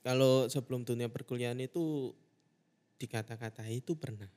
Kalau 0.00 0.48
sebelum 0.48 0.80
dunia 0.82 1.12
perkuliahan 1.12 1.60
itu 1.60 2.14
dikata-katai 2.96 3.80
itu 3.80 3.92
pernah. 3.96 4.28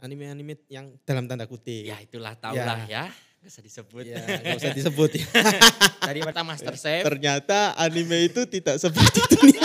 Anime-anime 0.00 0.64
yang 0.68 0.92
dalam 1.04 1.24
tanda 1.24 1.44
kutip. 1.44 1.88
Ya 1.88 2.00
itulah 2.00 2.36
tau 2.36 2.52
Ya. 2.56 2.64
lah 2.64 2.80
ya. 2.88 3.04
Gak 3.44 3.52
usah 3.52 3.64
disebut. 3.64 4.04
Ya, 4.08 4.24
nggak 4.24 4.56
usah 4.56 4.72
disebut 4.72 5.10
ya. 5.20 5.26
Dari 6.00 6.20
pertama 6.24 6.56
Master 6.56 6.76
Chef. 6.80 7.04
Ternyata 7.04 7.76
anime 7.76 8.32
itu 8.32 8.48
tidak 8.48 8.80
seperti 8.80 9.20
dunia. 9.36 9.64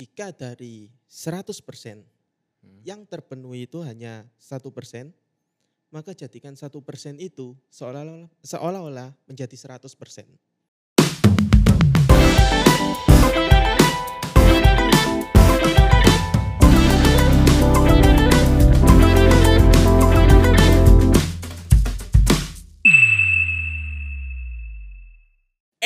Jika 0.00 0.32
dari 0.32 0.88
100% 1.06 1.52
yang 2.82 3.04
terpenuhi 3.04 3.68
itu 3.68 3.84
hanya 3.84 4.24
satu 4.40 4.72
persen, 4.72 5.12
maka 5.92 6.16
jadikan 6.16 6.56
satu 6.56 6.80
persen 6.80 7.20
itu 7.20 7.52
seolah-olah 7.68 8.32
seolah-olah 8.40 9.12
menjadi 9.28 9.52
100 9.52 9.92
persen. 9.92 10.24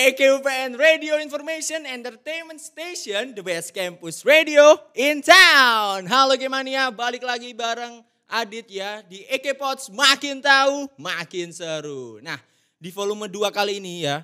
EKUPN 0.07 0.79
Radio 0.79 1.19
Information 1.19 1.83
Entertainment 1.83 2.63
Station, 2.63 3.35
the 3.35 3.43
best 3.43 3.75
campus 3.75 4.23
radio 4.23 4.79
in 4.95 5.19
town. 5.19 6.07
Halo 6.07 6.39
Gemania, 6.39 6.95
balik 6.95 7.27
lagi 7.27 7.51
bareng 7.51 8.07
Adit 8.31 8.71
ya 8.71 9.03
di 9.03 9.27
EK 9.27 9.59
Pods 9.59 9.91
makin 9.91 10.39
tahu, 10.39 10.87
makin 10.95 11.51
seru. 11.51 12.23
Nah, 12.23 12.39
di 12.79 12.95
volume 12.95 13.27
2 13.27 13.51
kali 13.51 13.83
ini 13.83 14.07
ya, 14.07 14.23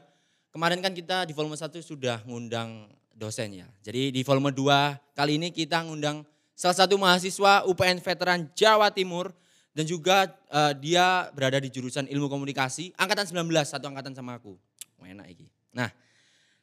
kemarin 0.55 0.79
kan 0.79 0.95
kita 0.95 1.27
di 1.27 1.35
volume 1.35 1.59
1 1.59 1.75
sudah 1.83 2.23
ngundang 2.31 2.87
dosen 3.11 3.51
ya. 3.51 3.67
Jadi 3.83 4.15
di 4.15 4.23
volume 4.23 4.55
2 4.55 5.19
kali 5.19 5.35
ini 5.35 5.51
kita 5.51 5.83
ngundang 5.83 6.23
salah 6.55 6.79
satu 6.79 6.95
mahasiswa 6.95 7.67
UPN 7.67 7.99
Veteran 7.99 8.47
Jawa 8.55 8.95
Timur 8.95 9.35
dan 9.75 9.83
juga 9.83 10.31
eh, 10.47 10.79
dia 10.79 11.27
berada 11.35 11.59
di 11.59 11.75
jurusan 11.75 12.07
Ilmu 12.07 12.31
Komunikasi 12.31 12.95
angkatan 12.95 13.27
19, 13.27 13.51
satu 13.67 13.91
angkatan 13.91 14.15
sama 14.15 14.39
aku. 14.39 14.55
Enak 15.03 15.27
iki. 15.27 15.52
Nah, 15.73 15.89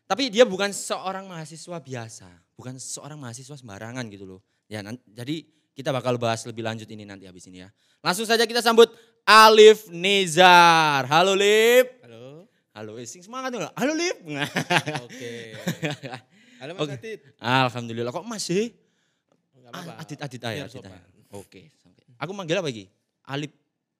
tapi 0.09 0.29
dia 0.29 0.45
bukan 0.45 0.73
seorang 0.73 1.25
mahasiswa 1.25 1.77
biasa, 1.77 2.29
bukan 2.57 2.77
seorang 2.77 3.17
mahasiswa 3.17 3.53
sembarangan 3.57 4.05
gitu 4.09 4.25
loh. 4.25 4.41
Ya, 4.69 4.85
jadi 5.09 5.45
kita 5.73 5.89
bakal 5.89 6.17
bahas 6.21 6.45
lebih 6.45 6.61
lanjut 6.61 6.85
ini 6.89 7.05
nanti 7.05 7.25
habis 7.25 7.45
ini 7.49 7.65
ya. 7.65 7.69
Langsung 8.01 8.25
saja 8.25 8.45
kita 8.45 8.61
sambut 8.61 8.89
Alif 9.25 9.89
Nizar. 9.89 11.05
Halo 11.09 11.33
Lip. 11.33 12.01
Halo. 12.05 12.45
Halo, 12.73 12.91
eh, 13.01 13.07
sing 13.09 13.25
semangat 13.25 13.49
dong. 13.53 13.65
Halo 13.75 13.93
Lip. 13.97 14.17
Oke. 15.05 15.57
Halo 16.59 16.71
Mas 16.75 16.81
Oke. 16.85 16.95
Adit. 16.99 17.19
Alhamdulillah 17.39 18.11
kok 18.11 18.27
masih 18.27 18.75
Enggak 19.55 19.71
apa-apa. 19.71 19.91
Ah, 19.95 20.01
Adit 20.03 20.19
Adit 20.19 20.41
aja, 20.43 20.63
Adit 20.67 20.83
aja. 20.83 20.99
Oke, 21.29 21.69
oke. 21.85 22.03
Aku 22.17 22.31
manggil 22.33 22.57
apa 22.57 22.67
lagi? 22.67 22.89
Alif 23.23 23.53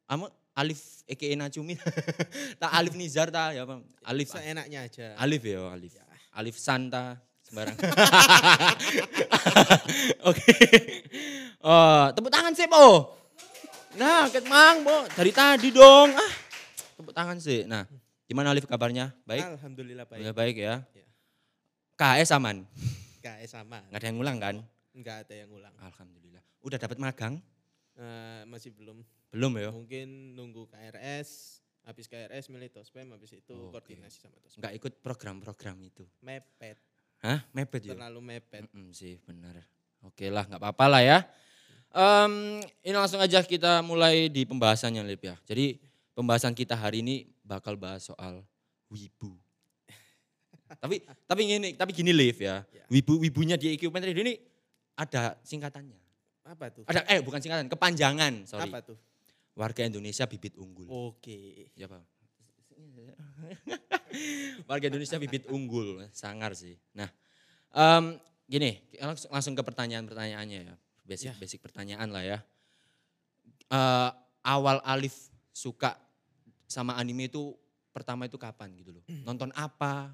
Ama 0.10 0.26
Alif 0.60 1.08
Eke 1.08 1.32
Nacumi. 1.40 1.80
tak 2.62 2.72
Alif 2.76 2.94
Nizar 3.00 3.32
ta 3.32 3.56
ya 3.56 3.64
apa? 3.64 3.80
Alif 4.04 4.36
Seenaknya 4.36 4.84
aja. 4.84 5.16
Alif 5.16 5.42
ya, 5.48 5.72
Alif. 5.72 5.96
Alif 6.36 6.56
Santa 6.60 7.16
sembarang. 7.48 7.80
Oke. 10.30 10.54
Oh, 11.64 12.12
tepuk 12.12 12.32
tangan 12.32 12.52
sih, 12.52 12.68
Po. 12.68 13.16
Nah, 13.98 14.28
ket 14.28 14.46
mang, 14.46 14.84
Po. 14.84 15.08
Dari 15.16 15.32
tadi 15.32 15.72
dong. 15.72 16.12
Ah. 16.14 16.32
Tepuk 17.00 17.16
tangan 17.16 17.40
sih. 17.40 17.64
Nah, 17.64 17.88
gimana 18.28 18.52
Alif 18.52 18.68
kabarnya? 18.68 19.16
Baik? 19.24 19.58
Alhamdulillah 19.58 20.06
baik. 20.06 20.22
Ya, 20.22 20.32
baik 20.36 20.56
ya. 20.60 20.76
Ya. 20.94 21.06
KS 21.96 22.36
aman. 22.36 22.68
KS 23.24 23.56
sama. 23.56 23.80
Nggak 23.90 24.00
ada 24.00 24.08
yang 24.08 24.18
ngulang 24.20 24.38
kan? 24.38 24.56
Enggak 24.94 25.18
ada 25.24 25.36
yang 25.36 25.50
ulang. 25.56 25.74
Alhamdulillah. 25.80 26.44
Udah 26.60 26.78
dapat 26.78 27.00
magang? 27.00 27.40
Eh, 28.00 28.42
masih 28.48 28.72
belum. 28.72 29.04
Belum 29.28 29.52
ya? 29.60 29.70
Mungkin 29.76 30.32
nunggu 30.32 30.72
KRS, 30.72 31.60
habis 31.84 32.08
KRS 32.08 32.48
milih 32.48 32.72
Tospem, 32.72 33.12
habis 33.12 33.36
itu 33.36 33.52
Oke. 33.52 33.76
koordinasi 33.76 34.24
sama 34.24 34.40
Tospem. 34.40 34.64
Nggak 34.64 34.74
ikut 34.80 34.94
program-program 35.04 35.76
itu. 35.84 36.08
Mepet, 36.24 36.80
Hah? 37.20 37.44
Mepet 37.52 37.92
ya? 37.92 38.00
terlalu 38.00 38.24
mepet. 38.24 38.64
Mm-mm 38.72 38.96
sih 38.96 39.20
benar. 39.28 39.60
Oke 40.08 40.32
lah 40.32 40.48
nggak 40.48 40.64
apa-apa 40.64 40.86
lah 40.88 41.02
ya. 41.04 41.18
Em, 41.92 42.64
ini 42.88 42.96
langsung 42.96 43.20
aja 43.20 43.44
kita 43.44 43.84
mulai 43.84 44.32
di 44.32 44.48
pembahasannya 44.48 45.04
Lip 45.04 45.28
ya. 45.28 45.36
Jadi 45.44 45.84
pembahasan 46.16 46.56
kita 46.56 46.80
hari 46.80 47.04
ini 47.04 47.28
bakal 47.44 47.76
bahas 47.76 48.08
soal 48.08 48.48
wibu. 48.88 49.36
tapi 50.82 51.04
tapi 51.28 51.42
gini 51.44 51.76
tapi 51.76 51.92
gini 51.92 52.16
Liv 52.16 52.40
ya. 52.40 52.64
Ya. 52.72 52.88
Wibu 52.88 53.20
wibunya 53.20 53.60
di 53.60 53.76
equipment 53.76 54.08
radio 54.08 54.24
ini 54.24 54.40
ada 54.96 55.36
singkatannya. 55.44 56.09
Apa 56.50 56.74
tuh? 56.74 56.84
Ada 56.90 57.06
eh 57.06 57.22
bukan 57.22 57.38
singkatan, 57.38 57.70
kepanjangan, 57.70 58.50
sorry. 58.50 58.74
Apa 58.74 58.82
tuh? 58.82 58.98
Warga 59.54 59.86
Indonesia 59.86 60.26
bibit 60.26 60.58
unggul. 60.58 60.90
Oke. 60.90 61.70
Ya 61.78 61.86
Pak. 61.86 62.02
Warga 64.70 64.90
Indonesia 64.90 65.22
bibit 65.22 65.46
unggul, 65.46 66.02
sangar 66.10 66.58
sih. 66.58 66.74
Nah, 66.98 67.06
em, 67.70 68.18
gini, 68.50 68.82
langsung, 68.98 69.30
langsung 69.30 69.54
ke 69.54 69.62
pertanyaan-pertanyaannya 69.62 70.60
ya, 70.66 70.76
basic 71.06 71.28
Ya. 71.30 71.34
basic 71.38 71.60
pertanyaan 71.62 72.10
lah 72.10 72.24
ya. 72.26 72.40
Eh, 73.70 74.10
awal 74.42 74.82
Alif 74.82 75.30
suka 75.54 75.94
sama 76.66 76.98
anime 76.98 77.30
itu 77.30 77.54
pertama 77.94 78.26
itu 78.26 78.40
kapan 78.42 78.74
gitu 78.74 78.98
loh? 78.98 79.04
Nonton 79.22 79.54
apa? 79.54 80.10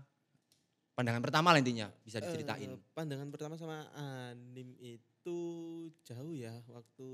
Pandangan 0.95 1.19
pertama 1.19 1.51
lah 1.51 1.59
intinya 1.59 1.91
bisa 2.07 2.23
diceritain. 2.23 2.72
Eh, 2.72 2.79
pandangan 2.95 3.28
pertama 3.28 3.59
sama 3.59 3.83
anim 4.00 4.72
itu 4.79 5.39
jauh 6.07 6.31
ya, 6.31 6.56
waktu 6.72 7.09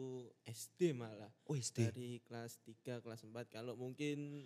SD 0.46 0.94
malah. 0.94 1.34
oh 1.50 1.58
SD. 1.58 1.90
Dari 1.90 2.22
kelas 2.22 2.62
3, 2.62 3.02
kelas 3.02 3.26
4. 3.26 3.50
Kalau 3.50 3.74
mungkin 3.74 4.46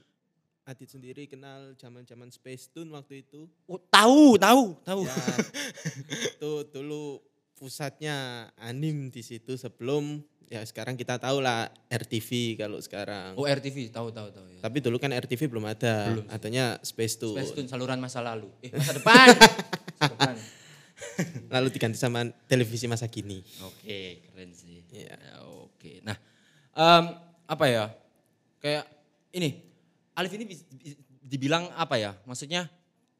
Adit 0.66 0.90
sendiri 0.90 1.30
kenal 1.30 1.78
zaman-zaman 1.78 2.34
Space 2.34 2.74
Tune 2.74 2.90
waktu 2.90 3.22
itu. 3.22 3.46
Oh, 3.70 3.78
tahu, 3.78 4.34
tahu, 4.42 4.74
tahu. 4.82 5.02
Ya, 5.06 5.14
itu 6.34 6.52
dulu 6.74 7.22
pusatnya 7.56 8.48
anim 8.60 9.08
di 9.10 9.24
situ 9.24 9.56
sebelum 9.56 10.20
ya 10.46 10.62
sekarang 10.62 10.94
kita 10.94 11.18
tahu 11.18 11.42
lah 11.42 11.72
RTV 11.90 12.60
kalau 12.60 12.78
sekarang. 12.78 13.34
Oh 13.40 13.48
RTV, 13.48 13.90
tahu, 13.90 14.14
tahu, 14.14 14.30
tahu 14.30 14.46
ya. 14.54 14.60
Tapi 14.62 14.78
dulu 14.84 15.02
kan 15.02 15.10
RTV 15.10 15.50
belum 15.50 15.66
ada, 15.66 16.14
Belum 16.14 16.26
sih. 16.28 16.36
adanya 16.36 16.66
Space 16.86 17.16
Tune. 17.18 17.40
Space 17.40 17.56
Tune 17.56 17.70
saluran 17.72 17.98
masa 17.98 18.22
lalu. 18.22 18.52
Eh, 18.62 18.70
masa 18.70 18.94
depan. 18.94 19.28
masa 20.00 20.12
depan. 20.14 20.36
Lalu 21.50 21.68
diganti 21.74 21.98
sama 22.00 22.28
televisi 22.46 22.86
masa 22.86 23.10
kini. 23.10 23.42
Oke, 23.66 24.24
keren 24.32 24.52
sih. 24.54 24.84
Iya. 24.92 25.16
Ya, 25.16 25.36
oke. 25.44 25.92
Nah, 26.06 26.16
em, 26.72 27.04
apa 27.48 27.66
ya? 27.68 27.86
Kayak 28.64 28.86
ini, 29.36 29.60
Alif 30.16 30.32
ini 30.40 30.46
dibilang 31.20 31.68
apa 31.76 32.00
ya? 32.00 32.16
Maksudnya, 32.24 32.70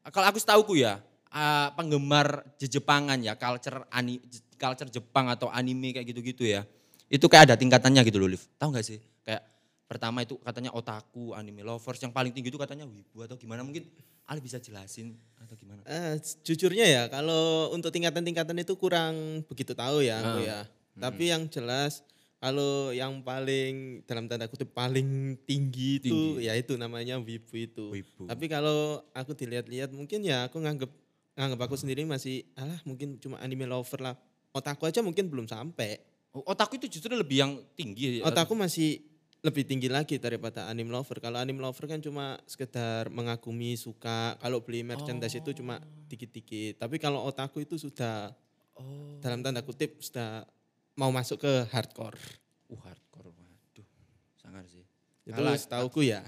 kalau 0.08 0.26
aku 0.30 0.38
setauku 0.40 0.78
ya, 0.78 1.02
eh, 1.36 1.68
penggemar 1.76 2.56
Jepangan 2.56 3.20
ya, 3.20 3.36
culture 3.36 3.84
ani, 3.92 4.16
culture 4.56 4.88
Jepang 4.88 5.28
atau 5.28 5.52
anime 5.52 5.92
kayak 5.92 6.08
gitu-gitu 6.08 6.48
ya. 6.48 6.64
Itu 7.06 7.28
kayak 7.28 7.52
ada 7.52 7.54
tingkatannya 7.54 8.00
gitu 8.02 8.16
loh, 8.16 8.26
Liv. 8.26 8.42
Tahu 8.56 8.72
gak 8.72 8.82
sih? 8.82 8.98
Kayak 9.22 9.44
pertama 9.86 10.24
itu 10.24 10.34
katanya 10.40 10.74
otaku, 10.74 11.36
anime 11.36 11.62
lovers, 11.62 12.00
yang 12.00 12.10
paling 12.10 12.34
tinggi 12.34 12.50
itu 12.50 12.58
katanya 12.58 12.82
wibu 12.82 13.22
atau 13.22 13.36
gimana 13.36 13.62
mungkin 13.62 13.86
Alif 14.26 14.42
bisa 14.42 14.58
jelasin 14.58 15.14
atau 15.38 15.54
gimana? 15.54 15.86
Eh, 15.86 16.18
jujurnya 16.42 16.82
ya 16.82 17.02
kalau 17.06 17.70
untuk 17.70 17.94
tingkatan-tingkatan 17.94 18.58
itu 18.58 18.74
kurang 18.74 19.46
begitu 19.46 19.70
tahu 19.70 20.02
ya 20.02 20.18
aku 20.18 20.42
Ah. 20.42 20.42
ya. 20.42 20.58
Tapi 20.98 21.30
yang 21.30 21.46
jelas 21.46 22.02
kalau 22.42 22.90
yang 22.90 23.22
paling 23.22 24.02
dalam 24.02 24.26
tanda 24.26 24.50
kutip 24.50 24.74
paling 24.74 25.38
tinggi 25.46 26.02
itu 26.02 26.10
Tinggi. 26.10 26.42
ya 26.42 26.58
itu 26.58 26.74
namanya 26.74 27.22
wibu 27.22 27.54
itu. 27.54 27.94
Wibu. 27.94 28.26
Tapi 28.26 28.44
kalau 28.50 29.06
aku 29.14 29.30
dilihat-lihat 29.30 29.94
mungkin 29.94 30.26
ya 30.26 30.50
aku 30.50 30.58
nganggep 30.58 30.90
nganggep 31.36 31.60
aku 31.60 31.76
sendiri 31.76 32.02
masih 32.02 32.42
alah 32.56 32.80
mungkin 32.82 33.20
cuma 33.20 33.36
anime 33.38 33.64
lover 33.64 34.00
lah. 34.02 34.14
Otaku 34.50 34.88
aja 34.88 35.04
mungkin 35.04 35.28
belum 35.28 35.44
sampai. 35.44 36.00
Oh, 36.32 36.40
otaku 36.48 36.76
itu 36.76 36.88
justru 36.90 37.12
lebih 37.12 37.36
yang 37.38 37.52
tinggi. 37.76 38.20
Otaku 38.20 38.56
masih 38.56 39.04
lebih 39.44 39.62
tinggi 39.62 39.86
lagi 39.86 40.16
daripada 40.16 40.64
anime 40.66 40.88
lover. 40.88 41.20
Kalau 41.20 41.36
anime 41.36 41.60
lover 41.60 41.84
kan 41.86 42.00
cuma 42.00 42.40
sekedar 42.44 43.12
mengagumi, 43.12 43.76
suka. 43.76 44.34
Kalau 44.36 44.64
beli 44.64 44.80
merchandise 44.80 45.36
itu 45.36 45.52
cuma 45.54 45.76
dikit-dikit. 46.08 46.80
Tapi 46.80 46.96
kalau 46.96 47.20
otaku 47.22 47.62
itu 47.62 47.76
sudah 47.76 48.32
Oh. 48.76 49.16
dalam 49.24 49.40
tanda 49.40 49.64
kutip 49.64 50.04
sudah 50.04 50.44
mau 50.92 51.08
masuk 51.08 51.40
ke 51.40 51.52
hardcore. 51.72 52.20
Uh 52.68 52.76
hardcore, 52.76 53.32
waduh, 53.32 53.88
sangar 54.36 54.68
sih. 54.68 54.84
Itu 55.24 55.32
Kalah- 55.32 55.56
setauku 55.56 56.04
ya. 56.04 56.20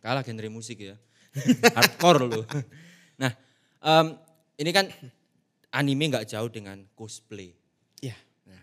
Kalah 0.00 0.24
genre 0.24 0.48
musik 0.48 0.80
ya, 0.80 0.96
hardcore 1.76 2.24
loh. 2.24 2.44
Nah, 3.20 3.28
em, 3.84 4.16
ini 4.62 4.70
kan 4.70 4.86
anime 5.74 6.14
nggak 6.14 6.30
jauh 6.30 6.46
dengan 6.46 6.78
cosplay. 6.94 7.50
Ya. 7.98 8.14
Nah, 8.46 8.62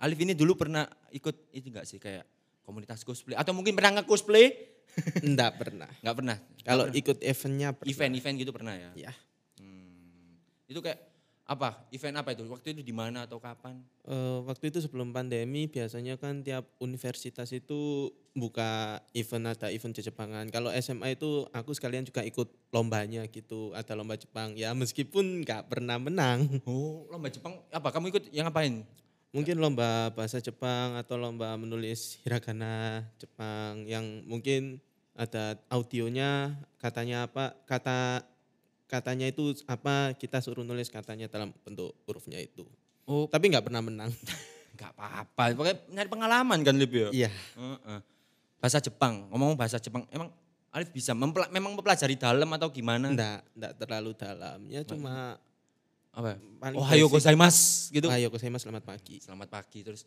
Alif 0.00 0.18
ini 0.24 0.32
dulu 0.32 0.56
pernah 0.56 0.88
ikut 1.12 1.52
itu 1.52 1.68
nggak 1.68 1.84
sih 1.84 2.00
kayak 2.00 2.24
komunitas 2.64 3.04
cosplay 3.04 3.36
atau 3.36 3.52
mungkin 3.52 3.76
pernah 3.76 4.00
nge 4.00 4.08
cosplay? 4.08 4.56
Enggak 5.20 5.56
pernah. 5.60 5.90
Nggak 6.00 6.16
pernah. 6.16 6.36
Kalau 6.64 6.84
ikut 6.88 7.20
eventnya 7.20 7.76
pernah. 7.76 7.92
Event-event 7.92 8.36
gitu 8.40 8.52
pernah 8.56 8.74
ya. 8.74 8.90
Ya. 8.96 9.12
Hmm, 9.60 10.40
itu 10.64 10.80
kayak 10.80 11.13
apa? 11.44 11.76
Event 11.92 12.24
apa 12.24 12.32
itu? 12.32 12.48
Waktu 12.48 12.72
itu 12.72 12.80
di 12.80 12.94
mana 12.96 13.28
atau 13.28 13.36
kapan? 13.36 13.76
Eh, 14.08 14.38
waktu 14.48 14.72
itu 14.72 14.80
sebelum 14.80 15.12
pandemi 15.12 15.68
biasanya 15.68 16.16
kan 16.16 16.40
tiap 16.40 16.64
universitas 16.80 17.52
itu 17.52 18.08
buka 18.32 19.00
event 19.12 19.52
ada 19.52 19.68
event 19.68 19.92
Jepangan. 19.92 20.48
Kalau 20.48 20.72
SMA 20.80 21.14
itu 21.14 21.44
aku 21.52 21.76
sekalian 21.76 22.08
juga 22.08 22.24
ikut 22.24 22.48
lombanya 22.72 23.28
gitu, 23.28 23.76
ada 23.76 23.92
lomba 23.92 24.16
Jepang. 24.16 24.56
Ya 24.56 24.72
meskipun 24.72 25.44
nggak 25.44 25.68
pernah 25.68 26.00
menang. 26.00 26.48
Oh, 26.64 27.04
lomba 27.12 27.28
Jepang 27.28 27.60
apa? 27.68 27.92
Kamu 27.92 28.08
ikut 28.08 28.32
yang 28.32 28.48
ngapain? 28.48 28.82
Mungkin 29.34 29.60
lomba 29.60 30.14
bahasa 30.16 30.40
Jepang 30.40 30.96
atau 30.96 31.20
lomba 31.20 31.52
menulis 31.60 32.22
hiragana 32.24 33.04
Jepang 33.20 33.84
yang 33.84 34.24
mungkin 34.24 34.80
ada 35.14 35.58
audionya, 35.70 36.58
katanya 36.82 37.30
apa, 37.30 37.54
kata 37.70 38.26
katanya 38.86 39.26
itu 39.28 39.56
apa 39.64 40.12
kita 40.16 40.38
suruh 40.44 40.62
nulis 40.62 40.88
katanya 40.92 41.26
dalam 41.26 41.52
bentuk 41.64 41.94
hurufnya 42.04 42.38
itu. 42.40 42.64
Oh, 43.04 43.28
Tapi 43.28 43.52
nggak 43.52 43.64
pernah 43.68 43.84
menang. 43.84 44.10
nggak 44.76 44.90
apa-apa. 44.96 45.54
Pokoknya 45.54 45.76
nyari 45.92 46.08
pengalaman 46.10 46.58
kan 46.66 46.74
Lip 46.74 46.92
ya? 46.92 47.08
Iya. 47.12 47.30
Heeh. 47.30 47.98
Bahasa 48.58 48.80
Jepang, 48.80 49.28
ngomong 49.28 49.54
bahasa 49.54 49.76
Jepang, 49.76 50.08
emang 50.08 50.32
Alif 50.74 50.90
bisa 50.90 51.14
mempela- 51.14 51.46
memang 51.54 51.78
mempelajari 51.78 52.18
dalam 52.18 52.50
atau 52.58 52.66
gimana? 52.66 53.06
Enggak, 53.06 53.46
enggak 53.54 53.72
terlalu 53.78 54.10
dalam. 54.18 54.58
Ya 54.66 54.82
cuma 54.82 55.38
Apa? 56.10 56.34
paling 56.58 56.78
Oh, 56.78 56.86
hayo 56.90 57.06
gozaimasu 57.06 57.94
gitu. 57.94 58.10
Ayo 58.10 58.26
mas 58.30 58.62
selamat 58.66 58.82
pagi. 58.82 59.22
Selamat 59.22 59.48
pagi 59.54 59.86
terus 59.86 60.02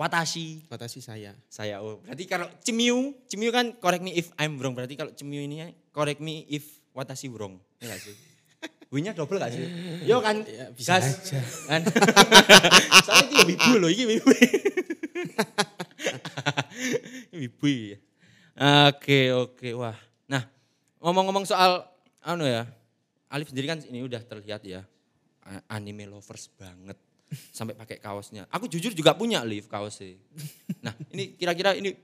watashi 0.00 0.64
Watashi 0.72 1.04
saya. 1.04 1.36
saya 1.52 1.84
oh 1.84 2.00
berarti 2.00 2.24
kalau 2.24 2.48
cemiu 2.64 3.12
cemiu 3.28 3.52
kan 3.52 3.76
correct 3.76 4.00
me 4.00 4.16
if 4.16 4.32
I'm 4.40 4.56
wrong 4.56 4.72
berarti 4.72 4.96
kalau 4.96 5.12
cemiu 5.12 5.44
ini 5.44 5.76
correct 5.92 6.24
me 6.24 6.48
if 6.48 6.79
watashi 6.92 7.30
wrong 7.30 7.58
ya 7.78 7.90
gak 7.90 8.00
sih 8.02 8.16
Winya 8.92 9.14
double 9.14 9.38
gak 9.38 9.54
sih? 9.54 9.62
Yo 10.10 10.18
kan, 10.18 10.42
Ya, 10.42 10.66
bisa 10.74 10.98
gas. 10.98 11.22
aja. 11.30 11.38
Kan? 11.70 11.86
Soalnya 13.06 13.46
ini 13.46 13.54
wibu 13.54 13.72
loh, 13.78 13.86
ini 13.86 14.02
wibu. 14.18 14.30
Wibu 17.30 17.66
ya. 17.70 17.96
Oke, 18.90 19.30
oke, 19.30 19.68
wah. 19.78 19.94
Nah, 20.26 20.42
ngomong-ngomong 20.98 21.46
soal, 21.46 21.86
anu 22.20 22.44
ya, 22.44 22.66
Alif 23.30 23.54
sendiri 23.54 23.70
kan 23.70 23.78
ini 23.86 24.02
udah 24.02 24.20
terlihat 24.26 24.66
ya, 24.66 24.82
anime 25.70 26.10
lovers 26.10 26.50
banget. 26.58 26.98
Sampai 27.54 27.78
pakai 27.78 28.02
kaosnya. 28.02 28.50
Aku 28.50 28.66
jujur 28.66 28.90
juga 28.90 29.14
punya 29.14 29.46
Alif 29.46 29.70
kaosnya. 29.70 30.18
Nah, 30.82 30.92
ini 31.14 31.38
kira-kira 31.38 31.78
ini 31.78 31.94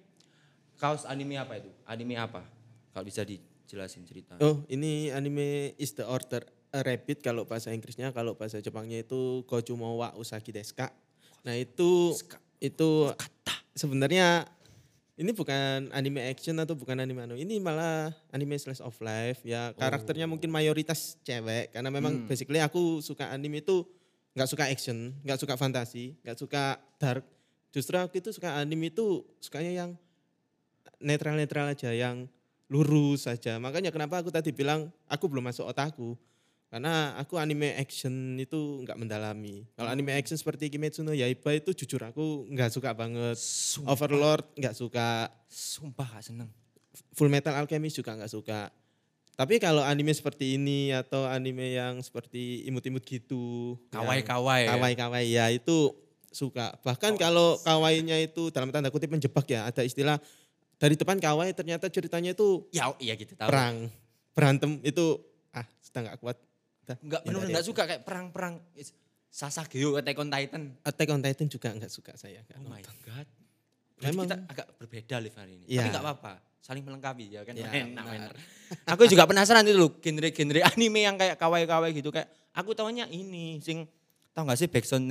kaos 0.79 1.03
anime 1.03 1.35
apa 1.35 1.59
itu? 1.59 1.71
Anime 1.83 2.15
apa? 2.15 2.47
Kalau 2.95 3.03
bisa 3.03 3.27
dijelasin 3.67 4.07
cerita. 4.07 4.39
Oh, 4.39 4.63
ini 4.71 5.11
anime 5.11 5.75
is 5.77 5.93
the 5.99 6.07
order 6.07 6.47
a 6.71 6.81
rabbit 6.87 7.19
kalau 7.21 7.43
bahasa 7.43 7.75
Inggrisnya, 7.75 8.15
kalau 8.15 8.39
bahasa 8.39 8.63
Jepangnya 8.63 9.03
itu 9.03 9.43
Kojumo 9.51 9.99
wa 9.99 10.15
Usagi 10.15 10.55
desu 10.55 10.79
ka. 10.79 10.95
Nah, 11.43 11.59
itu 11.59 12.15
itu 12.63 12.91
sebenarnya 13.75 14.47
ini 15.17 15.33
bukan 15.33 15.89
anime 15.97 16.21
action 16.29 16.55
atau 16.61 16.77
bukan 16.77 17.01
anime 17.01 17.25
anu. 17.25 17.35
Ini 17.35 17.57
malah 17.59 18.13
anime 18.31 18.55
slice 18.61 18.85
of 18.85 18.95
life 19.01 19.43
ya. 19.43 19.73
Karakternya 19.75 20.29
mungkin 20.29 20.53
mayoritas 20.53 21.17
cewek 21.25 21.75
karena 21.75 21.91
memang 21.91 22.29
basically 22.29 22.61
aku 22.61 23.03
suka 23.03 23.33
anime 23.33 23.65
itu 23.65 23.83
nggak 24.37 24.49
suka 24.49 24.69
action, 24.69 25.17
nggak 25.25 25.41
suka 25.41 25.57
fantasi, 25.57 26.15
nggak 26.21 26.37
suka 26.37 26.77
dark. 27.01 27.25
Justru 27.73 27.97
aku 27.97 28.21
itu 28.21 28.31
suka 28.37 28.61
anime 28.61 28.93
itu 28.93 29.25
sukanya 29.41 29.73
yang 29.73 29.91
netral-netral 31.01 31.73
aja, 31.73 31.93
yang 31.93 32.29
lurus 32.67 33.27
saja. 33.31 33.59
Makanya 33.63 33.95
kenapa 33.95 34.23
aku 34.23 34.31
tadi 34.31 34.51
bilang 34.51 34.91
aku 35.07 35.31
belum 35.31 35.47
masuk 35.51 35.67
otakku. 35.67 36.19
Karena 36.67 37.15
aku 37.15 37.39
anime 37.39 37.79
action 37.79 38.35
itu 38.43 38.83
nggak 38.83 38.99
mendalami. 38.99 39.63
Kalau 39.79 39.87
anime 39.87 40.19
action 40.19 40.35
seperti 40.35 40.67
Kimetsu 40.67 41.07
no 41.07 41.15
Yaiba 41.15 41.55
itu 41.55 41.71
jujur 41.71 42.03
aku 42.03 42.51
nggak 42.51 42.75
suka 42.75 42.91
banget. 42.91 43.39
Sumpah, 43.39 43.95
Overlord 43.95 44.45
nggak 44.59 44.75
suka. 44.75 45.31
sumpah 45.47 46.19
gak 46.19 46.27
seneng. 46.27 46.51
Full 47.15 47.31
Metal 47.31 47.55
Alchemist 47.55 47.95
juga 47.95 48.19
nggak 48.19 48.33
suka. 48.35 48.75
Tapi 49.37 49.61
kalau 49.63 49.85
anime 49.85 50.11
seperti 50.17 50.57
ini 50.59 50.91
atau 50.91 51.29
anime 51.29 51.77
yang 51.77 52.01
seperti 52.03 52.67
imut-imut 52.67 53.05
gitu. 53.05 53.77
yang 53.93 54.03
Kawai-kawai 54.03 54.65
ya? 54.65 54.71
Kawai-kawai 54.75 55.25
ya 55.29 55.47
itu 55.53 55.93
suka. 56.33 56.75
Bahkan 56.81 57.21
kalau 57.21 57.61
kawainya 57.63 58.17
itu 58.21 58.49
dalam 58.49 58.73
tanda 58.73 58.89
kutip 58.89 59.13
menjebak 59.13 59.45
ya. 59.47 59.69
Ada 59.69 59.85
istilah 59.85 60.17
dari 60.77 60.95
depan 60.95 61.17
kawai 61.17 61.53
ternyata 61.53 61.89
ceritanya 61.89 62.33
itu 62.33 62.69
Ya, 62.71 62.93
iya 62.99 63.15
gitu 63.15 63.33
tahu. 63.33 63.49
perang. 63.49 63.89
Berantem 64.33 64.81
itu 64.81 65.17
ah 65.51 65.65
sudah 65.81 66.01
nggak 66.05 66.19
kuat. 66.21 66.37
Udah, 66.85 66.97
Enggak, 67.01 67.21
hindari 67.23 67.37
benar 67.39 67.49
enggak 67.51 67.67
suka 67.67 67.83
kayak 67.85 68.03
perang-perang. 68.05 68.55
Sasageo, 69.27 69.97
Attack 69.97 70.17
on 70.17 70.29
Titan. 70.29 70.63
Attack 70.81 71.09
on 71.11 71.21
Titan 71.21 71.47
juga 71.47 71.69
nggak 71.71 71.93
suka 71.93 72.13
saya. 72.15 72.41
nggak 72.43 72.57
Oh 72.57 72.65
my 72.67 72.81
god. 73.03 73.27
Berarti 73.97 74.05
Memang- 74.07 74.27
kita 74.27 74.37
agak 74.47 74.67
berbeda 74.77 75.15
live 75.19 75.37
hari 75.37 75.53
ini. 75.57 75.65
Iya. 75.67 75.81
Tapi 75.83 75.89
enggak 75.91 76.05
apa-apa. 76.05 76.33
Saling 76.61 76.83
melengkapi 76.83 77.25
ya 77.31 77.41
kan. 77.43 77.55
Ya, 77.55 77.69
enak, 77.71 78.05
enak. 78.05 78.33
Aku 78.91 79.07
juga 79.07 79.23
penasaran 79.25 79.63
itu 79.63 79.79
loh 79.79 79.95
genre-genre 79.97 80.61
anime 80.67 81.01
yang 81.01 81.17
kayak 81.17 81.37
kawaii-kawaii 81.37 81.95
gitu 81.95 82.11
kayak 82.11 82.27
aku 82.53 82.75
tahunya 82.75 83.07
ini 83.07 83.63
sing 83.63 83.87
tau 84.35 84.45
gak 84.45 84.59
sih 84.59 84.67
backsound 84.67 85.07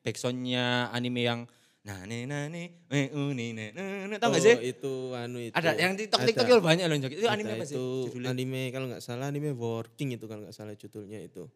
backsoundnya 0.00 0.88
anime 0.88 1.20
yang 1.20 1.40
nah 1.80 2.04
ne 2.04 2.28
na 2.28 2.44
ne 2.52 2.84
eh, 2.92 3.08
uh, 3.08 3.32
ne, 3.32 3.56
ne, 3.56 4.16
tau 4.20 4.28
gak 4.36 4.44
sih? 4.44 4.52
Oh, 4.52 4.60
itu 4.60 4.92
anu 5.16 5.38
itu. 5.40 5.56
Ada 5.56 5.80
yang 5.80 5.96
TikTok 5.96 6.28
TikTok 6.28 6.46
itu 6.46 6.60
banyak 6.60 6.84
loh. 6.84 6.96
Itu 7.08 7.28
anime 7.28 7.50
apa 7.56 7.64
sih? 7.64 7.76
Judulnya? 7.76 8.28
anime 8.36 8.62
kalau 8.68 8.86
nggak 8.92 9.02
salah 9.02 9.32
anime 9.32 9.56
working 9.56 10.12
itu 10.12 10.28
kalau 10.28 10.44
nggak 10.44 10.52
salah 10.52 10.76
judulnya 10.76 11.24
itu. 11.24 11.48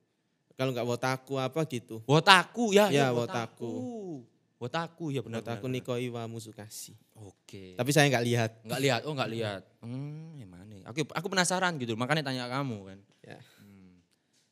Kalau 0.55 0.71
nggak 0.73 0.87
wotaku 0.87 1.35
apa 1.37 1.61
gitu. 1.69 2.01
Wotaku 2.09 2.73
ya, 2.73 2.89
Ya, 2.89 3.11
Wotaku. 3.11 4.23
Wotaku 4.63 5.13
ya 5.13 5.21
benar. 5.21 5.45
Wotaku 5.45 5.67
benar, 5.69 5.75
Nikoi 5.77 6.09
wa 6.09 6.25
Musukashi. 6.25 6.97
Oke. 7.21 7.77
Tapi 7.77 7.91
saya 7.93 8.09
nggak 8.09 8.25
lihat. 8.25 8.51
Enggak 8.65 8.81
lihat, 8.81 9.01
oh 9.05 9.13
enggak 9.13 9.31
lihat. 9.35 9.63
Hmm, 9.85 10.41
gimana? 10.41 10.73
Aku 10.89 11.05
aku 11.11 11.27
penasaran 11.29 11.77
gitu, 11.77 11.99
makanya 12.01 12.25
tanya 12.25 12.49
kamu 12.49 12.81
kan. 12.87 12.99
Ya. 13.21 13.39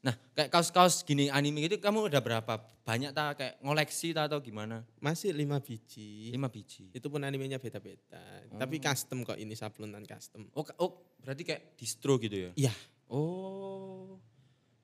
Hmm. 0.03 0.11
Nah, 0.11 0.15
kayak 0.35 0.51
kaos-kaos 0.51 1.07
gini 1.07 1.31
anime 1.31 1.71
gitu 1.71 1.79
kamu 1.79 2.11
udah 2.11 2.19
berapa? 2.19 2.59
Banyak 2.83 3.15
tak 3.15 3.39
kayak 3.39 3.55
ngoleksi 3.63 4.11
tak 4.11 4.27
atau 4.27 4.43
gimana? 4.43 4.83
Masih 4.99 5.31
lima 5.31 5.63
biji. 5.63 6.35
Lima 6.35 6.51
biji. 6.51 6.91
Itu 6.91 7.07
pun 7.07 7.23
animenya 7.23 7.63
beda-beda. 7.63 8.19
Tapi 8.51 8.83
custom 8.83 9.23
kok 9.23 9.39
ini 9.39 9.55
sablonan 9.55 10.03
custom. 10.03 10.51
Oh, 10.59 10.67
oh 10.83 10.91
berarti 11.23 11.47
kayak 11.47 11.79
distro 11.79 12.19
gitu 12.19 12.51
ya? 12.51 12.51
Iya. 12.59 12.75
Oh. 13.07 14.19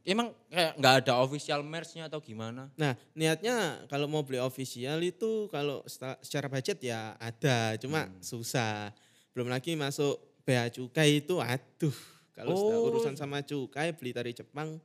Emang 0.07 0.31
kayak 0.49 0.79
nggak 0.79 0.95
ada 1.05 1.13
official 1.21 1.61
merch-nya 1.67 2.07
atau 2.07 2.23
gimana? 2.23 2.71
Nah 2.79 2.95
niatnya 3.13 3.85
kalau 3.91 4.07
mau 4.07 4.23
beli 4.23 4.39
official 4.39 5.03
itu 5.03 5.51
kalau 5.51 5.83
secara 6.23 6.47
budget 6.47 6.79
ya 6.81 7.19
ada, 7.19 7.75
cuma 7.77 8.07
susah. 8.23 8.95
Belum 9.35 9.51
lagi 9.51 9.75
masuk 9.75 10.17
bea 10.47 10.71
cukai 10.71 11.21
itu 11.21 11.43
aduh. 11.43 11.93
Kalau 12.33 12.55
sudah 12.55 12.79
Oh. 12.79 12.87
urusan 12.89 13.19
sama 13.19 13.43
cukai 13.43 13.91
beli 13.99 14.15
dari 14.15 14.31
Jepang, 14.31 14.79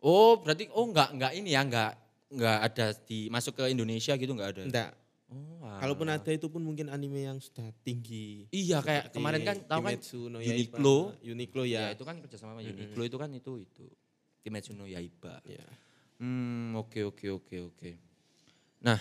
Oh, 0.00 0.40
berarti 0.40 0.68
oh 0.72 0.88
nggak 0.88 1.08
nggak 1.16 1.32
ini 1.36 1.52
ya, 1.52 1.60
nggak 1.64 1.92
nggak 2.30 2.58
ada 2.72 2.86
di 3.04 3.28
masuk 3.28 3.58
ke 3.60 3.64
Indonesia 3.68 4.16
gitu 4.16 4.32
nggak 4.32 4.50
ada. 4.56 4.62
enggak. 4.64 4.90
Oh, 5.30 5.62
Kalaupun 5.78 6.10
alah. 6.10 6.18
ada 6.18 6.30
itu 6.34 6.50
pun 6.50 6.58
mungkin 6.58 6.90
anime 6.90 7.22
yang 7.22 7.38
sudah 7.38 7.70
tinggi. 7.86 8.50
Iya 8.50 8.82
kayak 8.82 9.14
kemarin 9.14 9.46
kan 9.46 9.56
tahu 9.62 9.80
kan 9.86 9.94
no 10.26 10.38
Uniqlo. 10.42 11.14
Uniqlo 11.22 11.62
ya. 11.62 11.90
ya. 11.90 11.94
itu 11.94 12.02
kan 12.02 12.18
kerjasama 12.18 12.58
sama 12.58 12.66
Uniqlo 12.66 13.02
itu 13.06 13.14
kan 13.14 13.30
itu 13.30 13.52
itu 13.62 13.86
Kimetsu 14.42 14.74
no 14.74 14.90
Yaiba. 14.90 15.38
Ya. 15.46 15.62
Hmm, 16.18 16.74
oke 16.74 17.06
oke 17.06 17.26
oke 17.30 17.56
oke. 17.70 17.90
Nah, 18.82 18.98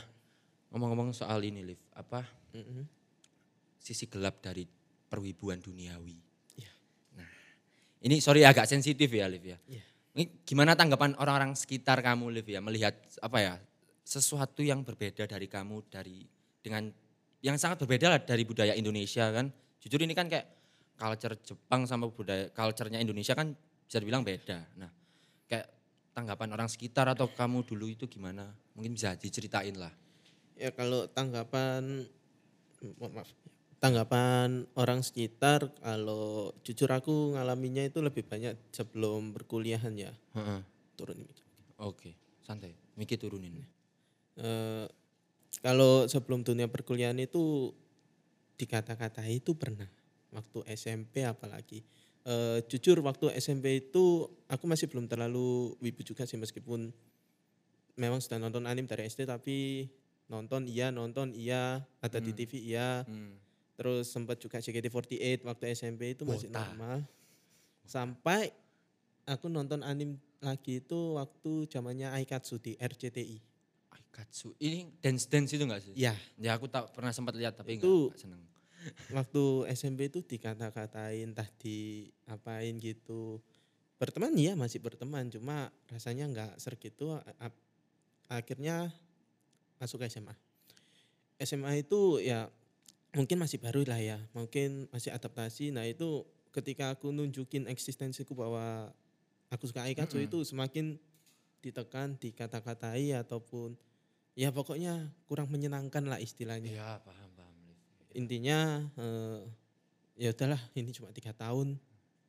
ngomong-ngomong 0.69 1.15
soal 1.17 1.41
ini 1.41 1.65
Liv, 1.65 1.81
apa 1.97 2.21
Mm-mm. 2.53 2.85
sisi 3.81 4.05
gelap 4.05 4.43
dari 4.43 4.69
perwibuan 5.09 5.57
duniawi? 5.57 6.15
Iya. 6.61 6.71
Nah, 7.17 7.29
ini 8.05 8.21
sorry 8.21 8.45
agak 8.45 8.69
sensitif 8.69 9.09
ya 9.09 9.25
Liv 9.25 9.41
ya. 9.41 9.57
Iya. 9.65 9.85
Ini 10.17 10.43
gimana 10.45 10.73
tanggapan 10.73 11.13
orang-orang 11.21 11.53
sekitar 11.53 12.01
kamu 12.01 12.33
Liv 12.33 12.47
ya 12.49 12.59
melihat 12.59 12.97
apa 13.21 13.37
ya 13.39 13.53
sesuatu 14.01 14.65
yang 14.65 14.81
berbeda 14.81 15.29
dari 15.29 15.45
kamu 15.45 15.85
dari 15.85 16.25
dengan 16.65 16.89
yang 17.45 17.55
sangat 17.55 17.85
berbeda 17.85 18.09
lah 18.09 18.19
dari 18.25 18.43
budaya 18.43 18.73
Indonesia 18.73 19.29
kan. 19.29 19.53
Jujur 19.79 20.01
ini 20.01 20.17
kan 20.17 20.27
kayak 20.27 20.49
culture 20.99 21.35
Jepang 21.39 21.87
sama 21.87 22.09
budaya 22.11 22.51
culture-nya 22.51 22.99
Indonesia 22.99 23.37
kan 23.37 23.53
bisa 23.85 23.97
dibilang 24.01 24.25
beda. 24.25 24.59
Nah, 24.75 24.91
kayak 25.47 25.71
tanggapan 26.11 26.51
orang 26.51 26.67
sekitar 26.67 27.07
atau 27.07 27.31
kamu 27.31 27.63
dulu 27.63 27.87
itu 27.87 28.09
gimana? 28.11 28.51
Mungkin 28.75 28.97
bisa 28.97 29.15
diceritain 29.15 29.77
lah. 29.79 29.93
Ya 30.59 30.75
kalau 30.75 31.07
tanggapan 31.07 32.03
maaf, 32.99 33.29
tanggapan 33.79 34.67
orang 34.75 34.99
sekitar 34.99 35.71
kalau 35.79 36.51
jujur 36.61 36.91
aku 36.91 37.33
ngalaminya 37.35 37.81
itu 37.81 38.03
lebih 38.03 38.27
banyak 38.27 38.55
sebelum 38.71 39.31
berkuliahan 39.31 39.95
ya. 39.95 40.11
Heeh. 40.35 40.59
Turun 40.99 41.15
ini. 41.15 41.33
Oke, 41.79 42.15
santai. 42.43 42.75
Miki 42.99 43.15
turunin. 43.15 43.55
Eh, 44.35 44.85
kalau 45.63 46.07
sebelum 46.07 46.43
dunia 46.43 46.67
perkuliahan 46.67 47.15
itu 47.19 47.71
dikata-kata 48.59 49.23
itu 49.31 49.55
pernah 49.55 49.87
waktu 50.35 50.59
SMP 50.75 51.23
apalagi. 51.23 51.79
Eh, 52.27 52.59
jujur 52.67 52.99
waktu 52.99 53.31
SMP 53.39 53.79
itu 53.79 54.27
aku 54.51 54.67
masih 54.67 54.91
belum 54.91 55.07
terlalu 55.07 55.79
wibu 55.79 56.03
juga 56.03 56.27
sih 56.27 56.35
meskipun 56.35 56.91
memang 57.95 58.19
sudah 58.19 58.37
nonton 58.37 58.67
anime 58.67 58.91
dari 58.91 59.07
SD 59.07 59.23
tapi 59.23 59.87
nonton 60.27 60.67
iya 60.67 60.91
nonton 60.91 61.31
iya 61.31 61.79
ada 62.03 62.19
di 62.19 62.31
Hmm. 62.31 62.37
TV 62.37 62.51
iya 62.59 63.07
Hmm. 63.07 63.39
Terus 63.79 64.05
sempat 64.05 64.35
juga 64.35 64.59
JKT48 64.59 65.15
waktu 65.41 65.63
SMP 65.71 66.11
itu 66.11 66.27
masih 66.27 66.51
Wota. 66.51 66.59
normal 66.61 67.07
sampai 67.81 68.51
aku 69.23 69.47
nonton 69.47 69.79
anime 69.81 70.19
lagi 70.39 70.79
itu 70.79 71.15
waktu 71.15 71.63
zamannya 71.65 72.11
Aikatsu 72.11 72.59
di 72.59 72.75
RCTI 72.75 73.39
Aikatsu. 73.89 74.51
Ini 74.57 74.99
dance 74.99 75.25
dance 75.25 75.51
itu 75.51 75.63
enggak 75.63 75.79
sih? 75.81 75.93
ya 75.93 76.11
Ya 76.35 76.53
aku 76.53 76.67
tak 76.67 76.91
pernah 76.91 77.09
sempat 77.09 77.33
lihat 77.33 77.55
tapi 77.55 77.75
Itu- 77.75 78.11
enggak 78.11 78.19
seneng. 78.19 78.41
waktu 79.15 79.43
SMP 79.69 80.07
itu 80.07 80.19
dikata-katain 80.19 81.31
entah 81.31 81.47
diapain 81.55 82.75
gitu 82.75 83.39
berteman 83.95 84.31
iya 84.33 84.55
masih 84.55 84.79
berteman 84.79 85.27
cuma 85.27 85.67
rasanya 85.85 86.27
nggak 86.27 86.51
segitu 86.57 87.11
A- 87.11 87.23
a- 87.41 87.61
akhirnya 88.29 88.87
masuk 89.75 89.99
ke 89.99 90.07
SMA 90.07 90.31
SMA 91.37 91.79
itu 91.79 92.19
ya 92.19 92.47
mungkin 93.11 93.37
masih 93.41 93.57
baru 93.57 93.81
lah 93.83 93.97
ya 93.97 94.17
mungkin 94.31 94.85
masih 94.89 95.09
adaptasi 95.09 95.73
nah 95.73 95.83
itu 95.83 96.23
ketika 96.53 96.93
aku 96.93 97.09
nunjukin 97.09 97.65
eksistensiku 97.65 98.33
bahwa 98.33 98.89
aku 99.49 99.65
suka 99.65 99.85
Aikatsu 99.85 100.21
Mm-mm. 100.21 100.29
itu 100.29 100.37
semakin 100.45 100.97
ditekan 101.59 102.15
dikata-katai 102.17 103.17
ataupun 103.17 103.73
ya 104.33 104.53
pokoknya 104.53 105.09
kurang 105.25 105.49
menyenangkan 105.49 106.05
lah 106.05 106.17
istilahnya 106.17 106.71
Iya, 106.71 107.01
paham, 107.03 107.29
paham. 107.35 107.55
intinya 108.13 108.57
eh, 108.95 109.41
ya 110.15 110.29
udahlah 110.31 110.61
ini 110.73 110.89
cuma 110.93 111.09
tiga 111.11 111.33
tahun 111.33 111.75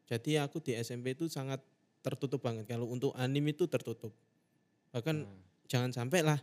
jadi 0.09 0.43
aku 0.43 0.59
di 0.59 0.75
SMP 0.75 1.15
itu 1.15 1.29
sangat 1.31 1.61
tertutup 2.01 2.41
banget 2.41 2.65
kalau 2.67 2.89
untuk 2.89 3.13
anime 3.15 3.53
itu 3.53 3.69
tertutup 3.69 4.17
bahkan 4.91 5.23
Hmm. 5.23 5.41
jangan 5.71 5.93
sampai 5.93 6.25
lah 6.25 6.41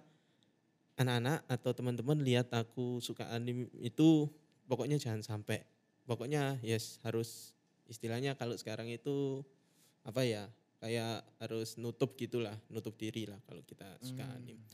anak-anak 0.97 1.45
atau 1.45 1.71
teman-teman 1.71 2.17
lihat 2.19 2.49
aku 2.51 2.97
suka 2.99 3.29
anime 3.29 3.69
itu 3.79 4.27
pokoknya 4.65 4.97
jangan 4.97 5.21
sampai. 5.21 5.61
Pokoknya 6.03 6.57
yes 6.65 6.97
harus 7.05 7.53
istilahnya 7.85 8.33
kalau 8.35 8.57
sekarang 8.57 8.89
itu 8.89 9.43
apa 10.03 10.23
ya 10.23 10.43
kayak 10.77 11.25
harus 11.39 11.75
nutup 11.77 12.17
gitulah 12.17 12.55
nutup 12.69 12.97
diri 12.97 13.25
lah 13.25 13.37
kalau 13.45 13.61
kita 13.63 13.85
suka 14.01 14.25
Hmm. 14.25 14.35
anime. 14.37 14.65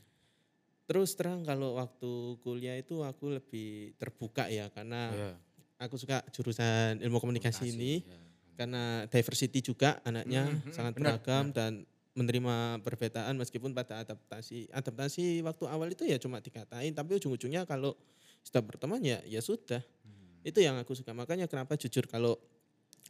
Terus 0.84 1.16
terang 1.16 1.40
kalau 1.44 1.80
waktu 1.80 2.36
kuliah 2.44 2.76
itu 2.76 3.00
aku 3.00 3.40
lebih 3.40 3.96
terbuka 3.96 4.52
ya 4.52 4.68
karena 4.68 5.16
Iya, 5.16 5.32
aku 5.80 5.96
suka 5.96 6.20
jurusan 6.28 7.00
ilmu 7.00 7.20
komunikasi, 7.20 7.72
ini. 7.72 7.94
iya. 8.04 8.18
karena 8.54 9.02
diversity 9.10 9.58
juga 9.58 9.98
anaknya 10.06 10.46
Mhm, 10.46 10.70
sangat 10.70 10.94
benar, 10.94 11.18
beragam 11.18 11.50
dan 11.50 11.72
menerima 12.14 12.78
perbedaan 12.80 13.34
meskipun 13.34 13.70
pada 13.70 14.00
adaptasi 14.00 14.70
adaptasi 14.70 15.42
waktu 15.42 15.64
awal 15.66 15.90
itu 15.90 16.06
ya 16.06 16.14
cuma 16.16 16.38
dikatain 16.38 16.90
tapi 16.90 17.18
ujung-ujungnya 17.18 17.66
kalau 17.66 17.94
sudah 18.40 18.62
berteman 18.62 19.02
ya 19.02 19.18
ya 19.24 19.38
sudah 19.38 19.82
Hmm. 20.04 20.46
itu 20.46 20.60
yang 20.60 20.78
aku 20.78 20.94
suka 20.94 21.10
makanya 21.10 21.44
kenapa 21.44 21.74
jujur 21.74 22.04
kalau 22.04 22.38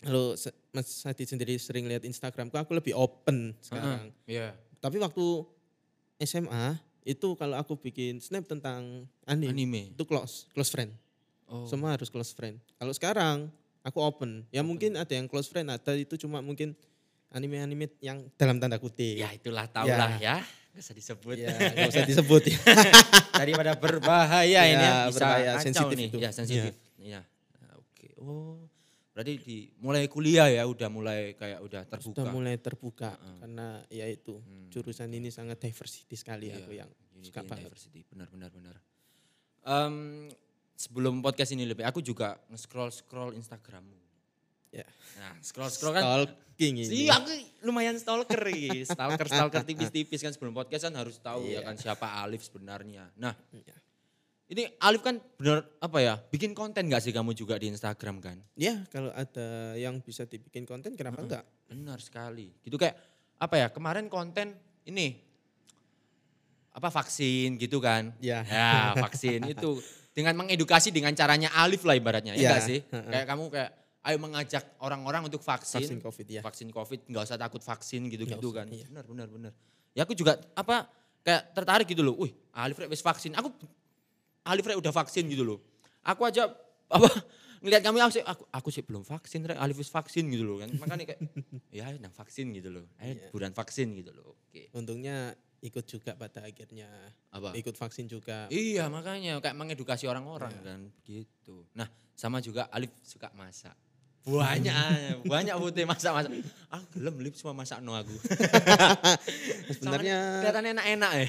kalau 0.00 0.32
Mas 0.70 0.88
Sadi 0.88 1.24
sendiri 1.24 1.56
sering 1.56 1.84
lihat 1.84 2.02
Instagramku 2.02 2.54
aku 2.54 2.72
lebih 2.72 2.94
open 2.94 3.52
sekarang 3.60 4.08
Iya. 4.24 4.56
tapi 4.80 4.96
waktu 4.96 5.24
SMA 6.18 6.78
itu 7.04 7.36
kalau 7.36 7.58
aku 7.58 7.76
bikin 7.76 8.16
snap 8.16 8.46
tentang 8.46 9.04
anime, 9.24 9.52
Anime. 9.52 9.82
itu 9.92 10.04
close 10.04 10.48
close 10.50 10.70
friend 10.70 10.92
Oh. 11.44 11.68
semua 11.68 11.92
harus 11.92 12.08
close 12.08 12.32
friend. 12.32 12.56
Kalau 12.80 12.88
sekarang 12.90 13.52
aku 13.84 14.00
open. 14.00 14.48
Ya 14.48 14.64
mungkin 14.64 14.96
ada 14.96 15.12
yang 15.12 15.28
close 15.28 15.44
friend, 15.44 15.68
ada 15.68 15.92
itu 15.92 16.16
cuma 16.16 16.40
mungkin 16.40 16.72
anime-anime 17.34 17.98
yang 17.98 18.22
dalam 18.34 18.56
tanda 18.56 18.78
kutip. 18.78 19.18
Ya 19.18 19.28
itulah 19.28 19.66
tahu 19.66 19.90
Ya. 19.90 20.06
ya. 20.16 20.36
Gak 20.70 20.80
usah 20.80 20.94
disebut. 20.94 21.36
Ya, 21.36 21.54
nggak 21.54 21.90
usah 21.90 22.02
disebut 22.04 22.42
ya. 22.50 22.58
Daripada 23.32 23.74
berbahaya 23.74 24.46
Ya, 24.46 24.62
ini 24.64 24.78
ya, 24.80 24.94
bisa 25.06 25.18
berbahaya, 25.20 25.52
sensitif 25.60 25.96
nih. 25.96 26.08
itu. 26.08 26.18
Ya 26.18 26.30
sensitif. 26.30 26.72
Iya. 26.96 27.20
Nah, 27.58 27.74
Oke. 27.76 28.06
Oh. 28.18 28.58
Berarti 29.10 29.38
di 29.38 29.56
mulai 29.78 30.06
kuliah 30.06 30.46
ya 30.48 30.62
udah 30.64 30.88
mulai 30.88 31.34
kayak 31.34 31.58
udah 31.60 31.82
terbuka. 31.84 32.10
Sudah 32.10 32.24
mulai 32.28 32.54
terbuka 32.56 33.10
Heeh. 33.12 33.36
karena 33.40 33.66
ya 33.88 34.06
itu 34.08 34.34
Hmm. 34.36 34.66
jurusan 34.68 35.06
ini 35.08 35.30
sangat 35.30 35.58
diversity 35.60 36.14
sekali 36.14 36.50
Iya, 36.50 36.58
aku 36.60 36.70
yang 36.72 36.90
Unity 37.12 37.30
suka 37.30 37.40
banget. 37.44 37.70
Diversity. 37.70 38.00
Benar 38.04 38.26
benar 38.28 38.50
benar. 38.50 38.74
Em, 39.62 40.26
sebelum 40.74 41.22
podcast 41.22 41.50
ini 41.50 41.62
lebih 41.62 41.82
aku 41.82 41.98
juga 41.98 42.34
nge-scroll 42.50 42.90
scroll 42.90 43.30
Instagrammu. 43.32 43.94
Ya. 44.74 44.86
Nah, 45.14 45.38
scroll 45.38 45.70
scroll 45.70 45.94
kan 45.94 46.02
Stalking 46.02 46.74
ini. 46.82 46.86
Sih, 46.86 47.06
aku 47.06 47.30
lumayan 47.62 47.94
stalker 47.94 48.42
ya. 48.50 48.82
Stalker, 48.82 49.26
stalker 49.26 49.62
tipis-tipis 49.62 50.18
kan 50.18 50.30
sebelum 50.30 50.50
podcast 50.50 50.86
kan 50.86 50.94
harus 50.94 51.18
tahu 51.18 51.46
ya 51.46 51.62
Iya. 51.62 51.66
kan 51.66 51.74
siapa 51.74 52.06
Alif 52.18 52.42
sebenarnya. 52.42 53.10
Nah, 53.14 53.34
Iya. 53.50 53.74
ini 54.46 54.62
Alif 54.78 55.00
kan 55.00 55.18
benar 55.34 55.62
apa 55.78 55.98
ya, 55.98 56.14
bikin 56.18 56.50
konten 56.52 56.86
gak 56.86 57.00
sih 57.00 57.10
kamu 57.10 57.32
juga 57.32 57.54
di 57.54 57.70
Instagram 57.70 58.18
kan? 58.18 58.36
Ya, 58.54 58.82
kalau 58.88 59.10
ada 59.10 59.74
yang 59.74 59.98
bisa 59.98 60.26
dibikin 60.26 60.62
konten 60.62 60.94
kenapa 60.94 61.22
Heeh. 61.22 61.26
enggak? 61.30 61.44
Benar 61.70 61.98
sekali. 61.98 62.50
Gitu 62.60 62.74
kayak 62.74 62.98
apa 63.34 63.54
ya, 63.54 63.66
kemarin 63.70 64.06
konten 64.06 64.54
ini 64.84 65.18
apa 66.70 66.90
vaksin 66.90 67.54
gitu 67.54 67.78
kan. 67.78 68.10
Ya. 68.18 68.42
Ya, 68.42 68.98
vaksin 68.98 69.46
itu 69.46 69.78
dengan 70.10 70.34
mengedukasi 70.36 70.90
dengan 70.90 71.14
caranya 71.14 71.50
Alif 71.54 71.86
lah 71.86 71.94
ibaratnya. 71.94 72.34
Ya 72.34 72.38
Ya, 72.38 72.48
enggak 72.50 72.62
sih? 72.66 72.78
Kayak 72.90 73.26
kamu 73.30 73.44
kayak 73.50 73.70
ayo 74.04 74.16
mengajak 74.20 74.64
orang-orang 74.78 75.24
untuk 75.24 75.40
Vaksin. 75.40 75.80
Vaksin 75.80 75.98
Covid 75.98 76.26
ya. 76.28 76.40
vaksin 76.44 76.68
covid 76.68 77.00
nggak 77.08 77.24
usah 77.24 77.38
takut 77.40 77.60
vaksin 77.60 78.04
gitu-gitu 78.06 78.52
kan. 78.52 78.68
iya. 78.68 78.84
benar 78.86 79.04
benar 79.08 79.28
benar. 79.32 79.52
Ya 79.96 80.04
aku 80.04 80.12
juga 80.12 80.36
apa 80.52 80.84
kayak 81.24 81.56
tertarik 81.56 81.88
gitu 81.88 82.04
loh. 82.04 82.20
Wih 82.20 82.32
Alif 82.52 82.76
Rek 82.76 82.92
wis 82.92 83.00
vaksin. 83.00 83.32
Aku 83.32 83.48
Alif 84.44 84.64
Rek 84.64 84.76
udah 84.76 84.92
vaksin 84.92 85.24
gitu 85.26 85.40
loh. 85.40 85.58
Aku 86.04 86.28
aja 86.28 86.52
apa 86.92 87.08
ngelihat 87.64 87.80
kamu 87.80 87.96
aku 87.98 88.12
sih 88.12 88.22
aku, 88.22 88.42
aku 88.52 88.68
sih 88.68 88.82
belum 88.84 89.02
vaksin 89.02 89.40
Rek. 89.48 89.56
Alif 89.56 89.80
wis 89.80 89.88
vaksin 89.88 90.28
gitu 90.28 90.44
loh 90.44 90.60
kan. 90.60 90.68
Makanya 90.76 91.04
kayak 91.08 91.20
ya 91.80 91.88
nang 91.96 92.12
vaksin 92.12 92.52
gitu 92.52 92.68
loh. 92.68 92.84
Ayo 93.00 93.16
Iya. 93.16 93.28
buruan 93.32 93.56
vaksin 93.56 93.96
gitu 93.96 94.12
loh. 94.12 94.36
Oke. 94.44 94.68
Untungnya 94.76 95.32
ikut 95.64 95.88
juga 95.88 96.12
pada 96.12 96.44
akhirnya. 96.44 96.92
Apa? 97.32 97.56
Ikut 97.56 97.72
vaksin 97.72 98.04
juga. 98.04 98.52
iya 98.52 98.84
makanya. 98.92 99.40
Kayak 99.40 99.56
mengedukasi 99.56 100.04
orang-orang 100.04 100.52
Iya. 100.52 100.60
kan 100.60 100.80
gitu 101.02 101.64
nah 101.72 101.88
sama 102.12 102.38
juga 102.38 102.68
Alif 102.68 102.92
suka 103.00 103.32
masak 103.34 103.72
banyak 104.24 105.20
banyak 105.22 105.54
putih 105.54 105.84
masak 105.84 106.12
masak 106.12 106.32
aku 106.68 106.84
gelem 106.96 107.16
lip 107.20 107.34
semua 107.36 107.52
masak 107.52 107.78
no 107.80 107.92
aku 107.92 108.16
Sebenarnya 109.70 110.40
kelihatan 110.40 110.64
enak-enak 110.72 111.12
ya. 111.14 111.26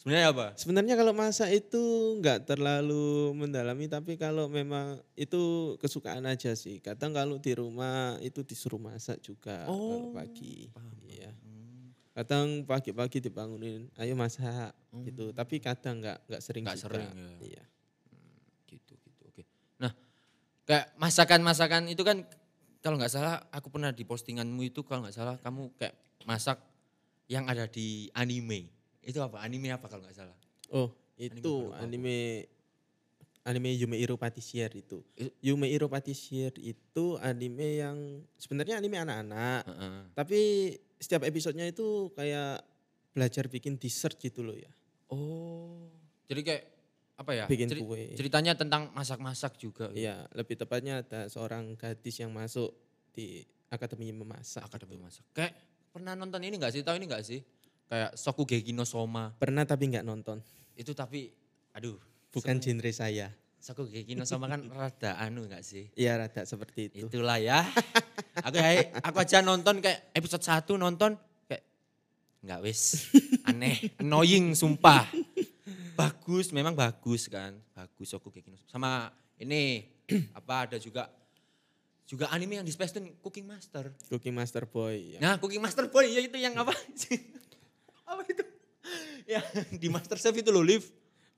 Sebenarnya 0.00 0.26
apa? 0.32 0.46
Sebenarnya 0.56 0.94
kalau 0.96 1.12
masak 1.12 1.52
itu 1.52 1.82
nggak 2.18 2.48
terlalu 2.48 3.36
mendalami, 3.36 3.84
tapi 3.84 4.16
kalau 4.16 4.48
memang 4.48 4.96
itu 5.12 5.76
kesukaan 5.76 6.24
aja 6.24 6.56
sih. 6.56 6.80
Kadang 6.80 7.12
kalau 7.12 7.36
di 7.36 7.52
rumah 7.52 8.16
itu 8.24 8.40
disuruh 8.40 8.80
masak 8.80 9.20
juga 9.20 9.68
kalau 9.68 10.08
Oh, 10.08 10.16
pagi. 10.16 10.72
paham. 10.72 10.88
Hmm, 11.44 11.92
Kadang 12.16 12.64
pagi-pagi 12.64 13.20
dibangunin, 13.20 13.92
ayo 14.00 14.16
masak 14.16 14.72
gitu. 15.04 15.36
Tapi 15.36 15.60
kadang 15.60 16.00
nggak 16.00 16.18
nggak 16.26 16.42
sering 16.42 16.64
Nggak 16.64 16.80
sering, 16.80 17.04
ya. 17.04 17.36
Iya. 17.44 17.64
Gitu 18.66 18.92
gitu. 18.96 19.22
Oke. 19.28 19.44
Nah, 19.76 19.92
kayak 20.70 20.94
masakan-masakan 21.02 21.90
itu 21.90 22.06
kan 22.06 22.22
kalau 22.78 22.94
nggak 22.94 23.10
salah 23.10 23.42
aku 23.50 23.74
pernah 23.74 23.90
di 23.90 24.06
postinganmu 24.06 24.70
itu 24.70 24.86
kalau 24.86 25.02
nggak 25.02 25.16
salah 25.18 25.34
kamu 25.42 25.74
kayak 25.74 25.98
masak 26.22 26.62
yang 27.26 27.50
ada 27.50 27.66
di 27.66 28.06
anime. 28.14 28.70
Itu 29.02 29.18
apa? 29.18 29.42
Anime 29.42 29.74
apa 29.74 29.90
kalau 29.90 30.06
nggak 30.06 30.14
salah? 30.14 30.38
Oh, 30.70 30.94
Anime 31.18 31.42
itu 31.42 31.54
aku. 31.74 31.82
anime 31.82 32.16
anime 33.42 33.70
Yume 33.74 33.96
Iro 33.98 34.14
Patissier 34.14 34.70
itu. 34.70 35.02
Yume 35.42 35.66
Iro 35.66 35.90
Patissier 35.90 36.54
itu 36.62 37.18
anime 37.18 37.82
yang 37.82 37.98
sebenarnya 38.38 38.78
anime 38.78 39.02
anak-anak, 39.02 39.66
Heeh. 39.66 39.98
tapi 40.14 40.40
setiap 41.02 41.26
episodenya 41.26 41.66
itu 41.66 42.14
kayak 42.14 42.62
belajar 43.10 43.50
bikin 43.50 43.74
dessert 43.74 44.14
gitu 44.22 44.46
loh 44.46 44.54
ya. 44.54 44.70
Oh. 45.10 45.90
Jadi 46.30 46.40
kayak 46.46 46.64
apa 47.20 47.36
ya? 47.36 47.44
Bikin 47.44 47.68
Ceri- 47.68 47.84
kue. 47.84 48.04
Ceritanya 48.16 48.56
tentang 48.56 48.88
masak-masak 48.96 49.60
juga. 49.60 49.92
gitu. 49.92 50.00
Iya, 50.08 50.24
lebih 50.32 50.56
tepatnya 50.56 51.04
ada 51.04 51.28
seorang 51.28 51.76
gadis 51.76 52.16
yang 52.16 52.32
masuk 52.32 52.72
di 53.12 53.44
akademi 53.68 54.08
memasak. 54.10 54.64
Akademi 54.64 54.96
gitu. 54.96 55.04
masak. 55.04 55.24
Kayak 55.36 55.52
pernah 55.92 56.16
nonton 56.16 56.40
ini 56.40 56.56
enggak 56.56 56.72
sih? 56.72 56.80
Tahu 56.80 56.96
ini 56.96 57.04
enggak 57.04 57.24
sih? 57.28 57.44
Kayak 57.92 58.16
Sokugeki 58.16 58.72
no 58.72 58.88
Soma. 58.88 59.36
Pernah 59.36 59.68
tapi 59.68 59.92
nggak 59.92 60.06
nonton. 60.06 60.40
Itu 60.72 60.96
tapi 60.96 61.28
aduh, 61.76 62.00
Bukan 62.30 62.56
Sem- 62.62 62.78
genre 62.80 62.90
saya. 62.94 63.28
Sokugeki 63.60 64.16
no 64.16 64.24
Soma 64.24 64.48
kan 64.48 64.64
rada 64.72 65.20
anu 65.20 65.44
enggak 65.44 65.60
sih? 65.60 65.92
Iya, 65.92 66.16
rada 66.24 66.48
seperti 66.48 66.88
itu. 66.88 67.04
Itulah 67.04 67.36
ya. 67.36 67.60
aku 68.46 68.56
aku 69.04 69.16
aja 69.20 69.44
nonton 69.44 69.84
kayak 69.84 70.16
episode 70.16 70.40
1 70.40 70.64
nonton 70.80 71.20
kayak 71.44 71.68
enggak 72.40 72.64
wis. 72.64 73.10
Aneh, 73.50 73.92
annoying 74.00 74.56
sumpah. 74.56 75.04
Bagus, 76.00 76.46
memang 76.50 76.72
bagus 76.72 77.26
kan. 77.26 77.52
Bagus 77.70 78.08
Sokugeki 78.08 78.48
no 78.48 78.56
Soma. 78.56 78.68
Sama 78.70 78.92
ini 79.36 79.84
apa 80.38 80.64
ada 80.64 80.76
juga 80.76 81.08
juga 82.04 82.26
anime 82.28 82.58
yang 82.58 82.66
di 82.66 82.72
Space 82.72 82.90
Tune 82.90 83.14
Cooking 83.18 83.44
Master. 83.44 83.92
Cooking 84.08 84.32
Master 84.32 84.64
Boy. 84.64 85.14
ya. 85.14 85.18
Nah, 85.20 85.34
Cooking 85.36 85.60
Master 85.60 85.86
Boy 85.86 86.10
ya 86.10 86.20
itu 86.20 86.34
yang 86.34 86.56
apa? 86.56 86.74
apa 88.10 88.22
itu? 88.26 88.42
ya 89.22 89.38
di 89.70 89.86
Masterchef 89.86 90.34
itu 90.34 90.50
loh 90.50 90.60
Liv. 90.60 90.82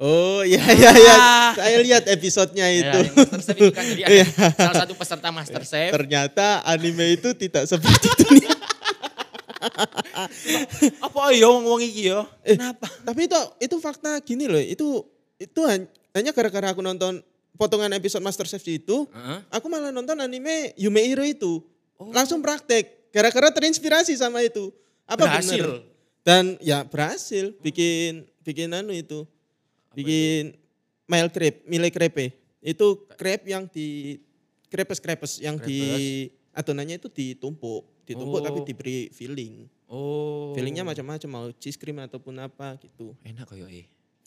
Oh 0.00 0.40
iya 0.42 0.64
iya 0.72 0.90
iya. 0.90 1.16
Saya 1.52 1.78
lihat 1.78 2.08
episodenya 2.08 2.64
Ya, 2.66 2.80
itu. 2.80 2.98
di 3.04 3.10
Masterchef 3.12 3.54
itu 3.54 3.70
kan 3.70 3.84
jadi 3.84 4.02
Iya. 4.16 4.26
salah 4.50 4.76
satu 4.82 4.94
peserta 4.96 5.28
Masterchef. 5.28 5.92
Ternyata 5.92 6.64
anime 6.64 7.20
itu 7.20 7.36
tidak 7.36 7.68
seperti 7.68 8.08
itu. 8.08 8.26
Apa 11.06 11.32
ya 11.32 11.48
ngomong 11.48 11.80
iki 11.80 12.10
ya? 12.10 12.26
Eh, 12.42 12.56
Kenapa? 12.56 12.86
Tapi 13.02 13.20
itu 13.26 13.38
itu 13.60 13.76
fakta 13.78 14.18
gini 14.20 14.46
loh. 14.46 14.60
Itu 14.60 15.06
itu 15.36 15.60
han- 15.64 15.88
hanya 16.12 16.30
gara-gara 16.30 16.70
aku 16.70 16.80
nonton 16.80 17.22
potongan 17.54 17.92
episode 17.92 18.22
MasterChef 18.22 18.62
itu, 18.66 19.06
Heeh. 19.08 19.38
aku 19.48 19.66
malah 19.68 19.90
nonton 19.90 20.18
anime 20.18 20.72
Yume 20.74 21.02
Hiro 21.04 21.22
itu. 21.22 21.62
Langsung 22.10 22.42
praktek. 22.42 23.12
Gara-gara 23.12 23.52
terinspirasi 23.52 24.16
sama 24.16 24.42
itu. 24.42 24.72
Apa 25.04 25.28
Berhasil. 25.28 25.60
bener? 25.60 25.84
Dan 26.22 26.44
ya 26.58 26.82
berhasil 26.82 27.52
bikin 27.60 28.24
bikin 28.40 28.70
anu 28.72 28.90
itu. 28.90 29.26
Bikin 29.92 30.56
mile 31.04 31.28
crepe, 31.28 31.60
mile 31.68 31.90
crepe. 31.92 32.32
Itu 32.62 33.04
crepe 33.14 33.50
yang 33.52 33.68
di 33.68 34.16
crepes 34.66 34.98
crepes 34.98 35.32
yang 35.38 35.60
di 35.60 35.82
adonannya 36.52 36.96
itu 36.96 37.12
ditumpuk, 37.12 37.84
ditumpuk 38.02 38.38
Oh. 38.38 38.44
tapi 38.44 38.58
diberi 38.62 38.98
filling. 39.08 39.66
Oh. 39.86 40.50
Fillingnya 40.52 40.82
macam-macam 40.82 41.28
mau 41.28 41.46
cheese 41.52 41.76
cream 41.76 41.98
ataupun 41.98 42.34
apa 42.38 42.76
gitu. 42.78 43.12
enak 43.22 43.44
koyo 43.44 43.66
eh. 43.66 43.86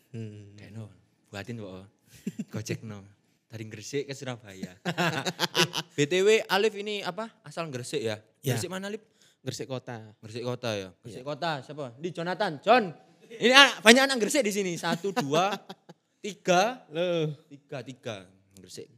Hmm. 0.10 0.56
Kayak 0.56 0.72
no. 0.72 0.88
Buatin 1.28 1.58
kok. 1.58 1.90
Gojek 2.54 2.82
no. 2.82 3.04
Dari 3.46 3.66
Gresik 3.66 4.06
ke 4.06 4.14
Surabaya. 4.14 4.74
eh, 4.90 5.68
BTW 5.96 6.44
Alif 6.46 6.74
ini 6.76 7.00
apa? 7.00 7.32
Asal 7.42 7.68
Gresik 7.70 8.00
ya? 8.00 8.20
Ya. 8.42 8.56
Gresik 8.56 8.68
mana 8.68 8.88
Alif? 8.88 9.04
Gresik 9.42 9.66
kota. 9.66 10.02
Gresik 10.20 10.42
Kota 10.42 10.74
ya. 10.74 10.90
Gresik 11.00 11.22
Kota 11.22 11.62
siapa? 11.62 11.94
Di 11.96 12.10
Jonathan. 12.10 12.58
John. 12.60 12.90
Ini 13.26 13.54
anak- 13.54 13.82
banyak 13.82 14.04
anak 14.06 14.18
Gresik 14.18 14.42
di 14.42 14.50
sini. 14.50 14.74
Satu, 14.74 15.14
dua, 15.14 15.54
tiga, 16.26 16.82
Loh. 16.90 17.30
tiga, 17.46 17.82
tiga. 17.82 18.18
Gresik. 18.56 18.90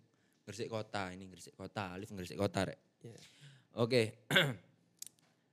Gresik 0.43 0.67
Kota. 0.67 1.12
Ini 1.12 1.27
Gresik 1.27 1.51
Kota. 1.53 1.91
Alif 1.93 2.10
Gresik 2.10 2.39
Kota 2.39 2.63
rek. 2.63 2.79
Ya. 3.03 3.19
Oke. 3.75 4.24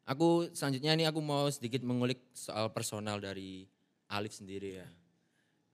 aku 0.05 0.53
selanjutnya 0.53 0.93
ini 0.97 1.05
aku 1.09 1.21
mau 1.25 1.49
sedikit 1.49 1.81
mengulik 1.85 2.21
soal 2.37 2.71
personal 2.71 3.21
dari 3.21 3.65
Alif 4.13 4.37
sendiri 4.37 4.81
ya. 4.81 4.89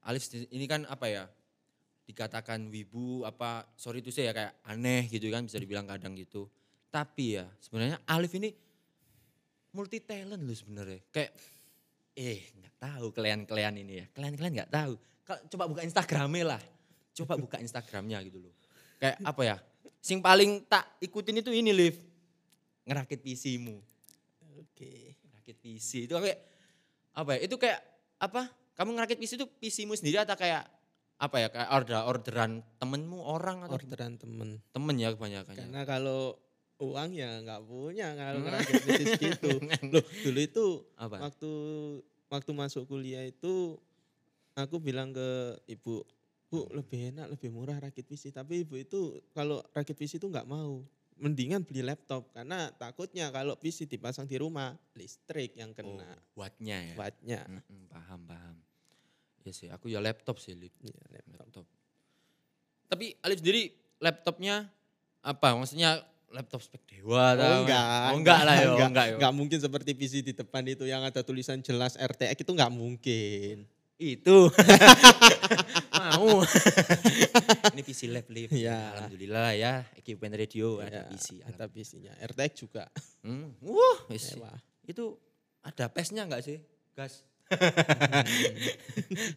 Alif 0.07 0.31
ini 0.33 0.65
kan 0.71 0.87
apa 0.87 1.07
ya? 1.11 1.25
Dikatakan 2.07 2.71
wibu 2.71 3.23
apa 3.23 3.71
sorry 3.79 4.03
itu 4.03 4.11
saya 4.11 4.35
kayak 4.35 4.55
aneh 4.67 5.07
gitu 5.11 5.31
kan 5.31 5.47
bisa 5.47 5.59
dibilang 5.59 5.87
kadang 5.87 6.15
gitu. 6.19 6.51
Tapi 6.91 7.39
ya 7.39 7.47
sebenarnya 7.63 8.03
Alif 8.07 8.35
ini 8.35 8.51
multi 9.75 10.03
talent 10.03 10.43
loh 10.43 10.57
sebenarnya. 10.57 11.01
Kayak 11.15 11.33
eh 12.19 12.51
nggak 12.59 12.75
tahu 12.79 13.07
kalian-kalian 13.15 13.75
ini 13.83 13.93
ya. 14.03 14.07
Kalian-kalian 14.11 14.53
nggak 14.63 14.73
tahu. 14.73 14.95
Coba 15.55 15.71
buka 15.71 15.83
Instagramnya 15.87 16.45
lah. 16.57 16.63
Coba 17.15 17.39
buka 17.39 17.63
Instagramnya 17.63 18.19
gitu 18.27 18.43
loh. 18.43 18.55
Kayak 18.99 19.17
apa 19.23 19.43
ya? 19.47 19.57
Sing 20.03 20.19
paling 20.19 20.65
tak 20.67 20.87
ikutin 20.99 21.39
itu 21.45 21.55
ini 21.55 21.71
Liv. 21.71 21.97
Ngerakit 22.89 23.23
PC-mu. 23.23 23.79
Oke. 24.81 25.13
Ngerakit 25.21 25.57
PC 25.61 25.91
itu 26.09 26.15
kayak 26.17 26.41
apa 27.13 27.31
ya? 27.37 27.39
Itu 27.45 27.57
kayak 27.57 27.81
apa? 28.17 28.49
Kamu 28.73 28.97
ngerakit 28.97 29.21
PC 29.21 29.37
itu 29.37 29.45
PC-mu 29.47 29.93
sendiri 29.93 30.17
atau 30.19 30.33
kayak 30.35 30.65
apa 31.19 31.37
ya? 31.37 31.49
Kayak 31.49 31.69
order 31.71 32.01
orderan 32.03 32.51
temenmu 32.81 33.21
orang 33.21 33.61
atau 33.63 33.77
Orderan 33.77 34.17
temen. 34.17 34.65
temen 34.73 34.95
ya 34.97 35.13
kebanyakan. 35.13 35.53
ya? 35.53 35.61
Karena 35.61 35.81
kalau 35.85 36.41
uang 36.81 37.13
ya 37.13 37.29
nggak 37.39 37.61
punya 37.63 38.17
kalau 38.17 38.41
Hmm. 38.41 38.47
ngerakit 38.49 38.75
bisnis 38.81 39.09
gitu. 39.29 39.51
Loh 39.85 40.05
dulu 40.25 40.41
itu 40.41 40.65
Apa? 40.97 41.17
waktu 41.21 41.51
waktu 42.27 42.51
masuk 42.51 42.89
kuliah 42.89 43.21
itu 43.23 43.77
aku 44.55 44.81
bilang 44.81 45.13
ke 45.13 45.29
ibu, 45.69 46.01
bu 46.49 46.64
lebih 46.73 47.12
enak 47.12 47.29
lebih 47.31 47.53
murah 47.53 47.77
rakit 47.77 48.09
PC. 48.09 48.33
Tapi 48.33 48.64
ibu 48.64 48.75
itu 48.75 49.21
kalau 49.31 49.61
rakit 49.71 49.93
PC 49.93 50.16
itu 50.16 50.25
nggak 50.25 50.49
mau. 50.49 50.81
Mendingan 51.20 51.61
beli 51.62 51.85
laptop 51.85 52.33
karena 52.33 52.72
takutnya 52.72 53.28
kalau 53.28 53.52
PC 53.54 53.85
dipasang 53.85 54.24
di 54.24 54.40
rumah 54.40 54.72
listrik 54.96 55.52
yang 55.52 55.70
Oh, 55.70 55.76
kena 55.76 56.16
wattnya 56.33 56.80
ya. 56.80 56.94
wattnya. 56.96 57.40
Mm-mm, 57.44 57.92
paham 57.92 58.20
paham. 58.24 58.56
Ya 59.40 59.52
sih, 59.52 59.68
aku 59.68 59.88
ya 59.88 60.00
laptop 60.00 60.40
sih, 60.40 60.56
Liv. 60.56 60.72
Iya, 60.80 60.96
laptop. 61.12 61.37
laptop. 61.40 61.66
Tapi 62.88 63.06
Alif 63.20 63.38
sendiri 63.40 63.62
laptopnya 64.00 64.68
apa? 65.20 65.52
Maksudnya 65.54 66.00
laptop 66.30 66.62
spek 66.62 66.80
dewa 66.88 67.37
Oh 67.37 67.56
enggak. 67.62 67.85
Oh 68.09 68.16
enggak 68.16 68.40
lah 68.42 68.54
ya, 68.56 68.66
enggak, 68.70 68.88
enggak 68.88 69.06
ya. 69.06 69.14
enggak 69.20 69.33
mungkin 69.37 69.59
seperti 69.61 69.90
PC 69.92 70.24
di 70.24 70.33
depan 70.33 70.64
itu 70.64 70.88
yang 70.88 71.04
ada 71.04 71.20
tulisan 71.20 71.61
jelas 71.61 72.00
RTX 72.00 72.40
itu 72.40 72.52
enggak 72.56 72.72
mungkin. 72.72 73.68
Itu. 74.00 74.48
Mau. 76.01 76.41
Ini 77.77 77.83
PC 77.85 78.09
lab 78.09 78.27
Liv. 78.33 78.49
Iya. 78.49 78.79
Alhamdulillah 78.97 79.51
ya, 79.53 79.73
equipment 79.95 80.33
radio 80.33 80.81
ada 80.81 81.05
Ya, 81.05 81.11
PC. 81.13 81.45
Ada 81.45 81.65
PC-nya. 81.69 82.13
RTX 82.25 82.53
juga. 82.57 82.85
Hmm. 83.21 83.53
Wah. 83.61 83.99
Mewah. 84.09 84.57
Itu 84.83 85.21
ada 85.61 85.93
PES-nya 85.93 86.25
enggak 86.25 86.41
sih? 86.41 86.59
Gas. 86.97 87.29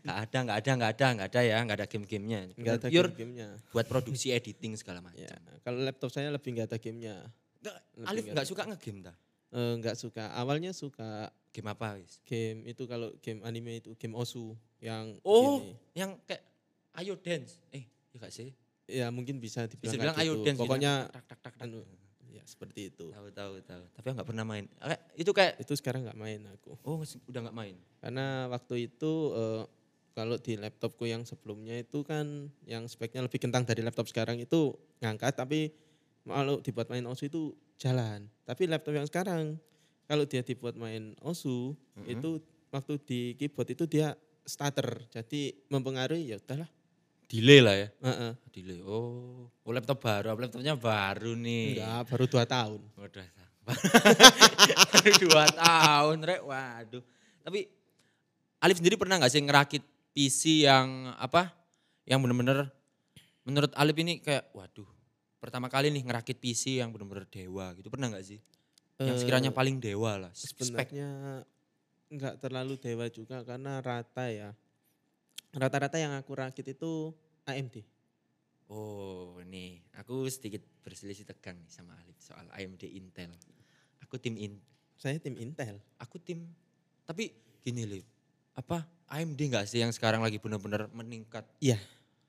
Enggak 0.06 0.18
ada, 0.30 0.38
enggak 0.40 0.58
ada, 0.62 0.72
enggak 0.78 0.92
ada, 0.94 1.06
enggak 1.10 1.30
ada 1.30 1.42
ya, 1.42 1.58
enggak 1.60 1.78
ada 1.82 1.88
game-gamenya. 1.90 2.40
Enggak 2.54 2.74
ada 2.78 2.88
game-gamenya. 2.88 3.50
buat 3.74 3.86
produksi 3.90 4.30
editing 4.30 4.78
segala 4.78 5.02
macam. 5.02 5.18
Ya, 5.18 5.34
kalau 5.66 5.82
laptop 5.82 6.14
saya 6.14 6.30
lebih 6.30 6.54
enggak 6.54 6.70
ada 6.70 6.78
gamenya. 6.78 7.16
Nggak, 7.64 7.76
Alif 8.06 8.22
nggak 8.24 8.34
enggak 8.38 8.48
suka 8.48 8.62
ngegame 8.70 9.00
ta? 9.02 9.14
Eh, 9.54 9.72
enggak 9.78 9.96
suka. 9.98 10.24
Awalnya 10.34 10.72
suka 10.74 11.10
Game 11.54 11.70
apa 11.70 11.94
wis? 12.02 12.18
game 12.26 12.66
itu 12.66 12.90
kalau 12.90 13.14
game 13.22 13.46
anime 13.46 13.78
itu 13.78 13.94
game 13.94 14.18
Osu 14.18 14.58
yang 14.82 15.22
Oh, 15.22 15.62
gini. 15.62 15.74
yang 15.94 16.18
kayak 16.26 16.42
Ayo 16.94 17.18
Dance. 17.18 17.58
Eh, 17.70 17.84
ya 18.12 18.18
gak 18.20 18.34
sih? 18.34 18.50
ya 18.84 19.08
mungkin 19.10 19.40
bisa 19.40 19.64
Bisa 19.80 19.96
dibilang 19.96 20.12
bilang 20.12 20.16
kayak 20.16 20.26
Ayo 20.28 20.34
gitu. 20.34 20.44
Dance. 20.44 20.54
gitu. 20.54 20.64
Pokoknya 20.68 20.94
tak 21.08 21.24
tak 21.26 21.40
tak 21.40 21.54
tak. 21.56 21.64
anu 21.64 21.80
ya 22.30 22.44
seperti 22.44 22.82
itu. 22.90 23.06
Tahu 23.10 23.28
tahu 23.32 23.54
tahu. 23.64 23.84
Tapi 23.90 24.06
aku 24.06 24.16
nggak 24.20 24.30
pernah 24.30 24.46
main. 24.46 24.66
Itu 25.16 25.32
kayak 25.32 25.54
Itu 25.58 25.74
sekarang 25.74 26.04
enggak 26.04 26.20
main 26.20 26.40
aku. 26.50 26.76
oh 26.84 27.00
udah 27.02 27.40
nggak 27.48 27.56
main. 27.56 27.76
Karena 27.98 28.26
waktu 28.48 28.92
itu 28.92 29.12
eh, 29.34 29.64
kalau 30.14 30.38
di 30.38 30.54
laptopku 30.56 31.06
yang 31.06 31.24
sebelumnya 31.24 31.80
itu 31.80 32.04
kan 32.04 32.52
yang 32.66 32.86
speknya 32.86 33.24
lebih 33.24 33.42
kentang 33.42 33.64
dari 33.64 33.82
laptop 33.82 34.06
sekarang 34.06 34.38
itu 34.38 34.76
ngangkat 35.00 35.34
tapi 35.34 35.74
kalau 36.24 36.60
dibuat 36.60 36.88
main 36.88 37.04
OSU 37.04 37.26
itu 37.28 37.42
jalan. 37.76 38.28
Tapi 38.44 38.68
laptop 38.68 38.94
yang 38.94 39.08
sekarang 39.08 39.58
kalau 40.04 40.28
dia 40.28 40.44
dibuat 40.44 40.76
main 40.76 41.16
OSU 41.20 41.74
Mhm. 41.98 42.06
itu 42.12 42.30
waktu 42.70 42.94
di 43.02 43.20
keyboard 43.34 43.72
itu 43.72 43.88
dia 43.88 44.12
starter. 44.44 45.08
Jadi 45.10 45.56
mempengaruhi 45.68 46.30
ya 46.30 46.38
udahlah. 46.38 46.68
Delay 47.28 47.60
lah 47.64 47.76
ya. 47.76 47.88
Heeh. 48.04 48.32
Delay. 48.54 48.80
Oh, 48.86 49.48
oh 49.50 49.72
laptop 49.74 50.00
baru. 50.00 50.38
Laptopnya 50.38 50.78
baru 50.78 51.34
nih. 51.34 51.80
Enggak, 51.82 52.02
baru 52.14 52.26
dua 52.30 52.44
tahun. 52.46 52.82
Waduh. 52.94 53.26
baru 53.64 55.12
dua 55.28 55.44
tahun, 55.50 56.18
rek. 56.22 56.42
Waduh. 56.44 57.04
Tapi 57.44 57.60
Alif 58.64 58.80
sendiri 58.80 58.96
pernah 58.96 59.20
nggak 59.20 59.32
sih 59.32 59.44
ngerakit 59.44 59.84
PC 60.16 60.64
yang 60.64 61.12
apa? 61.20 61.52
Yang 62.08 62.20
bener-bener 62.24 62.58
menurut 63.44 63.72
Alif 63.76 63.96
ini 64.00 64.24
kayak 64.24 64.52
waduh. 64.56 64.88
Pertama 65.44 65.68
kali 65.68 65.92
nih 65.92 66.04
ngerakit 66.08 66.40
PC 66.40 66.80
yang 66.80 66.96
bener-bener 66.96 67.28
dewa 67.28 67.76
gitu. 67.76 67.92
Pernah 67.92 68.08
nggak 68.16 68.24
sih? 68.24 68.40
Yang 69.04 69.16
Eh, 69.16 69.20
sekiranya 69.20 69.52
paling 69.52 69.84
dewa 69.84 70.16
lah. 70.16 70.32
Spek. 70.32 70.64
sebenarnya 70.64 71.44
enggak 72.08 72.40
terlalu 72.40 72.80
dewa 72.80 73.06
juga 73.12 73.44
karena 73.44 73.84
rata 73.84 74.32
ya. 74.32 74.56
Rata-rata 75.54 76.02
yang 76.02 76.18
aku 76.18 76.34
rakit 76.34 76.66
itu 76.66 77.14
AMD. 77.46 77.86
Oh, 78.74 79.38
nih 79.46 79.86
aku 80.02 80.26
sedikit 80.26 80.66
berselisih 80.82 81.30
tegang 81.30 81.60
nih 81.62 81.70
sama 81.70 81.94
Alif 82.02 82.18
soal 82.18 82.50
AMD 82.50 82.90
Intel. 82.90 83.30
Aku 84.02 84.18
tim 84.18 84.34
in, 84.34 84.58
Saya 84.98 85.22
tim 85.22 85.38
Intel. 85.38 85.78
aku 86.02 86.18
tim 86.18 86.50
tapi 87.04 87.36
gini 87.62 87.84
Lip, 87.86 88.08
apa 88.56 88.88
AMD 89.12 89.38
nggak 89.38 89.68
sih 89.68 89.84
yang 89.84 89.92
sekarang 89.94 90.24
lagi 90.24 90.40
benar-benar 90.40 90.90
meningkat? 90.90 91.46
Iya. 91.60 91.78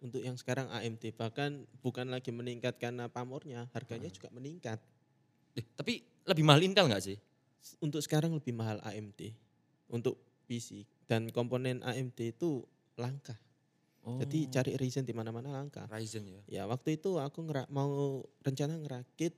Untuk 0.04 0.20
yang 0.20 0.37
sekarang 0.37 0.68
AMD 0.68 1.16
bahkan 1.16 1.64
bukan 1.80 2.12
lagi 2.12 2.28
meningkat 2.28 2.76
karena 2.76 3.08
pamornya, 3.08 3.70
harganya 3.72 4.12
juga 4.12 4.28
meningkat. 4.34 4.76
Eh, 5.56 5.64
tapi 5.78 6.04
lebih 6.28 6.44
mahal 6.44 6.60
Intel 6.60 6.90
nggak 6.90 7.04
sih? 7.08 7.16
Untuk 7.80 8.04
sekarang 8.04 8.37
lebih 8.37 8.52
mahal 8.52 8.82
AMD 8.84 9.32
untuk 9.88 10.20
PC 10.44 10.84
dan 11.08 11.32
komponen 11.32 11.80
AMD 11.80 12.37
itu 12.37 12.66
langka. 12.96 13.35
Oh, 14.00 14.20
Jadi 14.20 14.46
cari 14.48 14.72
Ryzen 14.74 15.02
di 15.02 15.11
mana-mana 15.11 15.48
langka. 15.48 15.88
Ryzen 15.88 16.28
ya. 16.28 16.40
Ya 16.46 16.62
waktu 16.64 16.94
itu 16.94 17.16
aku 17.16 17.40
ngera- 17.42 17.68
mau 17.68 18.20
rencana 18.38 18.76
ngerakit 18.76 19.33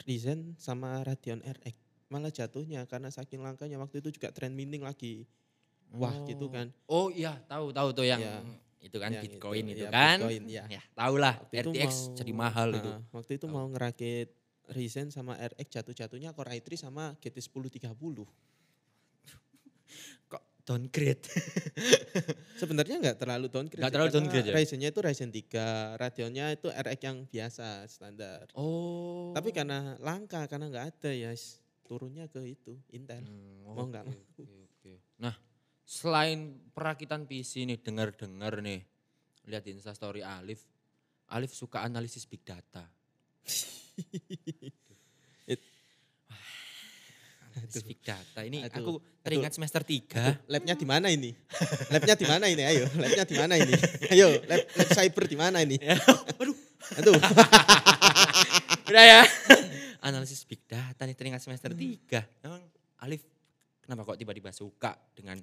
Ryzen 0.00 0.54
sama 0.56 1.02
Radeon 1.02 1.42
RX. 1.42 1.74
Malah 2.08 2.30
jatuhnya 2.30 2.86
karena 2.86 3.06
saking 3.08 3.38
langkanya 3.38 3.76
waktu 3.76 4.00
itu 4.00 4.10
juga 4.12 4.30
trend 4.30 4.54
mining 4.54 4.80
lagi. 4.80 5.26
Wah 5.90 6.14
gitu 6.24 6.46
Oh. 6.46 6.50
kan. 6.50 6.66
Oh 6.86 7.06
iya, 7.08 7.34
tahu 7.44 7.70
tahu 7.70 7.90
tuh 7.90 8.06
yang 8.06 8.18
Ya. 8.18 8.38
itu 8.80 8.96
kan 8.96 9.10
Yang 9.10 9.22
Bitcoin 9.28 9.64
itu, 9.66 9.74
itu, 9.76 9.84
ya, 9.84 9.90
kan. 9.90 10.16
Bitcoin, 10.16 10.42
ya. 10.46 10.64
Ya, 10.70 10.82
tahu 10.94 11.14
lah 11.18 11.34
Waktu 11.36 11.54
itu 11.56 11.70
RTX 11.70 11.90
mau- 11.92 12.14
jadi 12.16 12.32
mahal 12.32 12.68
itu. 12.72 12.86
Nah, 12.88 13.00
waktu 13.12 13.32
itu 13.34 13.44
Tahu. 13.44 13.52
mau 13.52 13.66
ngerakit 13.68 14.28
Ryzen 14.70 15.10
sama 15.10 15.34
RX 15.36 15.66
jatuh-jatuhnya 15.68 16.30
Core 16.30 16.54
i3 16.56 16.78
sama 16.78 17.18
GT 17.18 17.42
1030. 17.42 18.22
Kok 18.22 18.30
downgrade. 20.70 21.26
Sebenarnya 22.62 22.96
nggak 23.02 23.18
terlalu 23.18 23.50
downgrade. 23.50 23.82
Nggak 23.82 23.90
sih, 23.90 23.96
terlalu 23.98 24.10
downgrade 24.14 24.46
ya? 24.46 24.54
Ryzen-nya 24.54 24.88
itu 24.94 25.00
Ryzen 25.02 25.30
3, 25.34 25.98
Radeon-nya 25.98 26.46
itu 26.54 26.68
RX 26.70 27.00
yang 27.02 27.18
biasa 27.26 27.66
standar. 27.90 28.46
oh. 28.54 29.34
Tapi 29.34 29.50
karena 29.50 29.98
langka, 29.98 30.46
karena 30.46 30.70
nggak 30.70 30.86
ada 30.94 31.10
ya 31.10 31.34
turunnya 31.82 32.30
ke 32.30 32.38
itu 32.46 32.78
Intel. 32.94 33.26
Hmm, 33.26 33.66
mau 33.66 33.82
nggak 33.82 34.06
oke, 34.06 34.14
mau. 34.14 34.22
oke, 34.22 34.46
oke. 34.70 34.94
Nah, 35.18 35.34
selain 35.82 36.62
perakitan 36.70 37.26
PC 37.26 37.66
nih, 37.66 37.82
dengar-dengar 37.82 38.62
nih, 38.62 38.86
lihat 39.50 39.66
di 39.66 39.74
Instastory 39.74 40.22
Alif, 40.22 40.62
Alif 41.34 41.50
suka 41.50 41.82
analisis 41.82 42.30
big 42.30 42.46
data. 42.46 42.86
Analisis 47.56 47.84
big 47.86 48.00
data. 48.02 48.40
Ini 48.46 48.66
Aduh, 48.66 48.76
aku 48.78 48.92
teringat 49.26 49.52
semester 49.54 49.82
3. 49.82 50.46
Labnya 50.50 50.74
di 50.78 50.86
mana 50.86 51.08
ini? 51.10 51.34
Labnya 51.90 52.14
di 52.14 52.26
mana 52.26 52.46
ini? 52.46 52.62
Ayo, 52.62 52.84
labnya 52.98 53.24
di 53.26 53.36
mana 53.36 53.54
ini? 53.58 53.74
Ayo, 54.14 54.28
lab, 54.46 54.60
lab 54.66 54.88
cyber 54.94 55.24
di 55.26 55.36
mana 55.36 55.58
ini? 55.62 55.76
Waduh, 56.38 56.56
Aduh, 56.98 57.14
udah 58.90 59.04
ya. 59.04 59.22
Analisis 60.00 60.42
big 60.48 60.64
data 60.64 61.04
nih 61.04 61.14
teringat 61.14 61.44
semester 61.44 61.70
3. 61.70 62.42
Emang 62.42 62.62
Alif 63.04 63.22
kenapa 63.84 64.08
kok 64.08 64.18
tiba-tiba 64.18 64.50
suka 64.50 64.96
dengan 65.14 65.38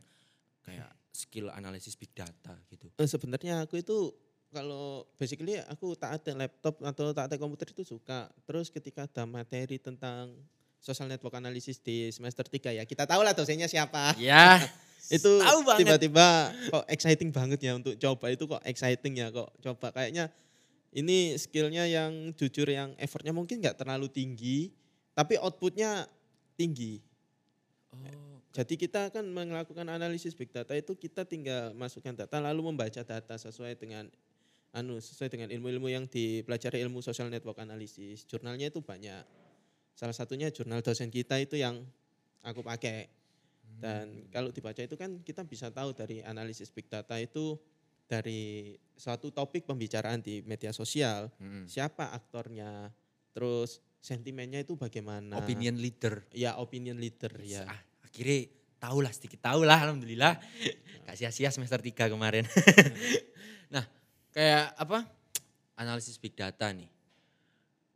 kayak 0.66 0.90
skill 1.14 1.54
analisis 1.54 1.96
big 1.96 2.12
data 2.12 2.58
gitu? 2.68 2.90
Eh, 2.98 3.08
sebenarnya 3.08 3.64
aku 3.64 3.80
itu 3.80 4.12
kalau 4.52 5.06
basically 5.20 5.60
aku 5.68 5.94
tak 5.94 6.24
ada 6.24 6.46
laptop 6.46 6.80
atau 6.82 7.14
tak 7.14 7.32
ada 7.32 7.36
komputer 7.38 7.70
itu 7.72 7.84
suka. 7.86 8.28
Terus 8.48 8.74
ketika 8.74 9.06
ada 9.06 9.24
materi 9.30 9.78
tentang 9.78 10.34
social 10.80 11.10
network 11.10 11.36
analysis 11.36 11.82
di 11.82 12.10
semester 12.14 12.46
3 12.46 12.78
ya, 12.78 12.84
kita 12.88 13.04
tahu 13.04 13.22
lah 13.26 13.34
dosennya 13.34 13.68
siapa. 13.68 14.16
Ya, 14.18 14.62
itu 15.16 15.42
tiba-tiba 15.80 16.52
kok 16.72 16.86
exciting 16.92 17.30
banget 17.32 17.60
ya 17.64 17.76
untuk 17.78 17.96
coba. 17.96 18.26
Itu 18.32 18.46
kok 18.46 18.64
exciting 18.64 19.14
ya 19.20 19.32
kok 19.32 19.50
coba. 19.64 19.94
Kayaknya 19.96 20.32
ini 20.96 21.36
skillnya 21.36 21.86
yang 21.86 22.34
jujur 22.34 22.68
yang 22.68 22.96
effortnya 22.98 23.36
mungkin 23.36 23.60
nggak 23.60 23.78
terlalu 23.78 24.08
tinggi 24.10 24.72
tapi 25.18 25.38
outputnya 25.42 26.06
tinggi. 26.54 27.02
Oh, 27.94 28.42
jadi 28.54 28.74
kita 28.74 29.10
kan 29.14 29.26
melakukan 29.26 29.86
analisis 29.86 30.34
big 30.34 30.50
data 30.50 30.74
itu 30.74 30.94
kita 30.94 31.26
tinggal 31.26 31.74
masukkan 31.74 32.14
data 32.14 32.38
lalu 32.42 32.74
membaca 32.74 33.02
data 33.02 33.36
sesuai 33.38 33.78
dengan 33.78 34.10
anu 34.76 35.02
sesuai 35.02 35.30
dengan 35.32 35.50
ilmu-ilmu 35.54 35.90
yang 35.90 36.06
dipelajari 36.06 36.82
ilmu 36.86 37.02
social 37.02 37.30
network 37.30 37.58
analysis. 37.62 38.26
Jurnalnya 38.26 38.70
itu 38.70 38.82
banyak 38.82 39.47
salah 39.98 40.14
satunya 40.14 40.54
jurnal 40.54 40.86
dosen 40.86 41.10
kita 41.10 41.42
itu 41.42 41.58
yang 41.58 41.82
aku 42.46 42.62
pakai 42.62 43.10
dan 43.78 44.30
kalau 44.34 44.50
dibaca 44.50 44.82
itu 44.82 44.94
kan 44.98 45.22
kita 45.22 45.46
bisa 45.46 45.74
tahu 45.74 45.94
dari 45.94 46.22
analisis 46.22 46.70
big 46.70 46.90
data 46.90 47.18
itu 47.18 47.58
dari 48.08 48.74
suatu 48.96 49.30
topik 49.30 49.68
pembicaraan 49.68 50.24
di 50.24 50.40
media 50.48 50.72
sosial, 50.72 51.28
Mm-mm. 51.38 51.68
siapa 51.68 52.16
aktornya, 52.16 52.90
terus 53.36 53.84
sentimennya 54.00 54.64
itu 54.64 54.80
bagaimana. 54.80 55.36
opinion 55.38 55.76
leader. 55.76 56.24
Ya 56.32 56.56
opinion 56.56 56.98
leader 56.98 57.36
ya. 57.44 57.68
Ah, 57.68 57.82
akhirnya 58.08 58.48
tahu 58.80 59.04
lah 59.04 59.12
sedikit 59.12 59.44
tahu 59.44 59.68
lah 59.68 59.84
alhamdulillah. 59.84 60.40
Gak 61.06 61.16
sia-sia 61.20 61.52
semester 61.52 61.84
3 61.84 62.08
kemarin. 62.08 62.48
nah, 63.76 63.84
kayak 64.32 64.74
apa? 64.80 65.04
Analisis 65.78 66.18
big 66.18 66.34
data 66.34 66.72
nih. 66.72 66.88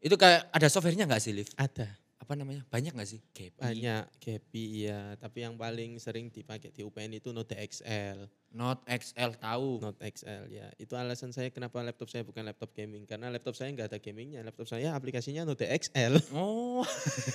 Itu 0.02 0.18
kayak 0.18 0.50
ada 0.50 0.66
softwarenya 0.66 1.06
nggak 1.06 1.22
sih, 1.22 1.32
Liv? 1.32 1.50
Ada 1.54 1.86
Apa 2.22 2.34
namanya? 2.38 2.66
Banyak 2.70 2.98
nggak 2.98 3.10
sih? 3.10 3.22
Gapi, 3.34 3.60
banyak 3.62 4.06
Gapi 4.18 4.66
ya, 4.88 5.14
tapi 5.18 5.42
yang 5.46 5.58
paling 5.58 5.98
sering 6.02 6.30
dipakai 6.30 6.70
di 6.74 6.86
UPN 6.86 7.18
itu 7.18 7.30
Node 7.34 7.54
XL. 7.54 8.30
Note 8.54 8.82
XL 8.88 9.36
tahu. 9.42 9.82
Node 9.82 10.02
XL 10.02 10.50
ya. 10.50 10.70
Itu 10.78 10.98
alasan 10.98 11.34
saya 11.34 11.50
kenapa 11.50 11.82
laptop 11.82 12.10
saya 12.10 12.22
bukan 12.26 12.46
laptop 12.46 12.74
gaming 12.78 13.10
karena 13.10 13.30
laptop 13.30 13.58
saya 13.58 13.74
nggak 13.74 13.94
ada 13.94 14.00
gamingnya. 14.02 14.46
Laptop 14.46 14.70
saya 14.70 14.94
aplikasinya 14.94 15.46
Node 15.46 15.66
XL. 15.66 16.18
Oh. 16.38 16.86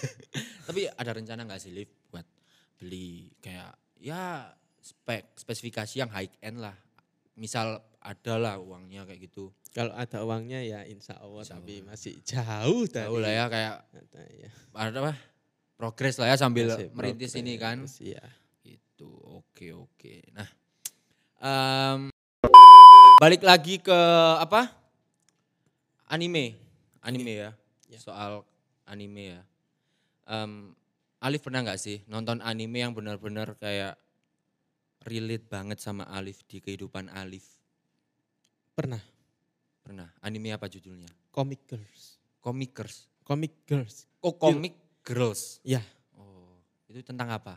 Tapi 0.71 0.91
ada 0.91 1.11
rencana 1.15 1.47
nggak 1.47 1.61
sih, 1.61 1.71
Liv, 1.75 1.91
buat 2.11 2.27
beli 2.79 3.31
kayak 3.43 3.75
ya 4.01 4.55
spek 4.81 5.35
spesifikasi 5.35 5.95
yang 5.99 6.11
high 6.15 6.31
end 6.41 6.63
lah. 6.63 6.75
Misal 7.37 7.83
ada 8.07 8.35
lah 8.39 8.55
uangnya 8.63 9.03
kayak 9.03 9.27
gitu. 9.27 9.51
Kalau 9.75 9.91
ada 9.93 10.23
uangnya 10.23 10.63
ya 10.63 10.87
insya 10.87 11.19
Allah, 11.19 11.43
Insya 11.43 11.59
tapi 11.59 11.83
masih 11.83 12.15
jauh 12.23 12.87
dari. 12.87 13.11
Tahu 13.11 13.19
lah 13.19 13.33
ya 13.35 13.45
kayak 13.51 13.75
Ada, 13.91 14.21
ya. 14.31 14.51
ada 14.73 14.99
apa? 15.03 15.15
Progres 15.77 16.17
lah 16.23 16.31
ya 16.31 16.37
sambil 16.39 16.71
Masih 16.71 16.89
merintis 16.95 17.35
ini 17.35 17.59
kan. 17.59 17.83
Iya. 17.99 18.25
Gitu, 18.63 19.11
oke 19.11 19.67
oke. 19.75 20.15
Nah, 20.33 20.49
em, 21.43 22.01
balik 23.21 23.43
lagi 23.43 23.83
ke 23.83 23.99
apa? 24.39 24.71
Anime, 26.07 26.55
anime 27.03 27.33
ya. 27.35 27.51
Ya. 27.91 27.99
Soal 27.99 28.47
anime 28.87 29.35
ya. 29.37 29.43
Em, 30.31 30.73
Alif 31.19 31.43
pernah 31.43 31.67
nggak 31.67 31.81
sih 31.83 32.07
nonton 32.07 32.39
anime 32.39 32.87
yang 32.87 32.95
benar-benar 32.95 33.59
kayak 33.59 33.99
relate 35.05 35.47
banget 35.51 35.83
sama 35.83 36.07
Alif 36.07 36.47
di 36.47 36.63
kehidupan 36.63 37.11
Alif? 37.11 37.57
Pernah 38.77 39.01
Pernah. 39.81 40.11
Anime 40.21 40.51
apa 40.51 40.67
judulnya? 40.67 41.07
Comic 41.31 41.65
Girls. 41.65 42.19
Comicers. 42.43 43.07
Comic 43.23 43.63
Girls. 43.65 44.11
Oh, 44.19 44.35
Comic 44.35 44.75
Girls. 45.07 45.63
Ya, 45.63 45.79
Oh, 46.19 46.59
itu 46.91 47.01
tentang 47.01 47.31
apa? 47.33 47.57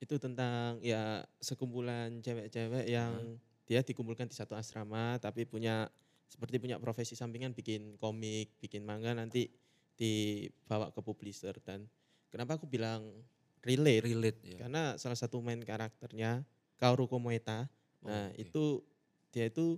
itu 0.00 0.16
tentang 0.16 0.80
ya 0.80 1.20
sekumpulan 1.44 2.24
cewek-cewek 2.24 2.88
yang 2.88 3.36
dia 3.68 3.84
dikumpulkan 3.84 4.24
di 4.24 4.32
satu 4.32 4.56
asrama 4.56 5.20
tapi 5.20 5.44
punya 5.44 5.92
seperti 6.24 6.56
punya 6.56 6.80
profesi 6.80 7.12
sampingan 7.12 7.52
bikin 7.52 8.00
komik, 8.00 8.56
bikin 8.64 8.80
manga 8.80 9.12
nanti 9.12 9.52
dibawa 10.00 10.88
ke 10.88 11.04
publisher 11.04 11.52
dan 11.60 11.84
kenapa 12.32 12.56
aku 12.56 12.64
bilang 12.64 13.12
relate? 13.60 14.08
Relate 14.08 14.40
ya. 14.56 14.64
Karena 14.64 14.96
salah 14.96 15.20
satu 15.20 15.44
main 15.44 15.60
karakternya 15.60 16.48
Kaoru 16.80 17.04
Komoeta. 17.04 17.68
Nah, 18.00 18.32
Oh, 18.32 18.32
oke. 18.32 18.40
itu 18.40 18.64
dia 19.36 19.52
itu 19.52 19.76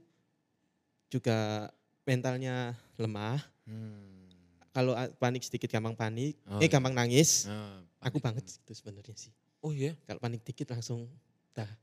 juga 1.13 1.69
mentalnya 2.03 2.73
lemah. 2.97 3.37
Hmm. 3.69 4.25
Kalau 4.73 4.97
a- 4.97 5.13
panik 5.13 5.45
sedikit 5.45 5.69
gampang 5.69 5.93
panik, 5.93 6.41
Oh, 6.49 6.57
eh 6.57 6.65
iya. 6.65 6.73
gampang 6.73 6.97
nangis. 6.97 7.45
Nah, 7.45 7.85
Aku 8.01 8.17
banget 8.19 8.49
itu 8.49 8.73
sebenarnya 8.73 9.13
sih. 9.15 9.31
Oh 9.61 9.71
iya, 9.71 9.93
Kalau 10.03 10.19
panik 10.19 10.43
dikit 10.43 10.73
langsung 10.73 11.07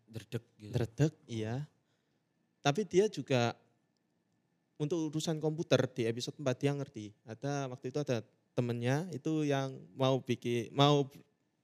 derdek 0.09 0.41
gitu. 0.57 0.73
Dredeg, 0.73 1.13
iya. 1.23 1.63
Tapi 2.59 2.83
dia 2.83 3.05
juga 3.07 3.53
untuk 4.75 5.13
urusan 5.13 5.37
komputer 5.37 5.79
di 5.87 6.03
episode 6.03 6.35
4 6.35 6.57
dia 6.57 6.71
ngerti. 6.73 7.13
Ada 7.23 7.69
waktu 7.69 7.87
itu 7.87 7.99
ada 8.01 8.25
temennya 8.51 9.07
itu 9.13 9.45
yang 9.45 9.71
mau 9.93 10.19
bikin 10.19 10.67
mau 10.73 11.07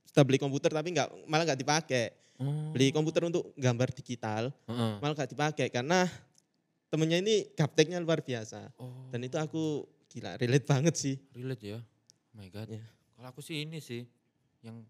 sudah 0.06 0.24
beli 0.24 0.38
komputer 0.38 0.70
tapi 0.70 0.94
nggak 0.94 1.10
malah 1.26 1.44
nggak 1.44 1.60
dipakai. 1.60 2.06
Oh. 2.38 2.72
Beli 2.72 2.92
komputer 2.92 3.26
untuk 3.26 3.52
gambar 3.56 3.90
digital 3.92 4.52
Heeh. 4.68 4.94
malah 5.00 5.16
nggak 5.16 5.32
dipakai 5.32 5.68
karena 5.68 6.08
temennya 6.90 7.20
ini 7.22 7.36
gapteknya 7.54 8.00
luar 8.00 8.22
biasa. 8.22 8.74
Oh. 8.80 9.10
Dan 9.12 9.26
itu 9.26 9.36
aku 9.36 9.86
gila 10.10 10.38
relate 10.40 10.68
banget 10.68 10.96
sih. 10.96 11.16
relate 11.36 11.64
ya. 11.64 11.80
Oh 11.80 12.36
my 12.38 12.48
god. 12.50 12.70
Ya. 12.72 12.84
Kalau 13.16 13.28
aku 13.32 13.42
sih 13.42 13.64
ini 13.64 13.80
sih 13.80 14.04
yang 14.64 14.82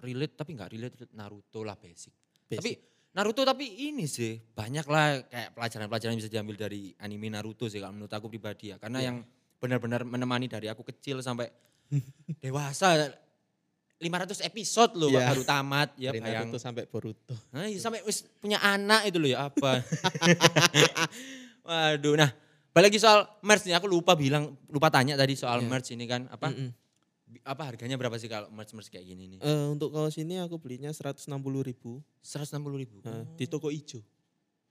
relate 0.00 0.34
tapi 0.34 0.56
nggak 0.56 0.70
relate 0.72 0.94
Naruto 1.14 1.62
lah 1.62 1.76
basic. 1.76 2.12
Basic. 2.48 2.58
Tapi 2.58 2.70
Naruto 3.12 3.44
tapi 3.44 3.92
ini 3.92 4.08
sih 4.08 4.40
banyak 4.40 4.86
lah 4.88 5.20
kayak 5.28 5.52
pelajaran-pelajaran 5.52 6.16
yang 6.16 6.20
bisa 6.24 6.32
diambil 6.32 6.56
dari 6.56 6.96
anime 6.96 7.28
Naruto 7.28 7.68
sih 7.68 7.76
kalau 7.76 7.92
menurut 7.92 8.12
aku 8.12 8.32
pribadi 8.32 8.72
ya. 8.72 8.80
Karena 8.80 8.98
Iya. 9.00 9.06
yang 9.12 9.16
benar-benar 9.60 10.02
menemani 10.02 10.48
dari 10.48 10.66
aku 10.72 10.82
kecil 10.82 11.20
sampai 11.20 11.46
dewasa 12.44 13.12
500 14.02 14.42
episode 14.42 14.92
loh 14.94 15.08
Iya. 15.08 15.30
baru 15.30 15.42
tamat 15.42 15.88
ya 15.96 16.10
Dari 16.10 16.18
bayang. 16.20 16.46
Naruto 16.46 16.58
sampai 16.58 16.84
Boruto. 16.84 17.38
Nah, 17.48 17.64
iya, 17.64 17.78
sampai 17.78 18.02
wis 18.02 18.26
punya 18.36 18.58
anak 18.58 19.06
itu 19.06 19.16
loh 19.16 19.30
ya 19.30 19.46
apa. 19.46 19.78
Waduh, 21.62 22.14
nah 22.16 22.30
balik 22.72 22.88
lagi 22.88 22.98
soal 22.98 23.22
merch 23.40 23.62
nih 23.62 23.76
aku 23.76 23.86
lupa 23.86 24.12
bilang 24.14 24.50
lupa 24.66 24.88
tanya 24.88 25.14
tadi 25.14 25.32
soal 25.32 25.60
Iya. 25.60 25.68
merch 25.68 25.88
ini 25.90 26.04
kan 26.04 26.26
apa 26.26 26.48
Mm-mm. 26.48 26.70
bi- 27.24 27.44
apa 27.44 27.62
harganya 27.64 27.94
berapa 27.94 28.16
sih 28.16 28.26
kalau 28.26 28.48
merch 28.50 28.72
merch 28.72 28.88
kayak 28.88 29.04
gini 29.04 29.28
nih? 29.28 29.38
Eh, 29.38 29.66
untuk 29.68 29.88
kaos 29.90 30.16
ini 30.16 30.36
aku 30.36 30.56
belinya 30.56 30.88
160 30.88 31.22
ribu 31.62 32.00
160 32.18 32.58
ribu. 32.74 32.98
eh, 33.00 33.22
di 33.34 33.44
toko 33.46 33.68
ijo. 33.68 34.00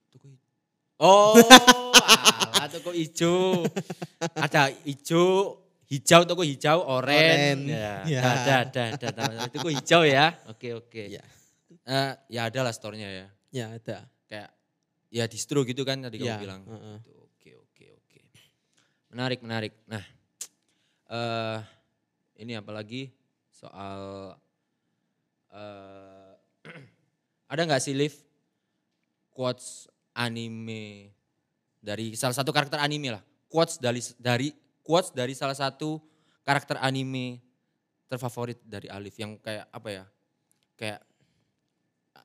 Toko 0.09 0.27
hijau. 0.27 0.49
Oh, 0.97 1.33
alah 2.51 2.67
toko 2.67 2.91
hijau. 2.91 3.63
Ada 4.43 4.73
hijau, 4.83 5.60
hijau 5.91 6.23
toko 6.23 6.47
hijau, 6.47 6.79
oren. 6.87 7.67
Ya, 7.67 8.07
ya. 8.07 8.21
ada, 8.23 8.53
ada, 8.63 8.81
ada, 8.95 9.07
ada. 9.11 9.43
Toko 9.51 9.67
hijau 9.67 10.07
ya. 10.07 10.31
Oke, 10.47 10.71
oke. 10.71 11.03
Iya. 11.11 11.23
Eh, 11.83 12.11
ya 12.31 12.47
ada 12.47 12.59
lah 12.63 12.71
store-nya 12.71 13.07
ya. 13.11 13.27
Ya 13.51 13.65
ada. 13.75 14.07
Kayak 14.31 14.49
ya 15.11 15.27
distro 15.27 15.67
gitu 15.67 15.83
kan 15.83 15.99
tadi 15.99 16.23
Iya, 16.23 16.39
kamu 16.39 16.43
bilang. 16.47 16.61
heeh. 16.63 16.97
Gitu, 17.03 17.11
Oke, 17.27 17.51
oke, 17.59 17.85
oke. 17.99 18.19
Menarik, 19.11 19.39
menarik. 19.43 19.73
Nah, 19.91 20.03
eh 21.11 21.59
ini 22.39 22.55
apalagi 22.55 23.11
soal 23.51 24.31
eh 25.51 26.31
ada 27.51 27.61
nggak 27.67 27.83
sih 27.83 27.91
Liv 27.91 28.15
quotes 29.35 29.91
anime 30.15 31.11
dari 31.81 32.15
salah 32.15 32.35
satu 32.37 32.55
karakter 32.55 32.79
anime 32.79 33.11
lah. 33.11 33.23
Quotes 33.51 33.81
dari 33.83 33.99
dari 34.15 34.47
quotes 34.91 35.15
dari 35.15 35.31
salah 35.31 35.55
satu 35.55 36.03
karakter 36.43 36.75
anime 36.83 37.39
terfavorit 38.11 38.59
dari 38.67 38.91
Alif 38.91 39.15
yang 39.15 39.39
kayak 39.39 39.71
apa 39.71 39.87
ya? 39.87 40.03
Kayak 40.75 40.99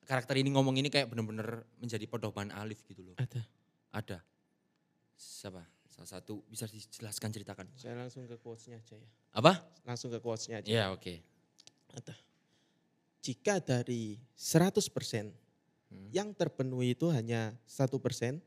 karakter 0.02 0.34
ini 0.42 0.50
ngomong 0.50 0.74
ini 0.74 0.90
kayak 0.90 1.06
bener-bener 1.06 1.62
menjadi 1.78 2.02
pedoman 2.10 2.50
Alif 2.50 2.82
gitu 2.90 3.06
loh. 3.06 3.14
Ada. 3.22 3.46
Ada. 3.94 4.18
Siapa? 5.14 5.62
Salah 5.86 6.10
satu 6.18 6.42
bisa 6.50 6.66
dijelaskan 6.66 7.30
ceritakan. 7.30 7.70
Saya 7.78 7.94
langsung 7.94 8.26
ke 8.26 8.34
quotes-nya 8.34 8.82
aja 8.82 8.98
ya. 8.98 9.08
Apa? 9.38 9.62
Langsung 9.86 10.10
ke 10.10 10.18
quotes-nya 10.18 10.58
aja. 10.58 10.66
Ya 10.66 10.84
oke. 10.90 11.22
Ada. 11.94 12.18
Jika 13.22 13.62
dari 13.62 14.18
100% 14.34 15.46
Hmm. 15.86 16.10
yang 16.10 16.34
terpenuhi 16.34 16.98
itu 16.98 17.06
hanya 17.14 17.54
satu 17.62 18.02
persen, 18.02 18.42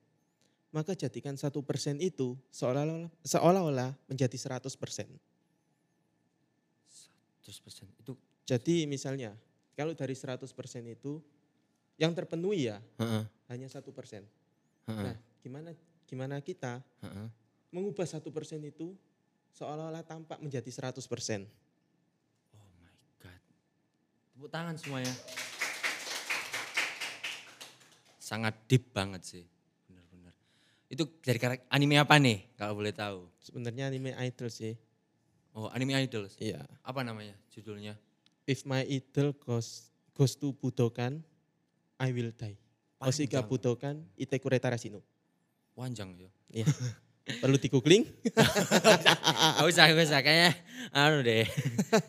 maka 0.70 0.94
jadikan 0.94 1.34
satu 1.34 1.66
persen 1.66 1.98
itu 1.98 2.38
seolah-olah 2.54 3.10
seolah-olah 3.26 3.92
menjadi 4.06 4.38
100 4.38 4.70
persen. 4.78 5.10
100% 7.42 7.90
itu. 7.98 8.14
Jadi 8.46 8.86
misalnya 8.86 9.34
kalau 9.74 9.98
dari 9.98 10.14
100 10.14 10.46
persen 10.54 10.86
itu 10.86 11.18
yang 11.98 12.14
terpenuhi 12.14 12.70
ya 12.70 12.78
Heeh. 13.02 13.24
hanya 13.50 13.68
satu 13.68 13.90
persen. 13.90 14.24
Nah, 14.86 15.14
gimana 15.42 15.74
gimana 16.06 16.42
kita 16.42 16.82
Heeh. 17.02 17.28
mengubah 17.74 18.06
satu 18.06 18.30
persen 18.30 18.62
itu 18.66 18.94
seolah-olah 19.58 20.06
tampak 20.06 20.38
menjadi 20.38 20.70
100 20.70 21.02
persen. 21.10 21.50
Oh 22.54 22.70
my 22.78 22.94
god. 23.18 23.42
Tepuk 24.38 24.50
tangan 24.54 24.76
semuanya. 24.78 25.14
Sangat 28.22 28.54
deep 28.70 28.94
banget 28.94 29.26
sih. 29.26 29.46
Itu 30.90 31.06
dari 31.22 31.38
karakter 31.38 31.70
anime 31.70 32.02
apa 32.02 32.18
nih 32.18 32.58
kalau 32.58 32.74
boleh 32.82 32.90
tahu? 32.90 33.30
Sebenarnya 33.38 33.94
anime 33.94 34.18
idol 34.18 34.50
sih. 34.50 34.74
Oh, 35.54 35.70
anime 35.70 35.98
idols. 35.98 36.38
Iya. 36.38 36.66
Apa 36.86 37.06
namanya 37.06 37.34
judulnya? 37.54 37.98
If 38.50 38.66
my 38.66 38.86
idol 38.86 39.34
goes 39.38 39.90
goes 40.18 40.34
to 40.38 40.54
Budokan, 40.58 41.22
I 42.02 42.10
will 42.10 42.34
die. 42.34 42.58
Osika. 43.00 43.46
Budokan, 43.46 44.02
ite 44.18 44.42
kuretara 44.42 44.76
sino. 44.82 45.06
Panjang 45.78 46.12
ya. 46.18 46.32
Iya. 46.52 46.66
Perlu 47.40 47.62
di 47.62 47.70
googling? 47.70 48.04
Gak 48.34 49.68
usah, 49.70 49.86
gak 49.94 50.06
usah. 50.10 50.20
Kayaknya 50.26 50.52
anu 50.92 51.22
deh. 51.22 51.46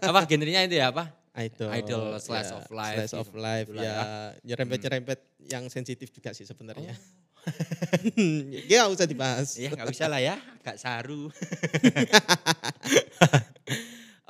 apa 0.01 0.25
genrenya 0.25 0.65
itu 0.65 0.81
ya 0.81 0.89
apa? 0.89 1.13
Idol. 1.37 1.69
Idol, 1.71 2.05
slice 2.19 2.51
of 2.51 2.67
life 2.75 3.07
Slice 3.07 3.15
of 3.15 3.29
gitu. 3.29 3.39
life 3.39 3.67
Itulah 3.71 3.85
ya. 3.85 3.93
ya. 3.93 4.01
Hmm. 4.03 4.31
Nyerempet-nyerempet 4.49 5.19
yang 5.47 5.65
sensitif 5.71 6.09
juga 6.11 6.33
sih 6.35 6.49
sebenarnya. 6.49 6.97
ya 8.71 8.85
nggak 8.85 8.95
usah 8.95 9.09
dibahas. 9.09 9.57
Iya 9.57 9.73
nggak 9.75 9.91
bisa 9.91 10.07
lah 10.07 10.21
ya, 10.21 10.37
agak 10.61 10.77
saru. 10.77 11.31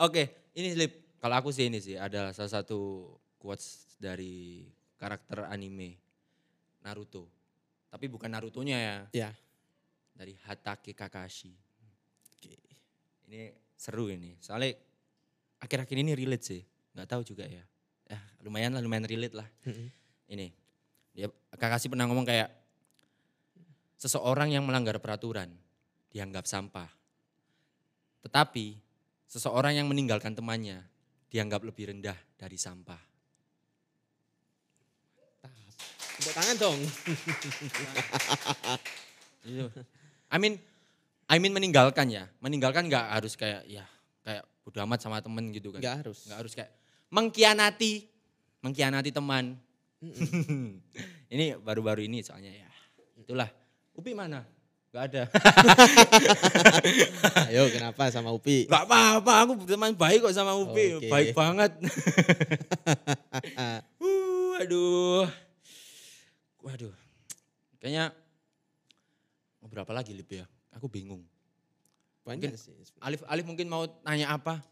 Oke, 0.01 0.53
ini 0.57 0.73
Lip. 0.77 0.93
Kalau 1.21 1.37
aku 1.37 1.53
sih 1.53 1.69
ini 1.69 1.85
sih 1.85 2.01
ada 2.01 2.33
salah 2.33 2.49
satu 2.49 3.13
quotes 3.37 3.93
dari 4.01 4.65
karakter 4.97 5.45
anime 5.53 6.01
Naruto. 6.81 7.29
Tapi 7.93 8.09
bukan 8.09 8.33
Narutonya 8.33 8.79
ya, 8.81 8.97
Ya. 9.13 9.31
dari 10.17 10.33
Hatake 10.49 10.97
Kakashi. 10.97 11.53
Oke. 12.33 12.57
Ini 13.29 13.53
seru 13.77 14.09
ini. 14.09 14.33
Soalnya 14.41 14.81
akhir-akhir 15.61 15.97
ini 16.01 16.17
relate 16.17 16.45
sih. 16.45 16.63
Nggak 16.97 17.09
tahu 17.11 17.23
juga 17.27 17.45
ya. 17.45 17.61
Ya 18.09 18.19
lumayan 18.41 18.73
lah, 18.73 18.81
lumayan 18.81 19.05
relate 19.05 19.37
lah. 19.37 19.49
Ini. 20.25 20.49
Dia 21.13 21.29
Kakashi 21.53 21.93
pernah 21.93 22.09
ngomong 22.09 22.25
kayak 22.25 22.49
seseorang 24.01 24.49
yang 24.49 24.65
melanggar 24.65 24.97
peraturan 24.97 25.53
dianggap 26.09 26.49
sampah. 26.49 26.89
Tetapi 28.25 28.81
seseorang 29.29 29.77
yang 29.77 29.93
meninggalkan 29.93 30.33
temannya 30.33 30.81
dianggap 31.29 31.61
lebih 31.61 31.93
rendah 31.93 32.17
dari 32.41 32.57
sampah. 32.57 32.99
Tepuk 36.21 36.33
tangan 36.37 36.57
dong. 36.57 36.81
I 40.33 40.37
mean, 40.37 40.61
I 41.29 41.37
mean 41.41 41.53
meninggalkan 41.53 42.09
ya. 42.13 42.29
Meninggalkan 42.45 42.89
nggak 42.89 43.21
harus 43.21 43.37
kayak 43.37 43.65
ya 43.69 43.85
kayak 44.25 44.45
bodo 44.65 44.85
amat 44.85 45.01
sama 45.01 45.21
temen 45.25 45.49
gitu 45.53 45.73
kan. 45.73 45.81
Nggak 45.81 45.97
harus. 46.05 46.29
Nggak 46.29 46.39
harus 46.45 46.53
kayak 46.57 46.73
mengkhianati, 47.09 48.05
mengkhianati 48.65 49.11
teman. 49.13 49.57
ini 51.33 51.57
baru-baru 51.61 52.05
ini 52.05 52.21
soalnya 52.21 52.53
ya. 52.53 52.69
Itulah. 53.17 53.60
Upi 54.01 54.17
mana? 54.17 54.49
Gak 54.91 55.05
ada. 55.13 55.23
Ayo 57.53 57.69
kenapa 57.71 58.09
sama 58.09 58.33
Upi? 58.33 58.65
Gak 58.67 58.89
apa-apa, 58.89 59.33
aku 59.45 59.53
teman 59.63 59.95
baik 59.95 60.25
kok 60.25 60.35
sama 60.35 60.57
Upi. 60.57 60.99
Oke. 60.99 61.07
Baik 61.07 61.31
banget. 61.31 61.71
uh, 64.01 64.51
aduh. 64.59 65.29
Waduh. 66.65 66.95
Kayaknya 67.79 68.11
mau 69.61 69.69
berapa 69.69 69.93
lagi 69.93 70.11
Lip 70.11 70.33
ya? 70.33 70.49
Aku 70.75 70.89
bingung. 70.89 71.23
Banyak 72.25 72.51
Mungkin- 72.51 72.59
sih. 72.59 72.75
Alif 72.99 73.21
Alif 73.29 73.45
mungkin 73.47 73.69
mau 73.69 73.85
tanya 73.87 74.33
apa? 74.33 74.65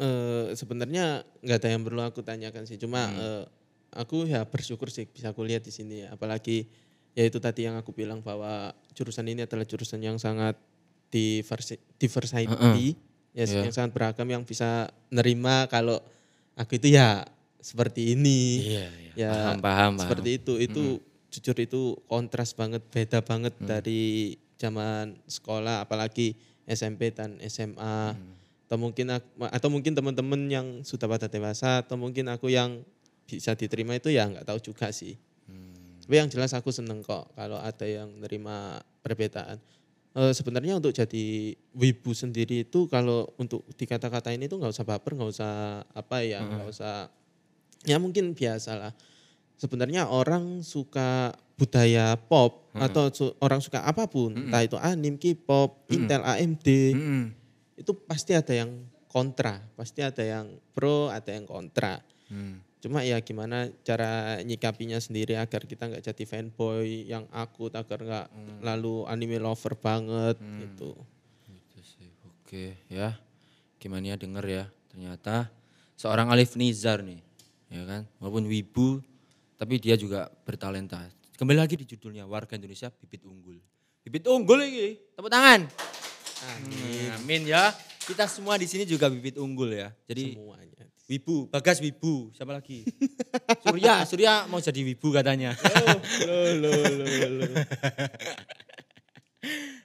Eh, 0.00 0.56
sebenarnya 0.56 1.20
nggak 1.44 1.58
ada 1.60 1.68
yang 1.68 1.84
perlu 1.84 2.00
aku 2.00 2.24
tanyakan 2.24 2.64
sih. 2.64 2.80
Cuma 2.80 3.04
Hmm. 3.04 3.20
eh, 3.20 3.44
aku 3.92 4.24
ya 4.24 4.48
bersyukur 4.48 4.88
sih 4.88 5.04
bisa 5.04 5.36
kuliah 5.36 5.60
di 5.60 5.68
sini. 5.68 6.08
Apalagi 6.08 6.64
ya 7.12 7.24
itu 7.24 7.38
tadi 7.38 7.64
yang 7.64 7.76
aku 7.76 7.92
bilang 7.92 8.20
bahwa 8.20 8.72
jurusan 8.92 9.26
ini 9.26 9.44
adalah 9.44 9.64
jurusan 9.64 10.00
yang 10.00 10.16
sangat 10.16 10.56
diversi, 11.08 11.76
diversity, 11.96 12.96
ya, 13.32 13.44
Iya. 13.44 13.60
yang 13.68 13.72
sangat 13.72 13.92
beragam 13.92 14.24
yang 14.24 14.42
bisa 14.42 14.88
nerima 15.08 15.68
kalau 15.68 16.00
aku 16.54 16.76
itu 16.76 16.92
ya 16.92 17.24
seperti 17.58 18.16
ini. 18.16 18.40
Iya, 18.64 18.86
Ya, 19.12 19.28
paham, 19.28 19.56
paham, 19.60 19.60
paham. 19.60 20.00
Seperti 20.00 20.30
itu, 20.40 20.52
itu 20.56 20.84
jujur 21.28 21.56
itu 21.58 21.80
kontras 22.06 22.56
banget, 22.56 22.80
beda 22.88 23.20
banget 23.20 23.52
dari 23.60 24.02
zaman 24.56 25.20
sekolah, 25.26 25.84
apalagi 25.84 26.32
SMP 26.64 27.12
dan 27.12 27.36
SMA. 27.42 28.16
Atau 28.64 28.80
mungkin 28.80 29.12
aku- 29.12 29.52
atau 29.52 29.68
mungkin 29.68 29.92
teman-teman 29.92 30.48
yang 30.48 30.66
sudah 30.80 31.04
pada 31.04 31.28
dewasa, 31.28 31.84
atau 31.84 32.00
mungkin 32.00 32.32
aku 32.32 32.48
yang 32.48 32.80
bisa 33.28 33.52
diterima 33.52 33.92
itu 33.92 34.08
ya 34.08 34.24
nggak 34.24 34.48
tahu 34.48 34.64
juga 34.64 34.88
sih. 34.88 35.20
Tapi 36.02 36.14
yang 36.18 36.26
jelas 36.26 36.50
aku 36.52 36.68
seneng 36.68 37.00
kok 37.00 37.30
kalau 37.32 37.56
ada 37.56 37.86
yang 37.86 38.10
nerima 38.18 38.76
perbedaan. 39.00 39.62
Eh, 40.12 40.32
sebenarnya 40.36 40.76
untuk 40.76 40.92
jadi 40.92 41.24
wibu 41.72 42.12
sendiri 42.12 42.68
itu 42.68 42.84
kalau 42.84 43.32
untuk 43.40 43.64
dikata-katain 43.72 44.44
itu 44.44 44.60
nggak 44.60 44.74
usah 44.74 44.84
baper, 44.84 45.16
nggak 45.16 45.32
usah 45.32 45.52
apa 45.88 46.20
ya, 46.20 46.44
nggak 46.44 46.68
usah 46.68 46.94
ya 47.82 47.96
mungkin 47.96 48.36
biasa 48.36 48.76
lah. 48.76 48.92
Sebenarnya 49.56 50.10
orang 50.10 50.60
suka 50.60 51.32
budaya 51.54 52.18
pop 52.18 52.66
atau 52.74 53.08
su- 53.08 53.36
orang 53.38 53.62
suka 53.62 53.86
apa 53.86 54.10
pun, 54.10 54.34
entah 54.34 54.60
itu 54.60 54.74
anime, 54.74 55.16
K-pop, 55.16 55.86
Intel, 55.88 56.20
AMD, 56.20 56.66
Mm-mm. 56.92 57.24
itu 57.78 57.92
pasti 58.02 58.34
ada 58.34 58.50
yang 58.50 58.84
kontra, 59.06 59.62
pasti 59.78 60.02
ada 60.02 60.20
yang 60.20 60.50
pro, 60.74 61.08
ada 61.08 61.30
yang 61.30 61.46
kontra. 61.46 62.00
Hmm. 62.26 62.58
Cuma 62.82 63.06
ya 63.06 63.22
gimana 63.22 63.70
cara 63.86 64.42
nyikapinya 64.42 64.98
sendiri 64.98 65.38
agar 65.38 65.62
kita 65.70 65.86
nggak 65.86 66.02
jadi 66.02 66.24
fanboy 66.26 67.06
yang 67.06 67.30
akut, 67.30 67.70
agar 67.78 68.02
nggak 68.02 68.26
lalu 68.58 69.06
anime 69.06 69.38
lover 69.38 69.78
banget 69.78 70.34
gitu. 70.58 70.98
Gitu 71.46 71.78
sih. 71.78 72.10
Oke 72.26 72.74
ya. 72.90 73.14
Gimana 73.78 74.10
ya 74.10 74.16
denger 74.18 74.44
ya. 74.50 74.64
Ternyata 74.90 75.46
seorang 75.94 76.34
Alif 76.34 76.58
Nizar 76.58 77.06
nih. 77.06 77.22
Ya 77.70 77.86
kan. 77.86 78.02
Walaupun 78.18 78.50
wibu. 78.50 78.98
Tapi 79.54 79.78
dia 79.78 79.94
juga 79.94 80.26
bertalenta. 80.42 81.06
Kembali 81.38 81.62
lagi 81.62 81.78
di 81.78 81.86
judulnya. 81.86 82.26
Warga 82.26 82.58
Indonesia 82.58 82.90
bibit 82.90 83.22
unggul. 83.22 83.62
Bibit 84.02 84.26
unggul 84.26 84.58
ini. 84.58 84.98
Tepuk 85.14 85.30
tangan. 85.30 85.70
Amin. 86.42 87.14
Hmm, 87.14 87.18
Amin 87.22 87.42
ya. 87.46 87.70
Kita 88.02 88.26
semua 88.26 88.58
di 88.58 88.66
sini 88.66 88.82
juga 88.82 89.06
bibit 89.06 89.38
unggul 89.38 89.70
ya. 89.72 89.88
Jadi 90.10 90.34
Semuanya. 90.34 90.84
wibu. 91.06 91.46
Bagas 91.48 91.78
wibu. 91.78 92.34
Siapa 92.34 92.50
lagi? 92.50 92.82
Surya. 93.62 94.02
Surya 94.02 94.32
mau 94.50 94.58
jadi 94.58 94.80
wibu 94.82 95.08
katanya. 95.14 95.54
Loh, 96.26 96.50
loh, 96.58 96.82
loh, 96.98 97.30
loh. 97.38 97.52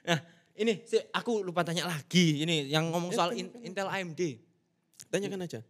Nah 0.08 0.18
ini 0.58 0.82
sih 0.82 0.98
aku 1.14 1.46
lupa 1.46 1.62
tanya 1.62 1.86
lagi. 1.86 2.42
Ini 2.42 2.66
yang 2.66 2.90
ngomong 2.90 3.14
soal 3.14 3.38
in- 3.38 3.54
Intel 3.62 3.86
AMD. 3.86 4.18
Tanyakan 5.08 5.46
aja. 5.46 5.60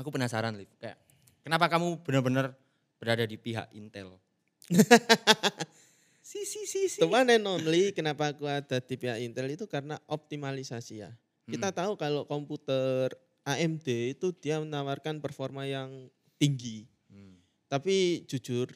Aku 0.00 0.08
penasaran, 0.08 0.56
Liv. 0.56 0.72
Kayak, 0.80 0.96
kenapa 1.44 1.68
kamu 1.68 2.00
benar-benar 2.02 2.56
berada 2.96 3.22
di 3.28 3.36
pihak 3.36 3.68
Intel? 3.76 4.16
si, 6.24 6.42
si, 6.48 6.64
si, 6.64 6.88
si. 6.88 6.98
The 6.98 7.06
one 7.06 7.28
and 7.28 7.44
only 7.44 7.92
kenapa 7.92 8.32
aku 8.32 8.48
ada 8.48 8.80
di 8.80 8.96
pihak 8.96 9.20
Intel 9.20 9.52
itu 9.52 9.68
karena 9.68 10.00
optimalisasi 10.08 10.94
ya. 11.04 11.12
Kita 11.48 11.74
tahu 11.74 11.98
kalau 11.98 12.22
komputer 12.28 13.10
AMD 13.42 14.14
itu 14.14 14.30
dia 14.38 14.62
menawarkan 14.62 15.18
performa 15.18 15.66
yang 15.66 16.06
tinggi. 16.38 16.86
Hmm. 17.10 17.38
Tapi 17.66 18.22
jujur 18.30 18.70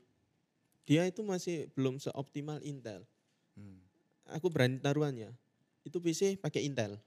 dia 0.86 1.06
itu 1.06 1.22
masih 1.22 1.70
belum 1.74 2.02
seoptimal 2.02 2.58
Intel. 2.66 3.06
Hmm. 3.54 3.78
Aku 4.34 4.50
berani 4.50 4.82
taruhannya. 4.82 5.30
Itu 5.86 6.02
PC 6.02 6.42
pakai 6.42 6.66
Intel. 6.66 6.98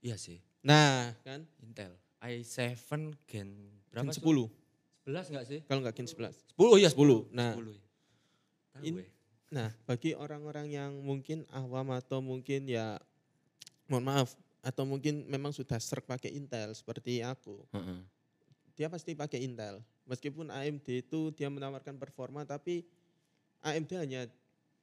Iya 0.00 0.16
sih. 0.16 0.40
Nah, 0.64 1.12
kan 1.24 1.44
Intel 1.60 1.92
i7 2.20 3.16
Gen 3.24 3.48
berapa? 3.88 4.12
Gen 4.12 4.20
Su? 4.20 4.20
10 4.20 5.08
11 5.08 5.32
enggak 5.32 5.46
sih? 5.48 5.60
kalau 5.64 5.80
nggak 5.80 5.96
Gen 5.96 6.08
11. 6.08 6.36
10 6.56 6.84
ya 6.84 6.88
10. 6.92 7.32
Nah, 7.32 7.52
10 7.56 7.72
ya. 7.72 7.84
Tahu 8.70 8.82
In-. 8.84 9.08
Nah, 9.50 9.68
bagi 9.82 10.14
orang-orang 10.14 10.70
yang 10.70 10.92
mungkin 11.02 11.42
awam 11.50 11.90
atau 11.90 12.22
mungkin 12.22 12.70
ya 12.70 13.00
mohon 13.90 14.06
maaf 14.06 14.38
atau 14.60 14.84
mungkin 14.84 15.24
memang 15.24 15.50
sudah 15.50 15.80
serk 15.80 16.04
pakai 16.04 16.32
Intel 16.32 16.72
seperti 16.72 17.24
aku, 17.24 17.64
Heeh. 17.72 18.00
dia 18.74 18.88
pasti 18.88 19.12
pakai 19.12 19.40
Intel. 19.40 19.80
Meskipun 20.04 20.48
AMD 20.48 20.86
itu 21.00 21.30
dia 21.32 21.48
menawarkan 21.48 21.96
performa 21.96 22.44
tapi 22.44 22.84
AMD 23.60 23.90
hanya 23.96 24.20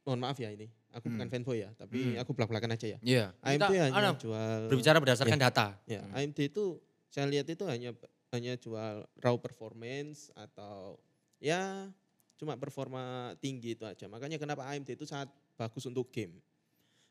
mohon 0.02 0.24
maaf 0.24 0.40
ya 0.40 0.50
ini, 0.50 0.72
aku 0.96 1.12
bukan 1.12 1.28
Hmm. 1.28 1.34
fanboy 1.36 1.58
ya, 1.62 1.70
tapi 1.76 2.16
Hmm. 2.16 2.22
aku 2.24 2.32
belak-belakan 2.32 2.74
aja 2.74 2.88
ya. 2.96 3.00
Iya. 3.02 3.26
AMD 3.44 3.68
Kita, 3.68 3.84
hanya 3.86 3.98
ano, 4.00 4.12
jual 4.16 4.60
berbicara 4.72 4.98
berdasarkan 4.98 5.40
data. 5.40 5.68
ya, 5.84 6.02
Hmm. 6.02 6.16
AMD 6.16 6.40
itu 6.48 6.80
saya 7.08 7.28
lihat 7.28 7.46
itu 7.46 7.64
hanya 7.68 7.92
hanya 8.32 8.54
jual 8.56 9.08
raw 9.20 9.36
performance 9.40 10.32
atau 10.34 11.00
ya 11.40 11.88
cuma 12.36 12.54
performa 12.56 13.34
tinggi 13.38 13.74
itu 13.74 13.84
aja. 13.84 14.06
Makanya 14.08 14.38
kenapa 14.38 14.64
AMD 14.64 14.94
itu 14.94 15.04
sangat 15.04 15.28
bagus 15.56 15.84
untuk 15.86 16.08
game. 16.08 16.38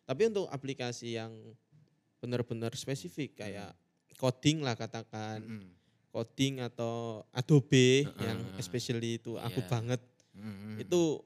Tapi 0.06 0.30
untuk 0.30 0.46
aplikasi 0.46 1.18
yang 1.18 1.34
benar-benar 2.18 2.72
spesifik 2.72 3.36
kayak 3.36 3.72
coding 4.14 4.60
lah 4.60 4.72
katakan, 4.72 5.40
Mm-mm. 5.40 5.68
coding 6.08 6.60
atau 6.60 7.22
Adobe 7.30 8.02
Heeh, 8.02 8.22
yang 8.22 8.38
heeh. 8.38 8.56
especially 8.56 9.16
itu 9.16 9.36
aku 9.36 9.60
Iya. 9.60 9.68
banget. 9.68 10.00
Mm-mm. 10.32 10.80
Itu 10.80 11.20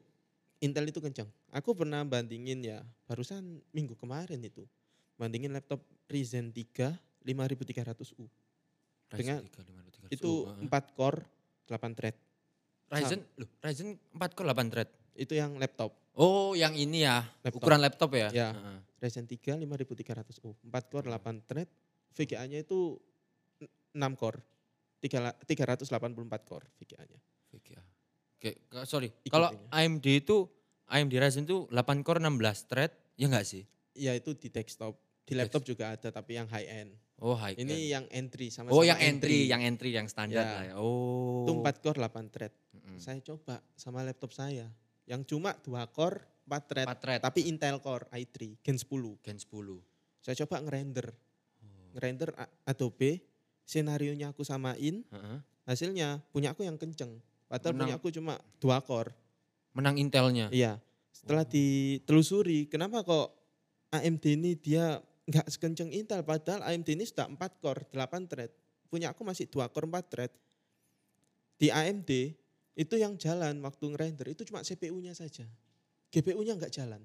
Intel 0.60 0.84
itu 0.86 1.00
kencang. 1.00 1.24
Aku 1.50 1.72
pernah 1.72 2.04
bandingin 2.04 2.60
ya, 2.60 2.78
barusan 3.04 3.40
minggu 3.70 3.96
kemarin 3.96 4.44
itu. 4.44 4.68
Bandingin 5.16 5.50
laptop 5.50 5.80
Ryzen 6.04 6.52
3 6.52 7.00
5300U. 7.24 8.28
Ryzen 9.08 9.16
dengan- 9.16 9.40
3, 9.42 9.60
5, 9.64 9.80
300. 9.82 10.12
Itu 10.12 10.44
Oh, 10.44 10.52
heeh. 10.52 10.68
4 10.68 10.84
core, 10.92 11.24
8 11.64 11.96
thread. 11.96 12.12
Ryzen, 12.88 13.24
loh, 13.38 13.48
Ryzen 13.58 13.88
4 14.12 14.30
core 14.34 14.48
8 14.48 14.68
thread. 14.68 14.88
Itu 15.14 15.32
yang 15.32 15.56
laptop. 15.56 15.96
Oh, 16.12 16.52
yang 16.52 16.74
ini 16.74 17.02
ya, 17.02 17.24
Laptop. 17.40 17.62
ukuran 17.62 17.80
laptop 17.80 18.10
ya? 18.12 18.28
Ya. 18.30 18.48
Heeh. 18.52 18.78
Ryzen 19.00 19.24
3 19.24 19.56
5300U. 19.56 20.54
4 20.60 20.92
core, 20.92 21.08
8 21.08 21.40
thread. 21.42 21.68
VGA-nya 22.12 22.60
itu 22.60 23.00
6 23.94 23.96
core. 24.14 24.38
3, 25.00 25.32
384 25.48 25.88
core 26.44 26.66
VGA-nya. 26.76 27.20
VGA. 27.48 27.82
Oke, 28.36 28.50
ka- 28.68 28.84
sorry. 28.84 29.08
Kalau 29.26 29.48
AMD 29.70 30.06
itu 30.06 30.44
AMD 30.86 31.12
Ryzen 31.14 31.44
itu 31.44 31.64
8 31.68 32.04
core 32.04 32.20
16 32.20 32.68
thread, 32.68 32.92
ya 33.16 33.26
enggak 33.26 33.44
sih? 33.44 33.64
Ya 33.92 34.12
itu 34.12 34.32
di 34.32 34.48
desktop. 34.48 34.96
Di 35.24 35.32
laptop 35.32 35.62
juga 35.62 35.94
ada 35.94 36.10
tapi 36.10 36.34
yang 36.34 36.48
high 36.48 36.66
end. 36.66 36.90
Oh, 37.20 37.36
high 37.36 37.52
Ini 37.54 37.68
end. 37.70 37.84
yang 37.86 38.04
entry 38.10 38.48
sama 38.48 38.72
Oh, 38.72 38.80
yang 38.80 38.96
entry, 38.96 39.44
yang 39.44 39.60
entry 39.60 39.92
yang 39.92 40.08
standar 40.08 40.40
Ya. 40.40 40.50
lah 40.50 40.62
ya. 40.64 40.74
Oh. 40.76 41.44
itu 41.44 41.52
4 41.54 41.84
core 41.84 41.98
8 42.00 42.28
thread. 42.28 42.52
Mm-mm. 42.72 42.96
Saya 42.96 43.20
coba 43.20 43.60
sama 43.76 44.00
laptop 44.02 44.32
saya. 44.32 44.66
Yang 45.04 45.28
cuma 45.28 45.52
2 45.54 45.84
core 45.86 46.24
4 46.50 46.66
thread. 46.66 46.86
4 46.90 46.98
thread. 46.98 47.20
Tapi 47.22 47.46
Intel 47.46 47.78
Core 47.78 48.10
i3 48.10 48.58
Gen 48.58 48.74
10. 48.74 49.22
Gen 49.22 49.38
10. 49.38 49.78
Saya 50.18 50.34
coba 50.42 50.56
ngerender. 50.66 51.14
Oh. 51.62 51.94
Ngerender 51.94 52.34
Adobe. 52.66 53.22
Senarionya 53.62 54.34
aku 54.34 54.42
samain. 54.42 55.06
Heeh. 55.06 55.38
Hasilnya 55.70 56.18
punya 56.34 56.50
aku 56.50 56.66
yang 56.66 56.74
kenceng. 56.74 57.22
Padahal 57.46 57.78
Menang. 57.78 57.86
punya 57.86 57.94
aku 58.02 58.08
cuma 58.10 58.34
2 58.58 58.82
core. 58.82 59.14
Menang 59.78 59.94
Intelnya. 60.02 60.50
Iya. 60.50 60.82
Setelah 61.14 61.46
Oh. 61.46 61.50
ditelusuri, 61.54 62.66
kenapa 62.66 63.06
kok 63.06 63.30
AMD 63.94 64.24
ini 64.34 64.58
dia 64.58 64.98
nggak 65.30 65.46
sekenceng 65.46 65.94
Intel 65.94 66.26
padahal 66.26 66.66
AMD 66.66 66.90
ini 66.90 67.06
sudah 67.06 67.30
4 67.30 67.62
core, 67.62 67.86
8 67.94 68.26
thread. 68.26 68.50
Punya 68.90 69.14
aku 69.14 69.22
masih 69.22 69.46
2 69.46 69.70
core 69.70 69.86
4 69.86 70.06
thread. 70.10 70.32
Di 71.54 71.70
AMD 71.70 72.10
itu 72.74 72.94
yang 72.98 73.14
jalan 73.20 73.62
waktu 73.62 73.84
ngerender 73.94 74.26
itu 74.26 74.42
cuma 74.48 74.64
CPU-nya 74.66 75.14
saja. 75.14 75.46
GPU-nya 76.10 76.54
nggak 76.54 76.72
jalan. 76.72 77.02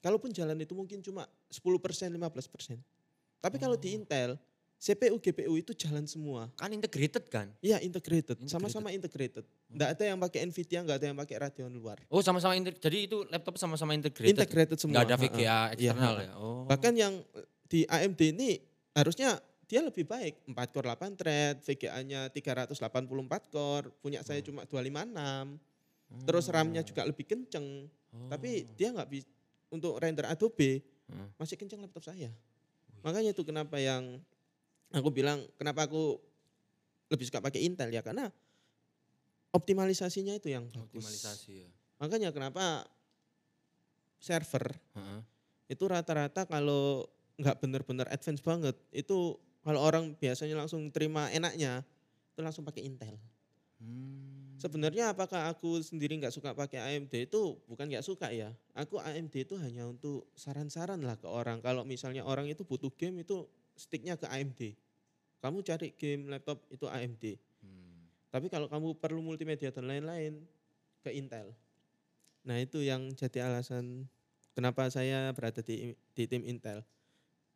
Kalaupun 0.00 0.30
jalan 0.30 0.56
itu 0.56 0.72
mungkin 0.72 1.00
cuma 1.00 1.28
10%, 1.48 1.60
15%. 2.08 2.80
Tapi 3.40 3.56
kalau 3.56 3.76
di 3.76 3.92
Oh. 3.92 3.96
Intel, 4.00 4.30
CPU, 4.76 5.20
GPU 5.20 5.52
itu 5.56 5.76
jalan 5.76 6.08
semua. 6.08 6.48
Kan 6.56 6.72
integrated 6.72 7.28
kan? 7.28 7.52
Iya 7.60 7.80
integrated, 7.80 8.40
Integrated. 8.40 8.48
sama-sama 8.48 8.88
integrated. 8.88 9.44
Nggak 9.68 9.88
ada 9.92 10.04
yang 10.08 10.16
pakai 10.18 10.40
Nvidia, 10.48 10.80
nggak 10.80 10.96
ada 10.96 11.06
yang 11.06 11.18
pakai 11.20 11.36
Radeon 11.36 11.68
luar. 11.70 12.00
Oh, 12.08 12.24
sama-sama 12.24 12.56
integ- 12.56 12.80
jadi 12.80 13.04
itu 13.04 13.28
laptop 13.28 13.60
sama-sama 13.60 13.92
integrated. 13.92 14.32
Integrated 14.32 14.80
semua. 14.80 15.04
Enggak 15.04 15.04
ada. 15.04 15.16
VGA 15.20 15.60
eksternal 15.76 16.14
Iya, 16.16 16.24
ya. 16.24 16.32
Oh. 16.36 16.64
Bahkan 16.64 16.92
yang 16.96 17.12
di 17.68 17.84
AMD 17.84 18.20
ini 18.32 18.56
harusnya 18.96 19.36
dia 19.68 19.84
lebih 19.84 20.02
baik. 20.02 20.48
4 20.48 20.72
core 20.72 20.88
8 20.88 21.12
thread, 21.12 21.60
VGA-nya 21.60 22.32
384 22.32 23.52
core, 23.52 23.92
punya 24.00 24.24
saya 24.24 24.40
cuma 24.40 24.64
256. 24.64 25.60
Terus 26.26 26.50
RAM-nya 26.50 26.82
juga 26.82 27.06
lebih 27.06 27.24
kenceng. 27.26 27.86
Oh. 28.10 28.28
Tapi 28.30 28.66
dia 28.74 28.90
nggak 28.90 29.08
bisa 29.10 29.28
untuk 29.70 29.98
render 30.02 30.26
Adobe 30.26 30.82
Hmm. 31.10 31.26
masih 31.42 31.58
kenceng 31.58 31.82
laptop 31.82 32.06
saya. 32.06 32.30
Makanya 33.02 33.34
itu 33.34 33.42
kenapa 33.42 33.82
yang 33.82 34.22
aku 34.94 35.10
bilang 35.10 35.42
kenapa 35.58 35.90
aku 35.90 36.22
lebih 37.10 37.26
suka 37.26 37.42
pakai 37.42 37.66
Intel 37.66 37.90
ya 37.90 37.98
karena 37.98 38.30
optimalisasinya 39.50 40.38
itu 40.38 40.54
yang 40.54 40.70
bagus. 40.70 40.86
optimalisasi 40.86 41.66
ya. 41.66 41.70
Makanya 41.98 42.30
kenapa 42.30 42.86
server 44.22 44.70
Heeh. 44.94 45.20
itu 45.66 45.84
rata-rata 45.90 46.46
kalau 46.46 47.10
nggak 47.42 47.58
bener-bener 47.58 48.06
advance 48.14 48.38
banget 48.38 48.78
itu 48.94 49.34
kalau 49.66 49.80
orang 49.82 50.14
biasanya 50.14 50.54
langsung 50.54 50.86
terima 50.94 51.26
enaknya 51.34 51.82
itu 52.30 52.38
langsung 52.38 52.62
pakai 52.62 52.86
Intel. 52.86 53.18
Hmm. 53.82 54.29
Sebenarnya 54.60 55.16
apakah 55.16 55.48
aku 55.48 55.80
sendiri 55.80 56.20
nggak 56.20 56.36
suka 56.36 56.52
pakai 56.52 56.84
AMD 56.84 57.32
itu 57.32 57.56
bukan 57.64 57.88
nggak 57.88 58.04
suka 58.04 58.28
ya. 58.28 58.52
Aku 58.76 59.00
AMD 59.00 59.32
itu 59.32 59.56
hanya 59.56 59.88
untuk 59.88 60.28
saran-saran 60.36 61.00
lah 61.00 61.16
ke 61.16 61.24
orang. 61.24 61.64
Kalau 61.64 61.80
misalnya 61.88 62.28
orang 62.28 62.44
itu 62.44 62.60
butuh 62.60 62.92
game 62.92 63.24
itu 63.24 63.48
sticknya 63.72 64.20
ke 64.20 64.28
AMD. 64.28 64.76
Kamu 65.40 65.64
cari 65.64 65.96
game 65.96 66.28
laptop 66.28 66.60
itu 66.68 66.84
AMD. 66.84 67.40
Hmm. 67.64 68.04
Tapi 68.28 68.52
kalau 68.52 68.68
kamu 68.68 69.00
perlu 69.00 69.24
multimedia 69.24 69.72
dan 69.72 69.88
lain-lain 69.88 70.44
ke 71.00 71.08
Intel. 71.16 71.56
Nah 72.44 72.60
itu 72.60 72.84
yang 72.84 73.16
jadi 73.16 73.48
alasan 73.48 74.04
kenapa 74.52 74.92
saya 74.92 75.32
berada 75.32 75.64
di, 75.64 75.96
di 76.12 76.24
tim 76.28 76.44
Intel. 76.44 76.84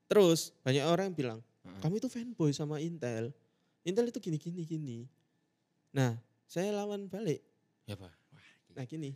Terus 0.08 0.56
banyak 0.64 0.84
orang 0.88 1.12
yang 1.12 1.16
bilang, 1.16 1.38
Heeh. 1.68 1.80
kamu 1.84 2.00
itu 2.00 2.08
fanboy 2.08 2.48
sama 2.56 2.80
Intel. 2.80 3.28
Intel 3.84 4.08
itu 4.08 4.16
gini 4.24 4.40
gini 4.40 4.64
gini. 4.64 4.98
Nah 5.92 6.16
saya 6.44 6.70
lawan 6.72 7.06
balik. 7.06 7.40
Ya, 7.84 7.96
Pak. 7.96 8.10
Wah. 8.10 8.46
Nah 8.74 8.84
gini, 8.84 9.14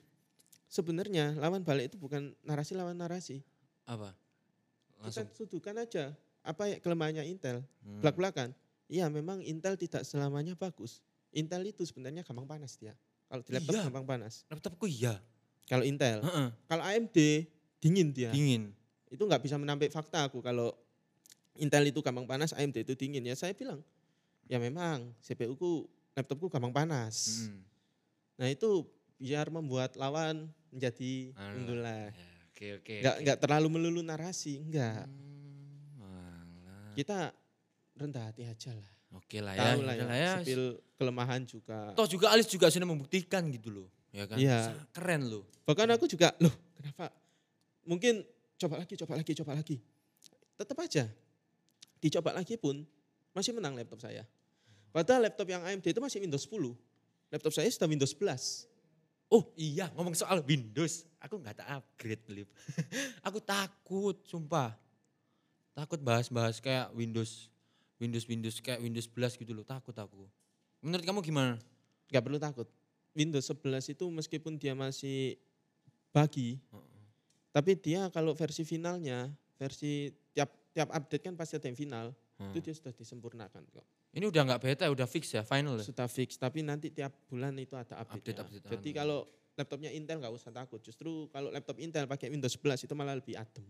sebenarnya 0.67 1.35
lawan 1.37 1.65
balik 1.65 1.93
itu 1.93 1.97
bukan 1.97 2.35
narasi 2.43 2.77
lawan 2.77 2.97
narasi. 2.97 3.41
apa? 3.85 4.13
Langsung. 5.01 5.25
Kita 5.25 5.33
suduhkan 5.33 5.75
aja 5.81 6.13
apa 6.45 6.69
ya 6.69 6.77
kelemahannya 6.77 7.25
Intel. 7.25 7.65
Hmm. 7.81 8.05
Belak-belakan. 8.05 8.53
Iya 8.89 9.09
memang 9.09 9.41
Intel 9.41 9.81
tidak 9.81 10.05
selamanya 10.05 10.53
bagus. 10.53 11.01
Intel 11.33 11.65
itu 11.65 11.85
sebenarnya 11.85 12.21
gampang 12.21 12.45
panas 12.45 12.77
dia. 12.77 12.93
Kalau 13.29 13.41
di 13.45 13.53
laptop 13.53 13.73
Iya. 13.77 13.85
gampang 13.89 14.07
panas. 14.09 14.45
Laptopku 14.49 14.85
iya. 14.89 15.17
Kalau 15.69 15.85
Intel. 15.85 16.21
Heeh. 16.21 16.49
Kalau 16.69 16.85
AMD 16.85 17.17
dingin 17.81 18.09
dia. 18.13 18.29
Dingin. 18.33 18.73
Itu 19.09 19.25
nggak 19.25 19.41
bisa 19.41 19.57
menampik 19.57 19.89
fakta 19.89 20.29
aku 20.29 20.41
kalau 20.41 20.73
Intel 21.59 21.89
itu 21.91 21.99
gampang 22.05 22.29
panas, 22.29 22.53
AMD 22.55 22.87
itu 22.87 22.95
dingin. 22.95 23.25
Ya 23.25 23.35
saya 23.35 23.51
bilang, 23.51 23.81
ya 24.47 24.61
memang 24.61 25.11
CPU 25.19 25.59
ku 25.59 25.89
laptopku 26.19 26.51
gampang 26.51 26.75
panas. 26.75 27.47
Hmm. 27.47 27.63
Nah 28.37 28.51
itu 28.51 28.83
biar 29.17 29.47
membuat 29.49 29.95
lawan 29.95 30.51
menjadi 30.69 31.31
Anu, 31.35 31.55
unggulan. 31.63 32.11
ya, 32.11 32.27
Oke, 32.51 32.67
oke. 32.83 32.95
Nggak 32.99 33.15
oke. 33.15 33.23
nggak 33.23 33.39
terlalu 33.39 33.67
melulu 33.71 34.01
narasi, 34.03 34.59
enggak. 34.59 35.07
Hmm. 35.07 36.91
Kita 36.93 37.31
rendah 37.95 38.25
hati 38.27 38.43
aja 38.43 38.75
lah. 38.75 38.91
Oke 39.15 39.39
lah 39.39 39.55
ya. 39.55 39.73
Tahu 39.73 39.81
lah 39.81 39.95
ya, 39.95 40.03
udah 40.03 40.09
lah 40.11 40.19
ya. 40.19 40.33
spill 40.43 40.65
kelemahan 40.99 41.43
juga. 41.47 41.95
Toh 41.95 42.05
juga 42.05 42.35
Alis 42.35 42.51
juga 42.51 42.67
sudah 42.69 42.85
membuktikan 42.85 43.47
gitu 43.49 43.71
loh. 43.71 43.89
Ya 44.11 44.27
kan? 44.27 44.37
Sa- 44.37 44.75
Keren 44.91 45.31
loh. 45.31 45.47
Bahkan 45.65 45.89
aku 45.95 46.11
juga, 46.11 46.35
loh 46.43 46.53
kenapa? 46.77 47.15
Mungkin 47.87 48.21
coba 48.59 48.83
lagi, 48.83 48.95
coba 48.99 49.15
lagi, 49.17 49.33
coba 49.33 49.53
lagi. 49.55 49.77
Tetap 50.59 50.77
aja. 50.83 51.05
Dicoba 51.99 52.31
lagi 52.35 52.55
pun 52.59 52.83
masih 53.33 53.55
menang 53.55 53.79
laptop 53.79 54.03
saya. 54.03 54.27
Padahal 54.91 55.29
laptop 55.29 55.49
yang 55.49 55.63
AMD 55.63 55.85
itu 55.85 56.01
masih 56.01 56.19
Windows 56.25 56.45
10. 56.49 56.75
Laptop 57.29 57.53
saya 57.53 57.69
sudah 57.69 57.89
Windows 57.89 58.13
11. 58.17 58.67
Oh 59.29 59.45
iya 59.61 59.93
ngomong 59.93 60.17
soal 60.17 60.41
Windows. 60.41 61.05
Aku 61.21 61.37
nggak 61.37 61.61
tak 61.61 61.69
upgrade 61.69 62.25
Lip. 62.33 62.49
aku 63.27 63.39
takut 63.45 64.17
sumpah. 64.25 64.73
Takut 65.77 66.01
bahas-bahas 66.01 66.59
kayak 66.59 66.89
Windows. 66.97 67.53
Windows 68.01 68.25
Windows 68.25 68.57
kayak 68.65 68.81
Windows 68.81 69.07
11 69.11 69.37
gitu 69.37 69.53
loh. 69.53 69.67
Takut 69.67 69.93
aku. 69.93 70.25
Menurut 70.81 71.05
kamu 71.05 71.21
gimana? 71.21 71.55
Gak 72.09 72.25
perlu 72.25 72.39
takut. 72.41 72.65
Windows 73.13 73.45
11 73.51 73.93
itu 73.99 74.05
meskipun 74.09 74.55
dia 74.57 74.73
masih 74.79 75.37
bagi, 76.15 76.57
Heeh. 76.73 77.03
tapi 77.53 77.75
dia 77.77 78.09
kalau 78.15 78.33
versi 78.33 78.63
finalnya, 78.63 79.29
versi 79.59 80.09
tiap 80.33 80.49
tiap 80.73 80.89
update 80.95 81.27
kan 81.27 81.35
pasti 81.35 81.59
ada 81.59 81.67
yang 81.67 81.77
final, 81.77 82.07
Hmm. 82.39 82.55
itu 82.55 82.63
dia 82.63 82.75
sudah 82.79 82.95
disempurnakan 82.95 83.67
kok. 83.75 83.83
Ini 84.11 84.25
udah 84.25 84.43
nggak 84.43 84.61
beta, 84.61 84.85
udah 84.87 85.05
fix 85.05 85.31
ya, 85.31 85.43
final 85.43 85.77
ya. 85.77 85.85
Sudah 85.85 86.07
fix, 86.07 86.35
tapi 86.35 86.61
nanti 86.61 86.89
tiap 86.89 87.13
bulan 87.27 87.53
itu 87.55 87.75
ada 87.75 87.99
update. 87.99 88.33
Update-update, 88.35 88.65
Jadi 88.67 88.91
anu. 88.91 88.97
kalau 88.97 89.19
laptopnya 89.53 89.91
Intel 89.91 90.19
nggak 90.19 90.33
usah 90.33 90.51
takut, 90.51 90.81
justru 90.81 91.29
kalau 91.29 91.49
laptop 91.49 91.77
Intel 91.77 92.05
pakai 92.05 92.29
Windows 92.29 92.55
11 92.55 92.83
itu 92.83 92.95
malah 92.95 93.15
lebih 93.15 93.37
adem. 93.37 93.67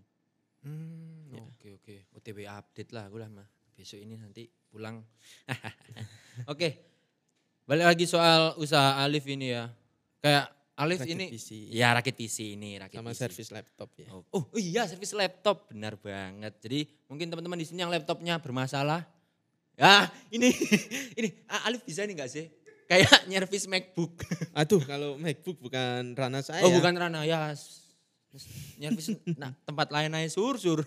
Hmm, 0.60 1.28
Ya. 1.28 1.42
oke 1.44 1.68
oke. 1.76 1.94
OTW 2.12 2.38
update 2.44 2.90
lah 2.90 3.06
aku 3.06 3.16
lah 3.16 3.28
mah. 3.28 3.46
Besok 3.72 3.98
ini 3.98 4.14
nanti 4.14 4.42
pulang. 4.68 5.02
oke. 6.50 6.68
Balik 7.62 7.86
lagi 7.86 8.04
soal 8.04 8.56
usaha 8.56 8.98
Alif 8.98 9.26
ini 9.26 9.52
ya. 9.52 9.68
Kayak 10.18 10.50
Alif 10.74 11.02
Rakit 11.02 11.10
ini 11.12 11.26
PC. 11.28 11.50
ya 11.68 11.90
rakit 11.90 12.14
PC 12.14 12.54
ini, 12.54 12.78
rakit 12.78 12.96
sama 12.96 13.10
PC. 13.10 13.18
servis 13.20 13.50
laptop 13.50 13.90
ya. 13.98 14.08
Oh, 14.14 14.22
oh 14.30 14.46
iya 14.54 14.86
servis 14.86 15.10
laptop 15.12 15.66
benar 15.68 15.98
banget. 15.98 16.54
Jadi 16.58 16.86
mungkin 17.06 17.26
teman-teman 17.26 17.58
di 17.58 17.66
sini 17.66 17.82
yang 17.82 17.90
laptopnya 17.90 18.38
bermasalah. 18.38 19.02
Ya 19.78 20.10
ini 20.34 20.50
ini 21.22 21.28
Alif 21.62 21.86
bisa 21.86 22.02
nih 22.02 22.18
nggak 22.18 22.30
sih? 22.30 22.50
Kayak 22.90 23.14
nyervis 23.30 23.70
MacBook. 23.70 24.26
Aduh, 24.60 24.82
kalau 24.82 25.14
MacBook 25.14 25.62
bukan 25.62 26.18
ranah 26.18 26.42
saya. 26.42 26.66
Oh 26.66 26.74
bukan 26.74 26.98
Rana 26.98 27.22
ya. 27.22 27.54
Nyervis 28.76 29.14
nah, 29.38 29.54
tempat 29.62 29.88
lain 29.94 30.12
aja 30.18 30.28
sur-sur. 30.34 30.82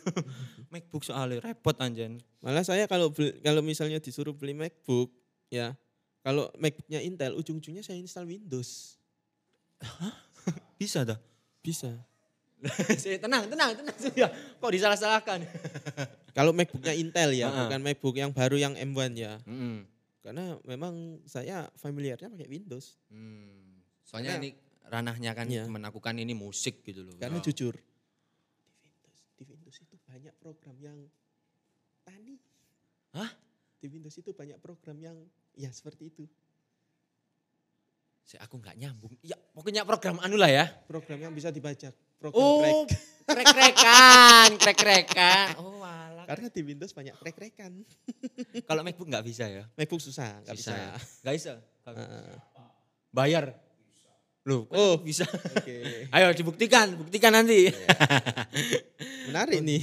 MacBook 0.67 1.07
soalnya 1.07 1.39
repot 1.39 1.73
anjen. 1.79 2.19
Malah 2.43 2.67
saya 2.67 2.83
kalau 2.91 3.15
kalau 3.39 3.63
misalnya 3.63 4.03
disuruh 4.03 4.35
beli 4.35 4.53
MacBook, 4.53 5.09
ya 5.47 5.71
kalau 6.21 6.51
MacBooknya 6.59 6.99
Intel, 7.01 7.33
ujung-ujungnya 7.39 7.81
saya 7.81 7.97
install 7.97 8.27
Windows. 8.27 8.99
Bisa 10.77 11.07
dah. 11.07 11.17
Bisa. 11.63 11.95
Tenang, 13.24 13.49
tenang, 13.49 13.72
tenang. 13.74 13.97
Ya, 14.22 14.28
kok 14.32 14.72
disalah-salahkan? 14.72 15.39
Kalau 16.38 16.53
MacBooknya 16.53 16.93
Intel 16.93 17.34
ya, 17.36 17.49
Ah. 17.49 17.66
bukan 17.66 17.82
MacBook 17.82 18.16
yang 18.16 18.32
baru 18.32 18.55
yang 18.55 18.74
M1 18.74 19.12
ya. 19.14 19.41
Mm-mm. 19.43 19.84
Karena 20.22 20.55
memang 20.64 21.20
saya 21.26 21.66
familiarnya 21.76 22.30
pakai 22.30 22.45
Windows. 22.47 23.01
Hmm. 23.09 23.82
Soalnya 24.05 24.38
Karena- 24.38 24.45
ini 24.45 24.49
ranahnya 24.86 25.32
kan 25.34 25.45
Iya. 25.47 25.66
teman 25.66 25.82
aku 25.84 25.97
kan 25.97 26.16
ini 26.16 26.32
musik 26.32 26.84
gitu 26.84 27.01
loh. 27.01 27.16
Karena 27.18 27.39
Ya. 27.39 27.43
jujur, 27.43 27.74
di 27.74 28.78
Windows, 28.86 29.20
di 29.36 29.43
Windows 29.47 29.78
itu 29.82 29.95
banyak 29.97 30.34
program 30.38 30.76
yang 30.78 30.97
tani. 32.03 32.38
Hah? 33.12 33.32
Di 33.82 33.88
Windows 33.88 34.14
itu 34.14 34.30
banyak 34.30 34.59
program 34.59 34.97
yang 34.99 35.18
ya 35.55 35.74
seperti 35.74 36.14
itu. 36.14 36.30
Saya 38.22 38.45
aku 38.45 38.55
nggak 38.55 38.78
nyambung. 38.78 39.12
Ya 39.20 39.36
pokoknya 39.51 39.84
program 39.84 40.22
anu 40.22 40.38
lah 40.38 40.47
ya. 40.47 40.66
Program 40.86 41.20
yang 41.20 41.34
bisa 41.34 41.49
dibajak. 41.49 41.91
Program 42.22 42.38
Oh, 42.38 42.86
crack. 42.86 43.01
krek-krekan, 43.26 44.49
krek-krekan. 44.55 45.47
Oh, 45.57 45.82
alah. 45.82 46.22
Karena 46.24 46.47
di 46.47 46.61
Windows 46.61 46.93
banyak 46.93 47.17
crack-crackan. 47.17 47.82
Kalau 48.69 48.82
MacBook 48.82 49.09
nggak 49.09 49.26
bisa 49.26 49.49
ya? 49.49 49.65
MacBook 49.74 49.97
susah, 49.99 50.38
nggak 50.39 50.53
bisa. 50.53 50.69
Ya? 50.69 50.93
Nggak 51.26 51.34
bisa. 51.34 51.51
Heeh. 51.84 52.34
Bayar. 53.09 53.45
Loh, 54.41 54.65
Oh. 54.69 54.97
bisa. 54.97 55.26
Oke, 55.26 55.82
Ayo 56.15 56.30
dibuktikan, 56.32 56.93
buktikan 56.95 57.30
nanti. 57.32 57.69
menarik 59.30 59.61
nih. 59.61 59.82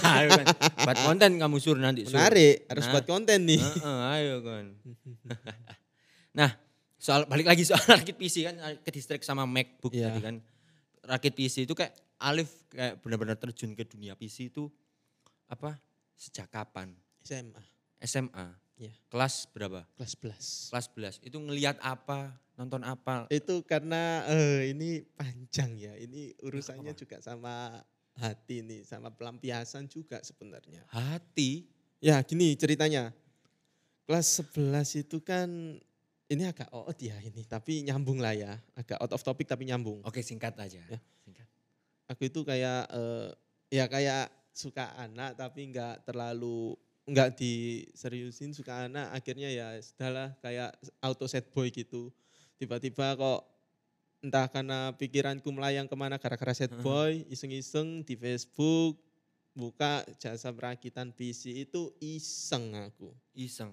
ayo 0.00 0.28
kan. 0.32 0.46
Buat 0.80 0.98
konten 1.02 1.30
kamu 1.36 1.56
sur 1.58 1.74
nanti. 1.76 2.02
Sur. 2.02 2.14
Menarik, 2.14 2.66
harus 2.66 2.82
Nah. 2.82 2.92
buat 2.92 3.04
konten 3.04 3.38
nih. 3.44 3.58
Heeh, 3.58 3.98
ayo 4.12 4.34
kan. 4.42 4.64
nah, 6.32 6.50
soal 6.96 7.26
balik 7.26 7.46
lagi 7.46 7.62
soal 7.62 7.82
rakit 7.84 8.14
PC 8.14 8.42
kan 8.44 8.54
ke 8.78 8.90
distrik 8.90 9.22
sama 9.22 9.42
MacBook 9.42 9.90
Iya. 9.90 10.10
tadi 10.12 10.20
kan. 10.20 10.36
Rakit 11.06 11.32
PC 11.32 11.64
itu 11.64 11.74
kayak 11.74 11.94
Alif 12.18 12.50
kayak 12.72 12.98
benar-benar 13.04 13.36
terjun 13.36 13.76
ke 13.76 13.84
dunia 13.86 14.16
PC 14.16 14.50
itu 14.50 14.66
apa? 15.46 15.78
Sejak 16.16 16.48
kapan? 16.48 16.90
SMA, 17.22 17.62
SMA. 18.02 18.46
Iya. 18.76 18.92
Kelas 19.08 19.48
berapa? 19.56 19.88
kelas 19.96 20.12
11. 20.20 20.72
Kelas 20.72 20.86
11. 21.20 21.28
Itu 21.32 21.40
ngelihat 21.40 21.80
apa? 21.80 22.36
Nonton 22.60 22.84
apa? 22.84 23.24
Itu 23.32 23.64
karena 23.64 24.24
eh, 24.28 24.72
ini 24.72 25.04
panjang 25.16 25.76
ya. 25.76 25.92
Ini 25.96 26.36
urusannya 26.44 26.92
Apa? 26.92 27.00
juga 27.00 27.16
sama 27.24 27.84
hati 28.16 28.64
nih, 28.64 28.84
sama 28.84 29.12
pelampiasan 29.12 29.88
juga 29.88 30.20
sebenarnya. 30.24 30.84
Hati. 30.92 31.68
Ya 32.00 32.20
gini 32.24 32.52
ceritanya. 32.56 33.12
Kelas 34.04 34.44
11 34.44 35.04
itu 35.08 35.18
kan 35.24 35.80
ini 36.26 36.42
agak 36.46 36.66
out 36.74 36.98
ya 36.98 37.14
ini, 37.22 37.46
tapi 37.46 37.86
nyambung 37.86 38.18
lah 38.18 38.34
ya. 38.34 38.58
Agak 38.74 38.98
out 38.98 39.12
of 39.14 39.22
topic 39.22 39.46
tapi 39.46 39.66
nyambung. 39.66 40.02
Oke, 40.02 40.22
singkat 40.26 40.58
aja. 40.58 40.82
Ya. 40.82 40.98
Singkat. 41.22 41.46
Aku 42.10 42.26
itu 42.26 42.42
kayak 42.42 42.90
eh, 42.90 43.30
ya 43.70 43.86
kayak 43.86 44.30
suka 44.56 44.94
anak 44.96 45.36
tapi 45.36 45.68
nggak 45.68 46.08
terlalu 46.08 46.74
nggak 47.06 47.38
diseriusin 47.38 48.50
suka 48.56 48.88
anak 48.88 49.12
akhirnya 49.14 49.52
ya 49.52 49.68
sudahlah 49.78 50.34
kayak 50.42 50.74
auto 50.98 51.28
set 51.28 51.46
boy 51.54 51.68
gitu 51.70 52.10
tiba-tiba 52.56 53.14
kok 53.14 53.46
entah 54.24 54.48
karena 54.50 54.90
pikiranku 54.96 55.46
melayang 55.52 55.86
ke 55.86 55.94
mana 55.94 56.16
gara-gara 56.18 56.50
set 56.56 56.72
Heeh. 56.72 56.82
boy 56.82 57.12
iseng-iseng 57.30 58.02
di 58.02 58.16
Facebook 58.18 58.98
buka 59.54 60.02
jasa 60.18 60.50
perakitan 60.50 61.12
PC 61.14 61.68
itu 61.68 61.94
iseng 62.00 62.74
aku 62.74 63.12
Iseng. 63.36 63.70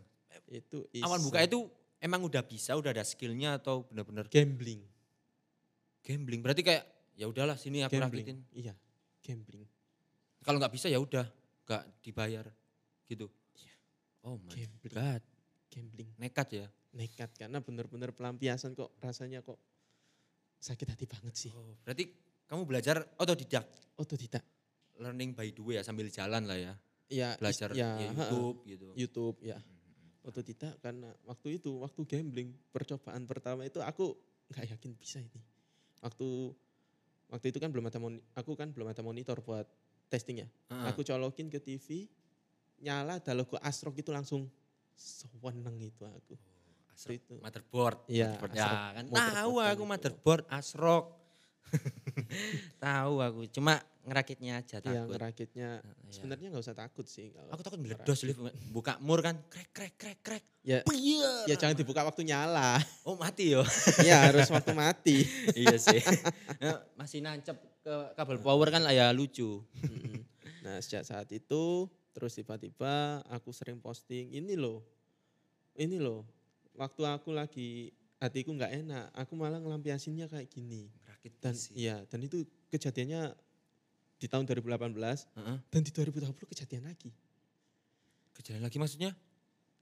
itu 0.52 0.84
iseng. 0.94 1.08
Awal 1.08 1.20
buka 1.24 1.40
itu 1.42 1.60
emang 2.04 2.20
udah 2.22 2.44
bisa, 2.44 2.76
udah 2.76 2.92
ada 2.92 3.02
skillnya 3.02 3.56
atau 3.56 3.88
benar-benar 3.88 4.28
gambling 4.28 4.84
gambling? 6.04 6.44
Berarti 6.44 6.62
kayak 6.62 6.84
ya 7.16 7.26
udahlah 7.26 7.56
sini 7.56 7.80
aku 7.80 7.96
gambling 7.96 8.28
rakitin. 8.28 8.40
iya 8.52 8.74
gambling 9.24 9.64
Kalau 10.44 10.60
nggak 10.60 10.76
bisa 10.76 10.92
ya 10.92 11.00
udah, 11.00 11.24
nggak 11.64 12.04
dibayar 12.04 12.44
gitu. 13.08 13.32
Iya. 13.56 13.74
Oh 14.22 14.36
my 14.36 14.52
Gambling. 14.52 14.92
god, 14.92 15.24
gambling 15.72 16.10
nekat 16.18 16.48
ya. 16.54 16.68
nekat 16.94 17.32
karena 17.34 17.58
benar-benar 17.58 18.12
pelampiasan 18.12 18.76
kok 18.76 18.94
rasanya 19.00 19.42
kok 19.42 19.58
sakit 20.60 20.86
hati 20.86 21.10
banget 21.10 21.34
sih 21.34 21.50
Oh, 21.50 21.74
berarti 21.82 22.06
kamu 22.46 22.68
belajar 22.68 23.02
otodidak, 23.18 23.66
otodidak 23.98 24.46
learning 25.00 25.34
by 25.34 25.50
the 25.50 25.58
way 25.60 25.76
ya 25.76 25.82
sambil 25.82 26.06
jalan 26.06 26.46
lah 26.46 26.54
ya, 26.54 26.74
ya 27.10 27.30
is- 27.34 27.40
belajar 27.42 27.74
ya, 27.74 27.98
ya, 27.98 28.10
heeh, 28.12 28.14
YouTube 28.14 28.58
gitu. 28.68 28.88
YouTube 28.94 29.38
ya 29.42 29.58
otodidak 30.24 30.80
karena 30.80 31.12
waktu 31.28 31.60
itu 31.60 31.84
waktu 31.84 32.02
gambling 32.08 32.56
percobaan 32.72 33.28
pertama 33.28 33.68
itu 33.68 33.84
aku 33.84 34.16
nggak 34.52 34.76
yakin 34.76 34.92
bisa 34.96 35.20
ini 35.20 35.42
waktu 36.00 36.56
waktu 37.28 37.46
itu 37.52 37.60
kan 37.60 37.70
belum 37.72 37.92
ada 37.92 38.00
moni- 38.00 38.24
aku 38.36 38.56
kan 38.56 38.72
belum 38.72 38.88
ada 38.92 39.04
monitor 39.04 39.40
buat 39.44 39.68
testing 40.08 40.44
ya 40.44 40.48
Heeh. 40.72 40.86
aku 40.92 41.04
colokin 41.04 41.52
ke 41.52 41.60
TV 41.60 42.08
nyala 42.84 43.20
ada 43.20 43.32
logo 43.36 43.60
Astrok 43.60 44.00
itu 44.00 44.12
langsung 44.12 44.48
seweneng 44.96 45.80
itu 45.80 46.04
aku 46.08 46.36
Asrok, 46.94 47.18
itu 47.18 47.34
motherboard. 47.42 47.98
Iya, 48.06 48.38
motherboard. 48.38 48.54
Ya 48.54 48.70
kan 48.94 49.04
motherboard 49.10 49.34
tahu 49.34 49.54
aku 49.66 49.84
motherboard 49.90 50.44
Asrock. 50.46 51.06
tahu 52.86 53.14
aku, 53.18 53.42
cuma 53.50 53.82
ngerakitnya 54.04 54.60
aja 54.60 54.78
yang 54.84 55.08
takut. 55.08 55.48
Iya. 55.56 55.80
sebenarnya 56.12 56.48
nggak 56.52 56.64
usah 56.64 56.76
takut 56.76 57.08
sih 57.08 57.32
kalau 57.32 57.50
Aku 57.56 57.62
takut 57.64 57.80
meledos 57.80 58.20
lift 58.28 58.40
buka 58.70 59.00
mur 59.00 59.24
kan 59.24 59.40
krek 59.48 59.72
krek 59.72 59.96
krek 59.96 60.20
krek. 60.20 60.44
ya 60.60 60.84
Pier. 60.84 61.48
ya 61.48 61.56
jangan 61.56 61.76
dibuka 61.76 62.04
waktu 62.04 62.28
nyala 62.28 62.76
Oh 63.08 63.16
mati 63.16 63.56
yo. 63.56 63.64
ya 64.04 64.20
harus 64.28 64.52
waktu 64.52 64.76
mati 64.76 65.24
iya 65.64 65.80
sih. 65.80 66.04
Ya, 66.60 66.84
Masih 67.00 67.24
nancep 67.24 67.56
ke 67.80 67.96
kabel 68.16 68.40
power 68.40 68.68
kan 68.72 68.84
lah 68.84 68.92
ya 68.92 69.12
lucu. 69.16 69.64
Nah 70.64 70.80
sejak 70.80 71.04
saat 71.04 71.28
itu 71.32 71.88
terus 72.12 72.36
tiba-tiba 72.36 73.24
aku 73.28 73.50
sering 73.50 73.82
posting 73.82 74.30
ini 74.32 74.54
loh, 74.54 74.86
ini 75.74 75.98
loh. 75.98 76.24
Waktu 76.78 77.04
aku 77.06 77.34
lagi 77.34 77.90
hatiku 78.18 78.56
nggak 78.56 78.72
enak, 78.86 79.06
aku 79.12 79.36
malah 79.36 79.60
ngelampiasinnya 79.60 80.32
kayak 80.32 80.48
gini. 80.48 80.88
Rakit 81.04 81.34
Dan 81.44 81.54
iya, 81.76 82.02
dan 82.08 82.24
itu 82.24 82.46
kejadiannya 82.70 83.34
di 84.24 84.32
tahun 84.32 84.48
2018 84.48 84.96
Heeh. 85.36 85.58
dan 85.68 85.82
di 85.84 85.92
2020 85.92 86.48
kejadian 86.48 86.88
lagi. 86.88 87.12
Kejadian 88.32 88.64
lagi 88.64 88.80
maksudnya? 88.80 89.12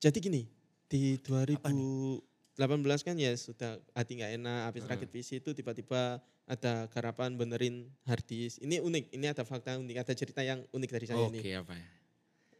Jadi 0.01 0.17
gini, 0.17 0.49
di 0.89 1.13
Apa 1.21 1.69
2018 1.69 3.05
kan 3.05 3.15
ya 3.21 3.29
sudah 3.37 3.77
hati 3.93 4.17
nggak 4.17 4.41
enak, 4.41 4.59
habis 4.65 4.81
Heeh. 4.81 4.97
rakit 4.97 5.09
PC 5.13 5.45
itu 5.45 5.53
tiba-tiba 5.53 6.17
ada 6.49 6.89
garapan 6.89 7.37
benerin 7.37 7.85
hard 8.09 8.25
disk. 8.25 8.57
Ini 8.65 8.81
unik, 8.81 9.13
ini 9.13 9.25
ada 9.29 9.45
fakta 9.45 9.77
unik, 9.77 9.97
ada 10.01 10.13
cerita 10.17 10.41
yang 10.41 10.65
unik 10.73 10.89
dari 10.89 11.05
saya 11.05 11.21
Oke 11.21 11.37
ini. 11.37 11.53
apa 11.53 11.77
ya? 11.77 11.85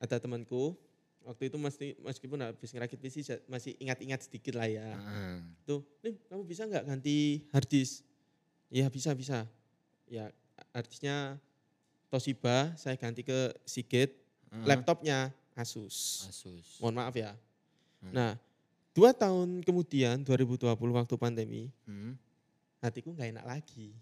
ada 0.01 0.17
temanku 0.17 0.73
waktu 1.21 1.53
itu 1.53 1.57
mesti 1.61 1.93
meskipun 2.01 2.41
habis 2.41 2.73
ngerakit 2.73 2.97
PC 2.97 3.21
masih 3.45 3.77
ingat-ingat 3.77 4.25
sedikit 4.25 4.57
lah 4.57 4.65
ya. 4.65 4.86
Heeh. 4.97 5.38
Tuh, 5.65 5.82
nih 6.01 6.17
kamu 6.29 6.41
bisa 6.45 6.65
nggak 6.65 6.86
ganti 6.89 7.45
hard 7.53 7.69
disk? 7.69 8.01
Ya 8.69 8.89
bisa 8.89 9.13
bisa. 9.13 9.45
Ya 10.09 10.34
artinya 10.73 11.38
Toshiba 12.12 12.76
saya 12.76 12.99
ganti 12.99 13.24
ke 13.24 13.55
Seagate, 13.64 14.12
Heeh. 14.51 14.66
laptopnya 14.68 15.32
Asus. 15.55 16.28
Asus. 16.28 16.78
Mohon 16.78 16.95
maaf 16.99 17.16
ya. 17.16 17.32
Hmm. 18.03 18.12
Nah 18.12 18.34
Dua 18.91 19.16
tahun 19.16 19.64
kemudian 19.64 20.20
2020 20.20 20.68
waktu 20.91 21.16
pandemi, 21.16 21.72
Hmm. 21.88 22.20
hatiku 22.84 23.16
nggak 23.16 23.39
enak 23.39 23.45
lagi. 23.47 23.95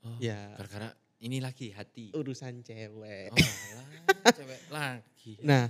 Oh, 0.00 0.16
Ya 0.16 0.48
Gara-gara 0.56 0.96
ini 1.20 1.44
lagi 1.44 1.68
hati. 1.68 2.08
urusan 2.10 2.64
cewek. 2.64 3.28
Oh, 3.28 3.36
alah, 3.36 3.88
cewek 4.40 4.60
lagi. 4.72 5.32
Nah, 5.44 5.68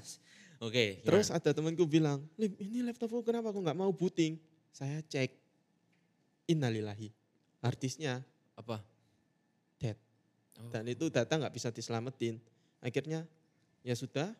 Oke. 0.62 1.02
Terus 1.02 1.28
gimana? 1.28 1.42
ada 1.42 1.50
temanku 1.50 1.82
bilang, 1.82 2.22
Lim 2.38 2.54
ini 2.62 2.86
laptopku 2.86 3.26
kenapa 3.26 3.50
aku 3.50 3.58
nggak 3.58 3.74
mau 3.74 3.90
booting? 3.90 4.38
Saya 4.70 5.02
cek, 5.02 5.34
innalillahi, 6.46 7.10
artisnya 7.58 8.22
apa? 8.54 8.78
Oh. 10.60 10.70
Dan 10.70 10.86
itu 10.86 11.10
data 11.10 11.34
nggak 11.34 11.54
bisa 11.54 11.74
diselamatin. 11.74 12.38
Akhirnya 12.84 13.26
ya 13.82 13.94
sudah, 13.96 14.30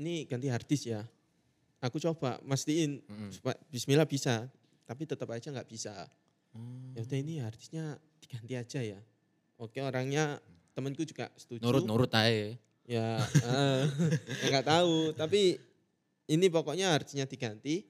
ini 0.00 0.24
ganti 0.24 0.48
harddisk 0.48 0.90
ya. 0.90 1.02
Aku 1.84 2.00
coba 2.00 2.40
mastiin, 2.40 3.04
Mm-mm. 3.04 3.28
supaya 3.28 3.58
Bismillah 3.68 4.08
bisa, 4.08 4.48
tapi 4.88 5.04
tetap 5.04 5.28
aja 5.28 5.52
nggak 5.52 5.68
bisa. 5.68 5.92
Oh. 6.56 6.60
Ya 6.96 7.04
udah 7.04 7.18
ini 7.18 7.42
harddisknya 7.42 8.00
diganti 8.22 8.54
aja 8.56 8.80
ya. 8.80 9.00
Oke 9.60 9.84
orangnya 9.84 10.40
temanku 10.72 11.04
juga 11.04 11.28
setuju. 11.36 11.60
Nurut-nurut 11.60 12.10
aja. 12.14 12.56
Ya 12.84 13.20
ya 14.40 14.46
nggak 14.48 14.66
tahu. 14.66 15.12
Tapi 15.12 15.60
ini 16.30 16.46
pokoknya 16.48 16.94
harddisknya 16.94 17.28
diganti. 17.28 17.84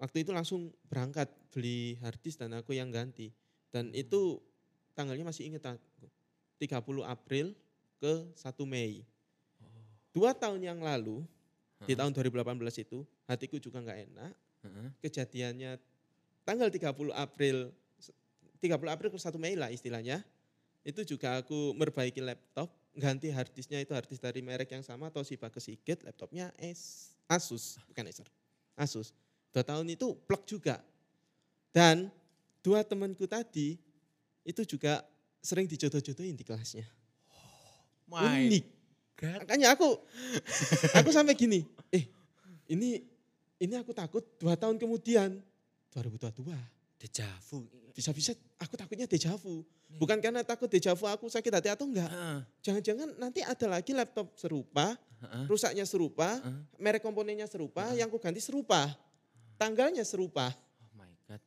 Waktu 0.00 0.24
itu 0.24 0.32
langsung 0.32 0.72
berangkat 0.88 1.28
beli 1.52 2.00
harddisk 2.00 2.40
dan 2.40 2.56
aku 2.56 2.72
yang 2.72 2.88
ganti. 2.88 3.32
Dan 3.68 3.92
itu 3.92 4.40
tanggalnya 4.94 5.26
masih 5.26 5.48
inget 5.48 5.64
aku. 5.66 6.06
30 6.60 7.04
April 7.06 7.56
ke 8.00 8.12
1 8.36 8.64
Mei. 8.68 9.04
Dua 10.10 10.34
tahun 10.34 10.58
yang 10.58 10.82
lalu, 10.82 11.22
di 11.86 11.94
tahun 11.94 12.10
2018 12.12 12.82
itu, 12.82 13.06
hatiku 13.30 13.56
juga 13.62 13.78
nggak 13.80 13.98
enak. 14.10 14.32
Heeh. 14.66 14.88
Kejadiannya 15.00 15.78
tanggal 16.44 16.68
30 16.68 17.14
April, 17.14 17.70
30 18.60 18.90
April 18.90 19.08
ke 19.08 19.18
1 19.18 19.38
Mei 19.40 19.54
lah 19.54 19.70
istilahnya. 19.72 20.20
Itu 20.82 21.04
juga 21.04 21.40
aku 21.40 21.76
memperbaiki 21.76 22.24
laptop, 22.24 22.72
ganti 22.96 23.28
harddisknya 23.28 23.84
itu 23.84 23.92
harddisk 23.92 24.20
dari 24.20 24.40
merek 24.40 24.72
yang 24.72 24.84
sama, 24.84 25.12
Toshiba 25.12 25.52
ke 25.52 25.60
Seagate, 25.60 26.04
laptopnya 26.08 26.52
Asus, 27.30 27.78
bukan 27.86 28.08
Acer, 28.08 28.26
Asus. 28.74 29.12
Dua 29.52 29.62
tahun 29.62 29.86
itu 29.92 30.16
plek 30.26 30.42
juga. 30.48 30.82
Dan 31.70 32.10
dua 32.64 32.82
temanku 32.82 33.28
tadi 33.30 33.78
itu 34.44 34.62
juga 34.64 35.04
sering 35.40 35.68
dijodoh-jodohin 35.68 36.36
di 36.36 36.44
kelasnya. 36.44 36.84
My 38.10 38.46
Unik. 38.50 38.64
God. 39.16 39.38
Makanya 39.44 39.76
aku 39.76 39.88
aku 40.98 41.10
sampai 41.12 41.36
gini, 41.36 41.60
eh 41.92 42.08
ini 42.72 43.04
ini 43.60 43.74
aku 43.76 43.92
takut 43.92 44.24
dua 44.40 44.56
tahun 44.56 44.80
kemudian 44.80 45.36
2022 45.92 46.48
Dejavu. 47.00 47.64
bisa-bisa 47.96 48.32
aku 48.60 48.76
takutnya 48.76 49.08
dejavu. 49.08 49.64
Bukan 49.96 50.20
karena 50.22 50.44
takut 50.44 50.68
dejavu 50.70 51.04
aku 51.08 51.26
sakit 51.28 51.52
hati 51.52 51.68
atau 51.72 51.88
enggak. 51.88 52.08
Jangan-jangan 52.64 53.16
nanti 53.18 53.40
ada 53.42 53.66
lagi 53.66 53.90
laptop 53.96 54.32
serupa, 54.38 54.94
rusaknya 55.48 55.82
serupa, 55.88 56.38
Heeh. 56.40 56.60
merek 56.78 57.02
komponennya 57.02 57.48
serupa, 57.48 57.88
yang 57.96 58.08
aku 58.12 58.20
ganti 58.20 58.38
serupa. 58.40 58.88
Tanggalnya 59.60 60.04
serupa. 60.06 60.48
Oh 60.80 60.92
my 60.96 61.10
god. 61.28 61.40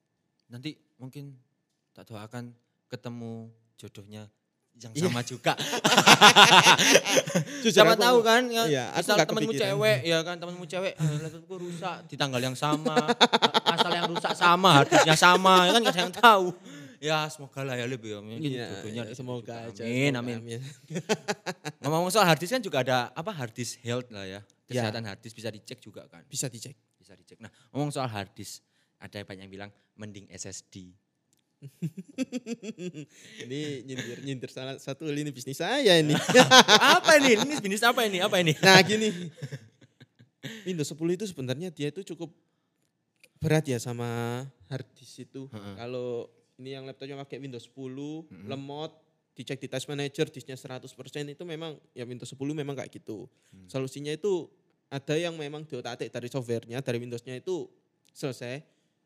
Nanti 0.49 0.77
mungkin 1.01 1.33
tak 1.93 2.09
doakan 2.09 2.53
ketemu 2.93 3.49
jodohnya 3.75 4.29
yang 4.73 4.89
Iya. 4.91 5.05
sama 5.05 5.21
juga. 5.21 5.53
Jujur 7.61 7.71
Siapa 7.73 7.93
aku- 7.93 8.01
tahu 8.03 8.17
kan 8.21 8.41
ya, 8.47 8.63
Iya, 8.65 8.83
misal 8.91 9.13
nggak 9.15 9.27
temenmu 9.29 9.51
kepikiran. 9.51 9.71
cewek 9.71 9.97
ya 10.03 10.17
kan 10.21 10.35
temenmu 10.35 10.63
cewek 10.65 10.93
"Eh, 10.95 11.17
laptopku 11.21 11.53
rusak 11.57 11.95
di 12.07 12.15
tanggal 12.15 12.39
yang 12.39 12.53
sama. 12.53 12.93
Asal 13.65 13.89
yang 13.93 14.05
rusak 14.09 14.33
sama, 14.33 14.69
harddisknya 14.75 15.15
sama, 15.15 15.53
ya 15.65 15.69
kan 15.71 15.79
nggak 15.79 15.93
ada 15.93 16.01
yang 16.01 16.13
tahu. 16.13 16.45
Ya 16.97 17.17
semoga 17.27 17.59
lah 17.61 17.75
ya 17.75 17.85
lebih 17.85 18.09
ya. 18.09 18.19
Iya, 18.39 18.65
jodohnya 18.71 18.95
iya, 18.95 19.03
situ 19.05 19.15
semoga 19.19 19.43
juga. 19.43 19.55
aja. 19.69 19.81
Amin, 19.83 20.09
semoga, 20.09 20.33
amin. 20.39 20.59
Ngomong-ngomong 21.83 22.09
soal 22.09 22.25
harddisk 22.25 22.49
kan 22.49 22.61
juga 22.63 22.77
ada 22.79 22.97
apa 23.11 23.29
harddisk 23.29 23.77
health 23.81 24.07
lah 24.09 24.23
ya. 24.23 24.39
Ya. 24.65 24.79
Kesehatan 24.79 25.03
harddisk 25.03 25.35
bisa 25.35 25.51
dicek 25.51 25.77
juga 25.77 26.07
kan. 26.07 26.23
Bisa 26.25 26.47
dicek. 26.47 26.73
Bisa 26.95 27.11
dicek. 27.13 27.37
Nah, 27.37 27.51
ngomong 27.69 27.91
soal 27.91 28.07
harddisk, 28.07 28.63
ada 28.97 29.19
banyak 29.19 29.43
yang 29.43 29.51
bilang 29.51 29.69
mending 29.93 30.25
SSD. 30.31 30.95
Ini 33.47 33.59
nyindir 33.87 34.19
nyindir 34.23 34.49
salah 34.51 34.75
satu 34.79 35.07
lini 35.07 35.31
bisnis 35.31 35.59
saya 35.59 35.99
ini. 35.99 36.15
apa 36.97 37.17
ini? 37.19 37.39
Ini 37.39 37.53
bisnis 37.59 37.83
apa 37.83 38.03
ini? 38.07 38.19
Apa 38.19 38.39
ini? 38.43 38.53
nah 38.59 38.79
gini, 38.83 39.09
Windows 40.67 40.91
10 40.91 41.17
itu 41.17 41.25
sebenarnya 41.29 41.69
dia 41.71 41.89
itu 41.91 42.03
cukup 42.15 42.31
berat 43.39 43.67
ya 43.67 43.79
sama 43.79 44.43
hard 44.71 44.87
disk 44.95 45.27
itu. 45.27 45.47
Heeh. 45.51 45.75
Kalau 45.75 46.31
ini 46.59 46.75
yang 46.75 46.87
laptopnya 46.87 47.19
pakai 47.23 47.43
Windows 47.43 47.67
10, 47.67 48.47
lemot, 48.47 48.91
dicek 49.33 49.59
di 49.59 49.67
task 49.67 49.89
manager, 49.89 50.29
disknya 50.29 50.55
100% 50.55 50.87
itu 51.27 51.43
memang 51.43 51.75
ya 51.91 52.05
Windows 52.05 52.29
10 52.29 52.39
memang 52.53 52.77
kayak 52.77 52.91
gitu. 52.93 53.25
Solusinya 53.67 54.13
itu 54.13 54.47
ada 54.93 55.17
yang 55.17 55.33
memang 55.33 55.65
diotak-atik 55.65 56.13
dari 56.13 56.29
softwarenya, 56.29 56.85
dari 56.85 57.01
Windowsnya 57.01 57.41
itu 57.41 57.65
selesai. 58.13 58.61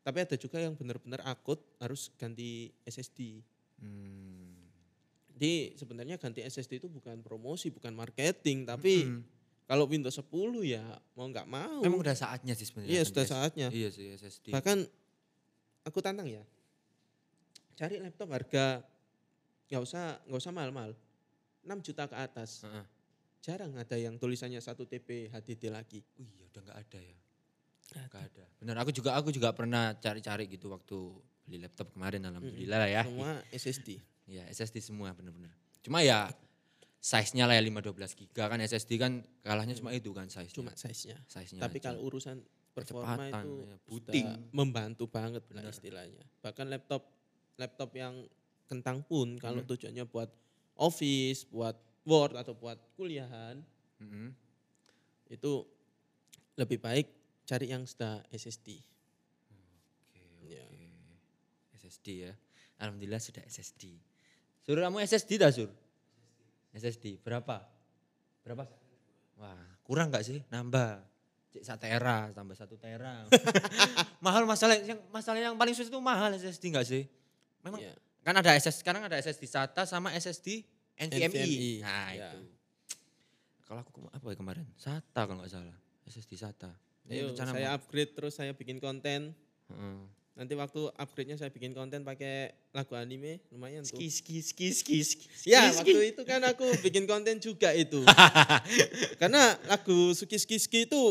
Tapi 0.08 0.24
ada 0.24 0.40
juga 0.40 0.56
yang 0.56 0.72
benar-benar 0.72 1.20
akut 1.28 1.60
harus 1.84 2.08
ganti 2.16 2.72
SSD. 2.88 3.44
Hmm. 3.76 4.56
Jadi 5.36 5.76
sebenarnya 5.76 6.16
ganti 6.16 6.40
SSD 6.40 6.80
itu 6.80 6.88
bukan 6.88 7.20
promosi, 7.20 7.68
bukan 7.68 7.92
marketing, 7.92 8.64
tapi 8.64 9.04
Mm-mm. 9.04 9.20
kalau 9.68 9.84
Windows 9.84 10.16
10 10.16 10.32
ya 10.64 10.80
mau 11.12 11.28
nggak 11.28 11.44
mau. 11.44 11.84
Emang 11.84 12.00
udah 12.00 12.16
saatnya 12.16 12.56
sih 12.56 12.64
sebenarnya. 12.64 12.88
Iya 12.96 13.02
sudah 13.04 13.24
saatnya. 13.28 13.68
Iya 13.68 13.92
sih 13.92 14.16
SSD. 14.16 14.48
Bahkan 14.48 14.88
aku 15.84 16.00
tantang 16.00 16.24
ya, 16.24 16.40
cari 17.76 18.00
laptop 18.00 18.32
harga 18.32 18.80
nggak 19.68 19.82
usah 19.84 20.24
nggak 20.24 20.40
usah 20.40 20.52
mahal-mahal, 20.56 20.96
6 21.68 21.84
juta 21.84 22.08
ke 22.08 22.16
atas. 22.16 22.64
Heeh. 22.64 22.84
Jarang 23.44 23.76
ada 23.76 23.94
yang 24.00 24.16
tulisannya 24.16 24.64
1 24.64 24.72
TB 24.72 25.36
HDD 25.36 25.68
lagi. 25.68 26.00
Oh 26.16 26.24
iya 26.24 26.48
udah 26.48 26.60
nggak 26.64 26.80
ada 26.80 26.98
ya. 27.04 27.18
Nggak 27.88 28.22
ada. 28.26 28.44
Benar 28.58 28.76
aku 28.78 28.90
juga 28.90 29.10
aku 29.14 29.28
juga 29.30 29.50
pernah 29.50 29.94
cari-cari 29.94 30.44
gitu 30.46 30.68
waktu 30.68 30.96
beli 31.42 31.58
laptop 31.58 31.88
kemarin 31.90 32.20
alhamdulillah 32.22 32.78
lah 32.78 32.90
ya. 32.90 33.02
Semua 33.02 33.40
SSD. 33.48 33.88
Iya 34.26 34.44
SSD 34.48 34.82
semua 34.82 35.12
bener-bener. 35.12 35.48
Cuma 35.80 36.00
ya 36.00 36.28
size-nya 36.98 37.46
lah 37.46 37.54
ya 37.54 37.62
512 37.62 37.94
giga 38.18 38.44
kan 38.46 38.58
SSD 38.58 38.90
kan 38.94 39.12
kalahnya 39.40 39.72
cuma 39.72 39.94
itu 39.94 40.10
kan 40.10 40.26
size 40.26 40.52
Cuma 40.52 40.74
size-nya. 40.74 41.16
size-nya. 41.24 41.60
Tapi 41.60 41.78
aja. 41.78 41.84
kalau 41.88 42.04
urusan 42.04 42.42
performa 42.68 43.16
Kecepatan, 43.16 43.42
itu 43.42 43.52
ya, 43.58 43.76
booting. 43.82 44.26
membantu 44.52 45.04
banget 45.06 45.42
Benar. 45.44 45.70
istilahnya. 45.70 46.22
Bahkan 46.38 46.66
laptop 46.68 47.02
laptop 47.56 47.90
yang 47.92 48.14
kentang 48.66 49.00
pun 49.02 49.34
kalau 49.34 49.62
Hmm. 49.62 49.70
tujuannya 49.70 50.04
buat 50.04 50.28
office, 50.76 51.48
buat 51.48 51.74
Word 52.04 52.36
atau 52.36 52.52
buat 52.52 52.76
kuliahan 52.94 53.60
Mm-mm. 53.98 54.30
itu 55.28 55.52
lebih 56.54 56.78
baik 56.78 57.06
cari 57.48 57.72
yang 57.72 57.88
sudah 57.88 58.20
SSD. 58.28 58.76
Oke, 60.12 60.52
Ya. 60.52 60.64
oke. 60.68 60.88
SSD 61.74 62.28
ya. 62.28 62.32
Alhamdulillah 62.76 63.18
sudah 63.18 63.40
SSD. 63.42 63.96
Sur 64.60 64.76
kamu 64.76 65.00
SSD 65.00 65.40
dah 65.40 65.48
Sur? 65.48 65.72
SSD 66.70 67.16
berapa? 67.18 67.64
Berapa? 68.44 68.68
Wah 69.40 69.64
kurang 69.80 70.12
nggak 70.12 70.22
sih? 70.22 70.44
Nambah. 70.52 71.00
Cek 71.48 71.64
satu 71.64 71.88
tera, 71.88 72.28
tambah 72.36 72.52
satu 72.52 72.76
tera. 72.76 73.24
mahal 74.24 74.44
masalah 74.44 74.76
yang 74.76 75.00
masalah 75.08 75.40
yang 75.40 75.56
paling 75.56 75.72
susah 75.72 75.88
itu 75.88 76.00
mahal 76.04 76.36
SSD 76.36 76.68
nggak 76.68 76.84
sih? 76.84 77.08
Memang 77.64 77.80
Iya. 77.80 77.96
kan 78.20 78.36
ada 78.36 78.52
SSD 78.52 78.84
sekarang 78.84 79.08
ada 79.08 79.16
SSD 79.16 79.48
SATA 79.48 79.88
sama 79.88 80.12
SSD 80.12 80.60
NVMe. 81.00 81.32
NVMe, 81.32 81.70
Nah 81.80 82.08
ya. 82.12 82.28
itu. 82.28 82.40
Kalau 83.64 83.80
aku 83.80 84.04
apa 84.12 84.26
ya 84.28 84.36
kemarin? 84.36 84.66
SATA 84.76 85.24
kalau 85.24 85.40
nggak 85.40 85.48
salah. 85.48 85.78
SSD 86.04 86.36
SATA. 86.36 86.68
Ini 87.08 87.24
Ayo, 87.24 87.26
rencana 87.32 87.50
saya 87.56 87.68
upgrade 87.72 88.12
terus 88.12 88.36
saya 88.36 88.52
bikin 88.52 88.76
konten. 88.76 89.32
Heeh. 89.72 89.96
Nanti 90.38 90.54
waktu 90.54 90.86
upgrade-nya 90.94 91.34
saya 91.34 91.50
bikin 91.50 91.74
konten 91.74 92.06
pakai 92.06 92.54
lagu 92.70 92.94
anime, 92.94 93.42
lumayan 93.50 93.82
tuh. 93.82 93.98
Ski 93.98 94.06
ski 94.06 94.36
ski 94.38 94.66
ski 94.70 94.96
ski. 95.02 95.26
Ya, 95.50 95.66
ski, 95.66 95.72
ski. 95.72 95.78
waktu 95.82 96.00
itu 96.14 96.22
kan 96.22 96.40
aku 96.46 96.68
bikin 96.84 97.10
konten 97.10 97.42
juga 97.42 97.74
itu. 97.74 98.06
Karena 99.20 99.58
lagu 99.66 100.14
Suki 100.14 100.38
Ski 100.38 100.62
Ski 100.62 100.86
itu 100.86 101.02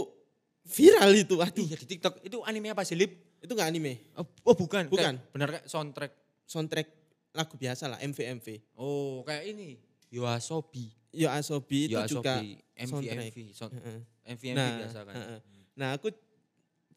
viral 0.63 1.11
itu. 1.11 1.35
Aduh, 1.43 1.67
Iya 1.67 1.75
di 1.75 1.87
TikTok 1.97 2.23
itu 2.23 2.39
anime 2.47 2.71
apa 2.71 2.87
sih 2.87 2.95
Lip? 2.95 3.27
itu 3.37 3.51
nggak 3.53 3.69
anime. 3.69 3.93
Oh, 4.17 4.25
oh, 4.47 4.55
bukan. 4.55 4.87
Bukan. 4.89 5.13
Kayak, 5.19 5.31
bener 5.35 5.47
kayak 5.59 5.65
soundtrack. 5.67 6.13
Soundtrack 6.47 6.87
lagu 7.35 7.53
biasa 7.59 7.91
lah, 7.91 7.99
MV 7.99 8.17
MV. 8.39 8.47
Oh 8.79 9.27
kayak 9.27 9.43
ini. 9.51 9.75
Yoasobi. 10.07 10.87
Yo 11.11 11.27
Asobi 11.27 11.91
itu 11.91 11.99
juga 12.07 12.39
MV 12.79 12.91
soundtrack. 12.95 13.27
MV. 13.27 13.37
Sound, 13.51 13.71
Heeh. 13.75 13.99
MV 14.23 14.43
MV 14.43 14.55
Nah, 14.55 14.77
biasa 14.79 14.99
kan. 15.03 15.13
heeh. 15.19 15.39
Nah, 15.77 15.93
aku 15.93 16.09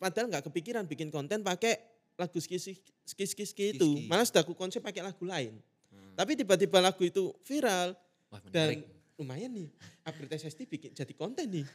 padahal 0.01 0.33
nggak 0.33 0.49
kepikiran 0.49 0.89
bikin 0.89 1.13
konten 1.13 1.45
pakai 1.45 1.77
lagu 2.17 2.41
ski 2.41 2.57
ski 2.57 2.75
ski 3.05 3.25
ski, 3.29 3.45
ski 3.45 3.65
itu. 3.77 4.09
Malah 4.09 4.25
sudah 4.25 4.41
aku 4.41 4.57
konsep 4.57 4.81
pakai 4.81 5.05
lagu 5.05 5.23
lain. 5.29 5.61
Hmm. 5.93 6.17
Tapi 6.17 6.35
tiba-tiba 6.41 6.81
lagu 6.81 7.05
itu 7.05 7.37
viral 7.45 7.93
Wah 8.33 8.41
dan 8.49 8.81
lumayan 9.21 9.53
nih 9.53 9.69
upgrade 10.09 10.41
SSD 10.41 10.65
bikin 10.65 10.91
jadi 10.97 11.13
konten 11.13 11.45
nih. 11.53 11.67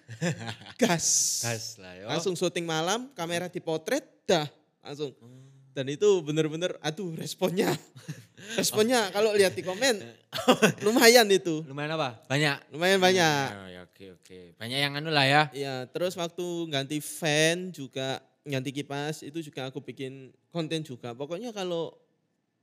Gas. 0.81 1.45
Gas 1.45 1.77
lah 1.77 1.93
yo. 2.01 2.05
Langsung 2.09 2.33
syuting 2.33 2.65
malam, 2.65 3.13
kamera 3.13 3.45
dipotret, 3.45 4.03
dah 4.25 4.49
langsung. 4.81 5.13
Dan 5.75 5.91
itu 5.91 6.07
bener-bener, 6.23 6.79
aduh 6.79 7.11
responnya. 7.19 7.75
responnya 8.59 9.11
kalau 9.11 9.35
lihat 9.35 9.51
di 9.51 9.59
komen, 9.59 9.99
lumayan 10.87 11.27
itu. 11.27 11.67
Lumayan 11.67 11.99
apa? 11.99 12.15
Banyak. 12.31 12.71
Lumayan 12.71 13.03
banyak. 13.03 13.47
Oh, 13.51 13.67
ya, 13.67 13.81
oke 13.83 14.05
oke. 14.15 14.39
Banyak 14.55 14.79
yang 14.79 14.95
anu 14.95 15.11
lah 15.11 15.27
ya. 15.27 15.43
Iya, 15.51 15.83
terus 15.91 16.15
waktu 16.15 16.71
ganti 16.71 17.03
fan 17.03 17.75
juga, 17.75 18.23
ganti 18.47 18.71
kipas, 18.71 19.19
itu 19.27 19.43
juga 19.43 19.67
aku 19.67 19.83
bikin 19.83 20.31
konten 20.47 20.79
juga. 20.87 21.11
Pokoknya 21.11 21.51
kalau 21.51 21.91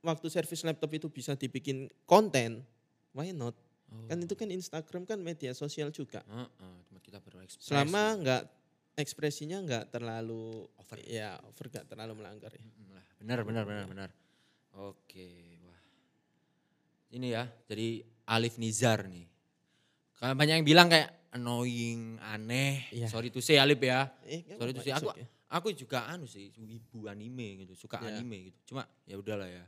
waktu 0.00 0.32
servis 0.32 0.64
laptop 0.64 0.88
itu 0.96 1.12
bisa 1.12 1.36
dibikin 1.36 1.92
konten, 2.08 2.64
why 3.12 3.28
not? 3.36 3.52
Oh. 3.92 4.08
Kan 4.08 4.24
itu 4.24 4.32
kan 4.32 4.48
Instagram 4.48 5.04
kan 5.04 5.20
media 5.20 5.52
sosial 5.52 5.92
juga. 5.92 6.24
Heeh, 6.24 6.74
cuma 6.88 6.96
kita. 7.04 7.20
Selama 7.60 8.16
nggak 8.24 8.42
ekspresinya 8.96 9.60
nggak 9.64 9.84
terlalu 9.92 10.68
Over. 10.80 10.98
ya 11.04 11.40
over 11.48 11.68
nggak 11.68 11.86
terlalu 11.88 12.12
melanggar 12.20 12.52
ya. 12.52 12.64
Benar 13.22 13.46
benar 13.46 13.62
benar 13.62 13.86
benar. 13.86 14.10
Oke, 14.82 15.62
wah. 15.62 15.78
Ini 17.14 17.26
ya, 17.30 17.44
jadi 17.70 18.02
Alif 18.26 18.58
Nizar 18.58 19.06
nih. 19.06 19.30
Karena 20.18 20.34
banyak 20.34 20.54
yang 20.58 20.66
bilang 20.66 20.88
kayak 20.90 21.30
annoying, 21.30 22.18
aneh. 22.18 22.90
Iya. 22.90 23.06
Sorry 23.06 23.30
to 23.30 23.38
say 23.38 23.62
Alif 23.62 23.78
ya. 23.78 24.10
Eh, 24.26 24.42
Sorry 24.58 24.74
to 24.74 24.82
say 24.82 24.90
aku 24.90 25.14
okay. 25.14 25.26
aku 25.46 25.68
juga 25.70 26.10
anu 26.10 26.26
sih, 26.26 26.50
ibu 26.50 27.06
anime 27.06 27.62
gitu, 27.62 27.78
suka 27.78 28.02
Iya. 28.02 28.18
anime 28.18 28.50
gitu. 28.50 28.74
Cuma 28.74 28.82
ya 29.06 29.14
udahlah 29.14 29.46
ya. 29.46 29.62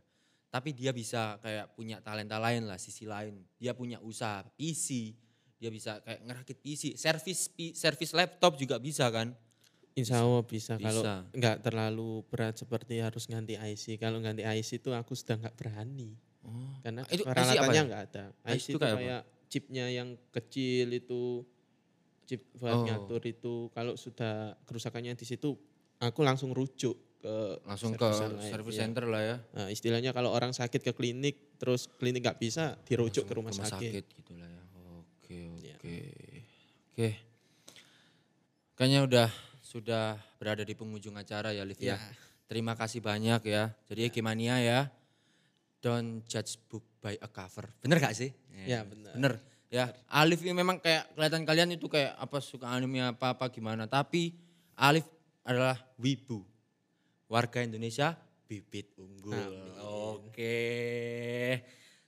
Tapi 0.51 0.75
dia 0.75 0.91
bisa 0.91 1.39
kayak 1.39 1.75
punya 1.79 2.03
talenta 2.03 2.39
lain 2.43 2.67
lah, 2.67 2.79
sisi 2.79 3.07
lain. 3.07 3.39
Dia 3.59 3.75
punya 3.75 3.99
usaha 4.03 4.43
PC, 4.55 5.15
dia 5.59 5.71
bisa 5.71 5.99
kayak 6.03 6.27
ngerakit 6.27 6.59
PC, 6.59 6.83
servis 6.99 7.51
pi- 7.51 7.75
servis 7.75 8.11
laptop 8.15 8.59
juga 8.59 8.79
bisa 8.83 9.07
kan? 9.15 9.31
Insya 9.95 10.27
Allah 10.27 10.43
bisa, 10.43 10.75
kalau 10.75 11.03
Bisa. 11.07 11.23
nggak 11.31 11.57
terlalu 11.63 12.27
berat 12.27 12.59
seperti 12.59 12.99
harus 12.99 13.31
ganti 13.31 13.55
IC. 13.55 13.95
Kalau 13.97 14.19
ganti 14.19 14.43
IC 14.43 14.83
itu 14.83 14.91
aku 14.91 15.15
sudah 15.15 15.39
nggak 15.39 15.55
berani. 15.55 16.19
Oh. 16.43 16.75
Karena 16.83 17.07
Itu 17.07 17.23
IC 17.23 17.27
apa 17.27 17.31
peralatannya 17.31 17.79
ya? 17.79 17.87
nggak 17.87 18.03
ada. 18.11 18.25
IC 18.43 18.51
IC 18.51 18.59
itu 18.59 18.71
itu 18.75 18.79
kayak 18.83 18.97
kayak, 18.99 19.23
chipnya 19.47 19.87
yang 19.87 20.09
kecil 20.35 20.87
itu, 20.91 21.23
chip 22.27 22.43
buat 22.59 22.75
Oh. 22.75 22.83
ngatur 22.83 23.23
itu. 23.23 23.55
Kalau 23.71 23.95
sudah 23.95 24.59
kerusakannya 24.67 25.15
di 25.15 25.23
situ, 25.23 25.55
aku 26.03 26.21
langsung 26.27 26.51
rujuk 26.51 26.99
ke 27.23 27.63
Langsung 27.63 27.95
ke 27.95 28.05
service 28.11 28.35
lain, 28.37 28.51
service 28.51 28.75
iya. 28.77 28.83
center 28.83 29.05
lah 29.07 29.23
ya. 29.23 29.37
Nah, 29.55 29.67
istilahnya 29.71 30.11
kalau 30.11 30.35
orang 30.35 30.51
sakit 30.51 30.83
ke 30.83 30.91
klinik, 30.91 31.55
terus 31.57 31.87
klinik 31.87 32.21
nggak 32.21 32.43
bisa, 32.43 32.83
dirujuk 32.83 33.25
ke 33.25 33.33
rumah, 33.33 33.55
sakit. 33.55 34.03
gitu 34.11 34.35
lah 34.35 34.51
ya. 34.51 34.63
Oke, 35.23 35.39
Iya. 35.63 35.77
oke. 35.79 35.97
Oke. 36.91 37.09
Kayaknya 38.75 39.01
udah 39.07 39.29
sudah 39.75 40.15
berada 40.39 40.63
di 40.63 40.71
penghujung 40.79 41.19
acara 41.19 41.51
ya 41.51 41.67
Liv 41.67 41.83
ya. 41.83 41.99
Ya. 41.99 42.01
Terima 42.47 42.79
kasih 42.79 43.03
banyak 43.03 43.43
ya. 43.43 43.75
Jadi 43.91 44.07
Ekimania 44.07 44.63
ya. 44.63 44.87
Don't 45.83 46.23
judge 46.31 46.63
book 46.71 46.87
by 47.03 47.19
a 47.19 47.27
cover. 47.27 47.67
Bener 47.83 47.99
gak 47.99 48.15
sih? 48.15 48.31
Ya, 48.65 48.87
bener. 48.87 49.13
Bener. 49.19 49.35
Ya, 49.75 49.91
Alif 50.07 50.47
ini 50.47 50.55
memang 50.55 50.79
kayak 50.79 51.11
kelihatan 51.19 51.43
kalian 51.43 51.75
itu 51.75 51.91
kayak 51.91 52.15
apa 52.15 52.39
suka 52.39 52.71
anime 52.71 53.03
apa 53.03 53.35
apa 53.35 53.51
gimana. 53.51 53.91
Tapi 53.91 54.31
Alif 54.79 55.03
adalah 55.43 55.75
wibu. 55.99 56.47
Warga 57.27 57.67
Indonesia 57.67 58.15
bibit 58.47 58.95
unggul. 58.95 59.35
Amin. 59.35 59.75
Oke. 59.83 60.63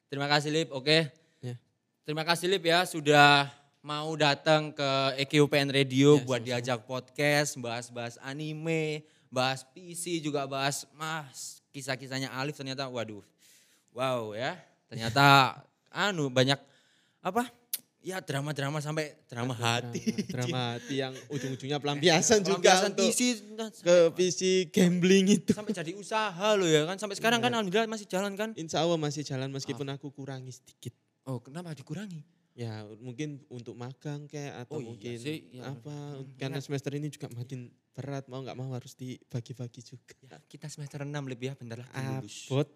Terima 0.07 0.31
kasih 0.31 0.55
Lip, 0.55 0.71
oke. 0.71 1.11
Ya. 1.43 1.59
Terima 2.07 2.23
kasih 2.23 2.47
Lip 2.47 2.63
ya 2.63 2.87
sudah 2.87 3.51
mau 3.87 4.19
datang 4.19 4.75
ke 4.75 4.91
EKUPN 5.23 5.71
Radio 5.71 6.19
Ya, 6.19 6.27
buat 6.27 6.43
diajak 6.43 6.83
podcast, 6.91 7.55
bahas-bahas 7.55 8.19
anime, 8.19 9.07
bahas 9.31 9.63
PC 9.63 10.19
juga 10.19 10.43
bahas 10.43 10.91
mas 10.99 11.63
kisah-kisahnya 11.71 12.35
Alif 12.35 12.59
ternyata 12.59 12.91
waduh. 12.91 13.23
Wow 13.95 14.35
ya. 14.35 14.59
Ternyata 14.91 15.55
anu 16.11 16.27
banyak 16.27 16.59
apa? 17.23 17.47
Ya 18.03 18.19
drama-drama 18.19 18.83
sampai 18.83 19.15
drama 19.31 19.55
hati. 19.55 20.03
Drama, 20.03 20.35
drama 20.35 20.61
hati 20.75 20.95
yang 21.07 21.15
ujung-ujungnya 21.35 21.79
pelampiasan 21.83 22.43
juga 22.43 22.59
Pelampiasan 22.59 22.91
untuk 22.91 23.07
PC 23.07 23.21
ke 23.87 23.97
PC 24.19 24.41
gambling 24.75 25.31
itu. 25.31 25.55
sampai 25.55 25.71
jadi 25.71 25.95
usaha 25.95 26.59
loh 26.59 26.67
ya 26.67 26.91
kan 26.91 26.99
sampai 26.99 27.15
sekarang 27.15 27.39
kan 27.39 27.55
alhamdulillah 27.55 27.87
masih 27.87 28.11
jalan 28.11 28.35
kan? 28.35 28.51
Insya 28.59 28.83
Allah 28.83 28.99
masih 28.99 29.23
jalan 29.23 29.47
meskipun 29.55 29.87
aku 29.95 30.11
kurangi 30.11 30.51
sedikit. 30.51 30.91
Oh, 31.23 31.39
kenapa 31.39 31.71
dikurangi? 31.71 32.36
Ya 32.57 32.89
mungkin 33.05 33.45
untuk 33.53 33.77
magang 33.77 34.25
kayak 34.25 34.65
atau 34.65 34.81
Oh 34.81 34.81
iya 34.81 34.89
mungkin 34.89 35.21
sih, 35.21 35.53
ya. 35.53 35.77
apa 35.77 35.93
Hmm, 35.93 36.25
karena 36.41 36.57
ingat. 36.57 36.65
semester 36.65 36.89
ini 36.97 37.13
juga 37.13 37.29
makin 37.29 37.69
berat 37.93 38.25
mau 38.33 38.41
nggak 38.41 38.57
mau 38.57 38.73
harus 38.73 38.97
dibagi-bagi 38.97 39.85
juga. 39.85 40.17
Ya, 40.25 40.41
kita 40.49 40.73
semester 40.73 41.05
6 41.05 41.29
lebih 41.29 41.53
ya 41.53 41.55
bentar 41.61 41.85
lagi 41.85 41.93
lulus. 41.93 42.49
Abot. 42.49 42.69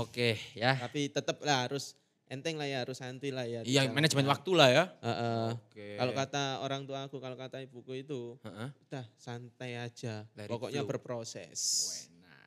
Oke 0.00 0.40
ya. 0.56 0.80
Tapi 0.80 1.12
tetap 1.12 1.44
lah 1.44 1.68
harus 1.68 1.92
enteng 2.24 2.56
lah 2.56 2.64
ya 2.64 2.88
harus 2.88 2.96
santuy 2.96 3.28
lah 3.28 3.44
ya. 3.44 3.60
Iya 3.68 3.92
manajemen 3.92 4.24
waktu 4.32 4.50
lah 4.56 4.68
ya. 4.72 4.84
Heeh. 5.04 5.60
Oke. 5.60 5.88
Kalau 6.00 6.12
kata 6.16 6.42
orang 6.64 6.82
tua 6.88 7.04
aku, 7.04 7.20
kalau 7.20 7.36
kata 7.36 7.60
ibuku 7.60 8.00
itu, 8.00 8.40
Heeh. 8.48 8.72
udah 8.88 9.04
santai 9.20 9.76
aja. 9.76 10.24
Let 10.40 10.48
Pokoknya 10.48 10.88
flow. 10.88 10.96
berproses. 10.96 11.60
Wena. 11.92 12.40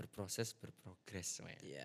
Berproses, 0.00 0.56
berprogres. 0.56 1.44
Iya. 1.60 1.84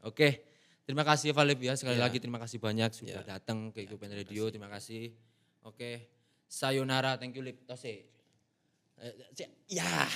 Oke, 0.00 0.48
terima 0.88 1.04
kasih 1.04 1.36
Valib 1.36 1.60
ya. 1.60 1.76
Sekali 1.76 2.00
Ya. 2.00 2.08
lagi 2.08 2.16
terima 2.16 2.40
kasih 2.40 2.56
banyak 2.56 2.90
sudah 2.96 3.20
Ya. 3.20 3.36
datang 3.36 3.68
ke 3.68 3.84
Ya, 3.84 3.92
Ikupen 3.92 4.08
terima 4.08 4.24
Radio. 4.24 4.44
Terima 4.48 4.68
kasih. 4.72 5.12
Oke, 5.68 6.08
sayonara. 6.48 7.20
Thank 7.20 7.36
you 7.36 7.44
Lip. 7.44 7.60
Tose. 7.68 8.08
Eh, 8.98 9.14
Ya. 9.68 10.08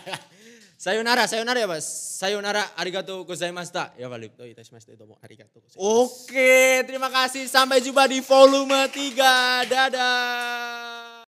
sayonara, 0.84 1.26
sayonara 1.26 1.58
ya 1.58 1.66
Mas. 1.66 1.82
Sayonara, 2.22 2.62
arigato 2.78 3.26
gozaimashita. 3.26 3.90
Ya 3.98 4.06
Valib. 4.06 4.38
Doi 4.38 4.54
itashimashita 4.54 4.94
domo 4.94 5.18
gozaimasu. 5.18 5.74
Oke, 5.82 6.86
terima 6.86 7.10
kasih. 7.10 7.50
Sampai 7.50 7.82
jumpa 7.82 8.06
di 8.06 8.22
volume 8.22 8.86
3. 8.94 9.66
Dadah. 9.66 11.26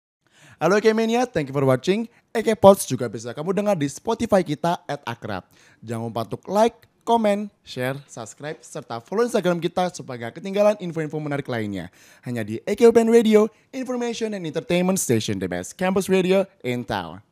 Halo 0.58 0.74
Ekemania, 0.74 1.22
thank 1.26 1.50
you 1.50 1.54
for 1.54 1.62
watching. 1.62 2.10
Eke 2.34 2.58
Pods 2.58 2.82
juga 2.86 3.06
bisa 3.06 3.30
kamu 3.30 3.54
dengar 3.54 3.78
di 3.78 3.86
Spotify 3.86 4.42
kita 4.42 4.82
at 4.90 4.98
Akrab. 5.06 5.46
Jangan 5.86 6.10
lupa 6.10 6.26
untuk 6.26 6.42
like, 6.50 6.82
komen, 7.08 7.48
share, 7.64 7.96
subscribe, 8.04 8.60
serta 8.60 9.00
follow 9.00 9.24
Instagram 9.24 9.56
kita 9.56 9.88
supaya 9.96 10.28
gak 10.28 10.44
ketinggalan 10.44 10.76
info-info 10.76 11.16
menarik 11.16 11.48
lainnya. 11.48 11.88
Hanya 12.20 12.44
di 12.44 12.60
Eke 12.68 12.84
Open 12.84 13.08
Radio, 13.08 13.48
Information 13.72 14.36
and 14.36 14.44
Entertainment 14.44 15.00
Station, 15.00 15.40
the 15.40 15.48
best 15.48 15.72
campus 15.80 16.12
radio 16.12 16.44
in 16.60 16.84
town. 16.84 17.24